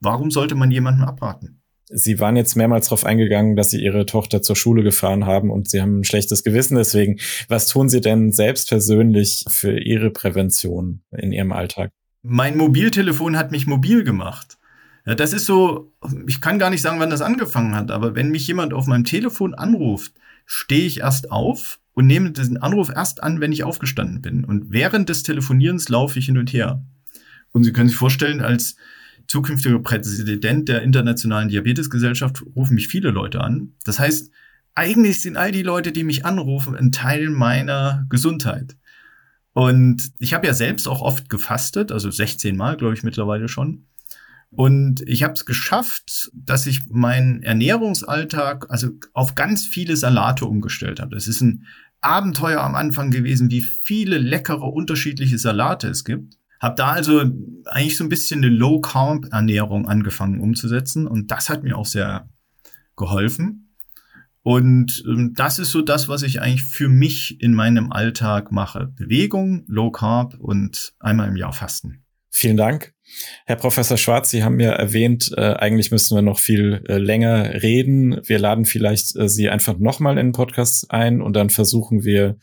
warum 0.00 0.30
sollte 0.30 0.54
man 0.54 0.70
jemandem 0.70 1.04
abraten? 1.04 1.60
Sie 1.92 2.20
waren 2.20 2.36
jetzt 2.36 2.54
mehrmals 2.54 2.86
darauf 2.86 3.04
eingegangen, 3.04 3.56
dass 3.56 3.70
Sie 3.70 3.82
Ihre 3.82 4.06
Tochter 4.06 4.42
zur 4.42 4.54
Schule 4.54 4.84
gefahren 4.84 5.26
haben 5.26 5.50
und 5.50 5.68
Sie 5.68 5.82
haben 5.82 6.00
ein 6.00 6.04
schlechtes 6.04 6.44
Gewissen 6.44 6.76
deswegen. 6.76 7.18
Was 7.48 7.66
tun 7.66 7.88
Sie 7.88 8.00
denn 8.00 8.30
selbst 8.30 8.68
persönlich 8.68 9.44
für 9.48 9.76
Ihre 9.76 10.10
Prävention 10.10 11.02
in 11.10 11.32
Ihrem 11.32 11.50
Alltag? 11.50 11.90
Mein 12.22 12.56
Mobiltelefon 12.56 13.36
hat 13.36 13.50
mich 13.50 13.66
mobil 13.66 14.04
gemacht. 14.04 14.56
Das 15.04 15.32
ist 15.32 15.46
so, 15.46 15.92
ich 16.28 16.40
kann 16.40 16.60
gar 16.60 16.70
nicht 16.70 16.82
sagen, 16.82 17.00
wann 17.00 17.10
das 17.10 17.22
angefangen 17.22 17.74
hat, 17.74 17.90
aber 17.90 18.14
wenn 18.14 18.30
mich 18.30 18.46
jemand 18.46 18.72
auf 18.72 18.86
meinem 18.86 19.04
Telefon 19.04 19.54
anruft, 19.54 20.12
stehe 20.52 20.84
ich 20.84 20.98
erst 20.98 21.30
auf 21.30 21.78
und 21.92 22.08
nehme 22.08 22.32
diesen 22.32 22.56
Anruf 22.56 22.90
erst 22.90 23.22
an, 23.22 23.40
wenn 23.40 23.52
ich 23.52 23.62
aufgestanden 23.62 24.20
bin. 24.20 24.44
Und 24.44 24.72
während 24.72 25.08
des 25.08 25.22
Telefonierens 25.22 25.88
laufe 25.88 26.18
ich 26.18 26.26
hin 26.26 26.38
und 26.38 26.52
her. 26.52 26.84
Und 27.52 27.62
Sie 27.62 27.72
können 27.72 27.88
sich 27.88 27.96
vorstellen, 27.96 28.40
als 28.40 28.74
zukünftiger 29.28 29.78
Präsident 29.78 30.68
der 30.68 30.82
Internationalen 30.82 31.50
Diabetesgesellschaft 31.50 32.42
rufen 32.56 32.74
mich 32.74 32.88
viele 32.88 33.10
Leute 33.10 33.40
an. 33.40 33.74
Das 33.84 34.00
heißt, 34.00 34.32
eigentlich 34.74 35.22
sind 35.22 35.36
all 35.36 35.52
die 35.52 35.62
Leute, 35.62 35.92
die 35.92 36.02
mich 36.02 36.24
anrufen, 36.24 36.74
ein 36.74 36.90
Teil 36.90 37.30
meiner 37.30 38.06
Gesundheit. 38.08 38.76
Und 39.52 40.10
ich 40.18 40.34
habe 40.34 40.48
ja 40.48 40.54
selbst 40.54 40.88
auch 40.88 41.00
oft 41.00 41.28
gefastet, 41.28 41.92
also 41.92 42.10
16 42.10 42.56
Mal, 42.56 42.76
glaube 42.76 42.94
ich, 42.94 43.04
mittlerweile 43.04 43.46
schon. 43.46 43.86
Und 44.52 45.02
ich 45.06 45.22
habe 45.22 45.34
es 45.34 45.46
geschafft, 45.46 46.30
dass 46.34 46.66
ich 46.66 46.88
meinen 46.88 47.42
Ernährungsalltag 47.42 48.66
also 48.68 48.90
auf 49.12 49.34
ganz 49.34 49.66
viele 49.66 49.96
Salate 49.96 50.44
umgestellt 50.44 51.00
habe. 51.00 51.14
Das 51.14 51.28
ist 51.28 51.40
ein 51.40 51.66
Abenteuer 52.00 52.60
am 52.60 52.74
Anfang 52.74 53.10
gewesen, 53.10 53.50
wie 53.50 53.60
viele 53.60 54.18
leckere 54.18 54.72
unterschiedliche 54.72 55.38
Salate 55.38 55.88
es 55.88 56.04
gibt. 56.04 56.36
Hab 56.58 56.76
da 56.76 56.90
also 56.92 57.24
eigentlich 57.66 57.96
so 57.96 58.04
ein 58.04 58.10
bisschen 58.10 58.44
eine 58.44 58.54
Low-Carb-Ernährung 58.54 59.88
angefangen 59.88 60.40
umzusetzen 60.40 61.06
und 61.06 61.30
das 61.30 61.48
hat 61.48 61.62
mir 61.62 61.78
auch 61.78 61.86
sehr 61.86 62.28
geholfen. 62.96 63.70
Und 64.42 65.04
ähm, 65.06 65.34
das 65.34 65.58
ist 65.58 65.70
so 65.70 65.82
das, 65.82 66.08
was 66.08 66.22
ich 66.22 66.40
eigentlich 66.40 66.64
für 66.64 66.88
mich 66.88 67.40
in 67.40 67.54
meinem 67.54 67.92
Alltag 67.92 68.52
mache. 68.52 68.86
Bewegung, 68.86 69.64
Low 69.68 69.90
Carb 69.90 70.34
und 70.38 70.94
einmal 70.98 71.28
im 71.28 71.36
Jahr 71.36 71.52
Fasten. 71.52 72.04
Vielen 72.30 72.56
Dank. 72.56 72.94
Herr 73.46 73.56
Professor 73.56 73.96
Schwarz, 73.96 74.30
Sie 74.30 74.44
haben 74.44 74.60
ja 74.60 74.70
erwähnt, 74.70 75.32
äh, 75.36 75.40
eigentlich 75.40 75.90
müssten 75.90 76.14
wir 76.14 76.22
noch 76.22 76.38
viel 76.38 76.82
äh, 76.88 76.98
länger 76.98 77.62
reden. 77.62 78.20
Wir 78.24 78.38
laden 78.38 78.64
vielleicht 78.64 79.16
äh, 79.16 79.28
Sie 79.28 79.48
einfach 79.48 79.78
nochmal 79.78 80.18
in 80.18 80.28
den 80.28 80.32
Podcast 80.32 80.90
ein 80.90 81.20
und 81.20 81.34
dann 81.34 81.50
versuchen 81.50 82.04
wir 82.04 82.36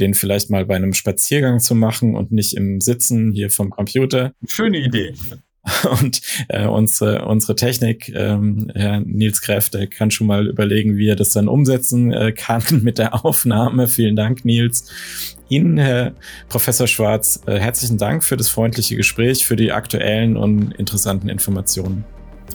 den 0.00 0.14
vielleicht 0.14 0.50
mal 0.50 0.64
bei 0.64 0.76
einem 0.76 0.94
Spaziergang 0.94 1.60
zu 1.60 1.74
machen 1.74 2.14
und 2.14 2.30
nicht 2.32 2.56
im 2.56 2.80
Sitzen 2.80 3.32
hier 3.32 3.50
vom 3.50 3.70
Computer. 3.70 4.32
Schöne 4.46 4.78
Idee. 4.78 5.14
Und 6.00 6.20
äh, 6.48 6.66
unsere, 6.66 7.24
unsere 7.24 7.56
Technik, 7.56 8.12
ähm, 8.14 8.70
Herr 8.74 9.00
Nils 9.00 9.40
Kräft, 9.40 9.74
der 9.74 9.86
kann 9.86 10.10
schon 10.10 10.26
mal 10.26 10.46
überlegen, 10.46 10.96
wie 10.96 11.08
er 11.08 11.16
das 11.16 11.32
dann 11.32 11.48
umsetzen 11.48 12.12
äh, 12.12 12.32
kann 12.32 12.62
mit 12.82 12.98
der 12.98 13.24
Aufnahme. 13.24 13.88
Vielen 13.88 14.16
Dank, 14.16 14.44
Nils. 14.44 14.90
Ihnen, 15.48 15.78
Herr 15.78 16.12
Professor 16.48 16.86
Schwarz, 16.86 17.40
äh, 17.46 17.58
herzlichen 17.58 17.98
Dank 17.98 18.22
für 18.22 18.36
das 18.36 18.48
freundliche 18.48 18.96
Gespräch, 18.96 19.46
für 19.46 19.56
die 19.56 19.72
aktuellen 19.72 20.36
und 20.36 20.72
interessanten 20.72 21.28
Informationen. 21.28 22.04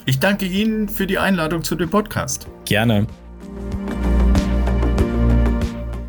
Ich 0.05 0.19
danke 0.19 0.45
Ihnen 0.45 0.89
für 0.89 1.07
die 1.07 1.17
Einladung 1.17 1.63
zu 1.63 1.75
dem 1.75 1.89
Podcast. 1.89 2.47
Gerne. 2.65 3.07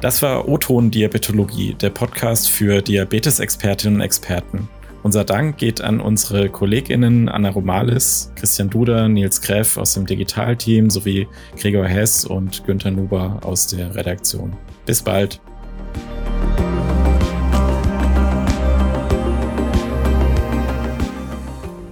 Das 0.00 0.20
war 0.20 0.46
O-Ton 0.46 0.90
Diabetologie, 0.90 1.74
der 1.80 1.88
Podcast 1.88 2.50
für 2.50 2.82
Diabetesexpertinnen 2.82 3.96
und 3.96 4.02
Experten. 4.02 4.68
Unser 5.04 5.24
Dank 5.24 5.58
geht 5.58 5.82
an 5.82 6.00
unsere 6.00 6.48
KollegInnen 6.48 7.28
Anna 7.28 7.50
Romalis, 7.50 8.32
Christian 8.36 8.70
Duder, 8.70 9.06
Nils 9.06 9.42
Greff 9.42 9.76
aus 9.76 9.92
dem 9.92 10.06
Digitalteam 10.06 10.88
sowie 10.88 11.28
Gregor 11.58 11.84
Hess 11.84 12.24
und 12.24 12.64
Günther 12.64 12.90
Nuber 12.90 13.38
aus 13.42 13.66
der 13.66 13.94
Redaktion. 13.94 14.56
Bis 14.86 15.02
bald. 15.02 15.42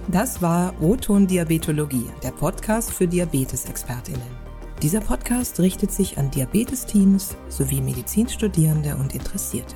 Das 0.07 0.41
war 0.41 0.73
O-Ton 0.81 1.27
Diabetologie, 1.27 2.09
der 2.23 2.31
Podcast 2.31 2.91
für 2.91 3.07
Diabetesexpertinnen. 3.07 4.21
Dieser 4.81 5.01
Podcast 5.01 5.59
richtet 5.59 5.91
sich 5.91 6.17
an 6.17 6.31
Diabetesteams 6.31 7.37
sowie 7.47 7.79
Medizinstudierende 7.79 8.95
und 8.95 9.13
Interessierte. 9.13 9.75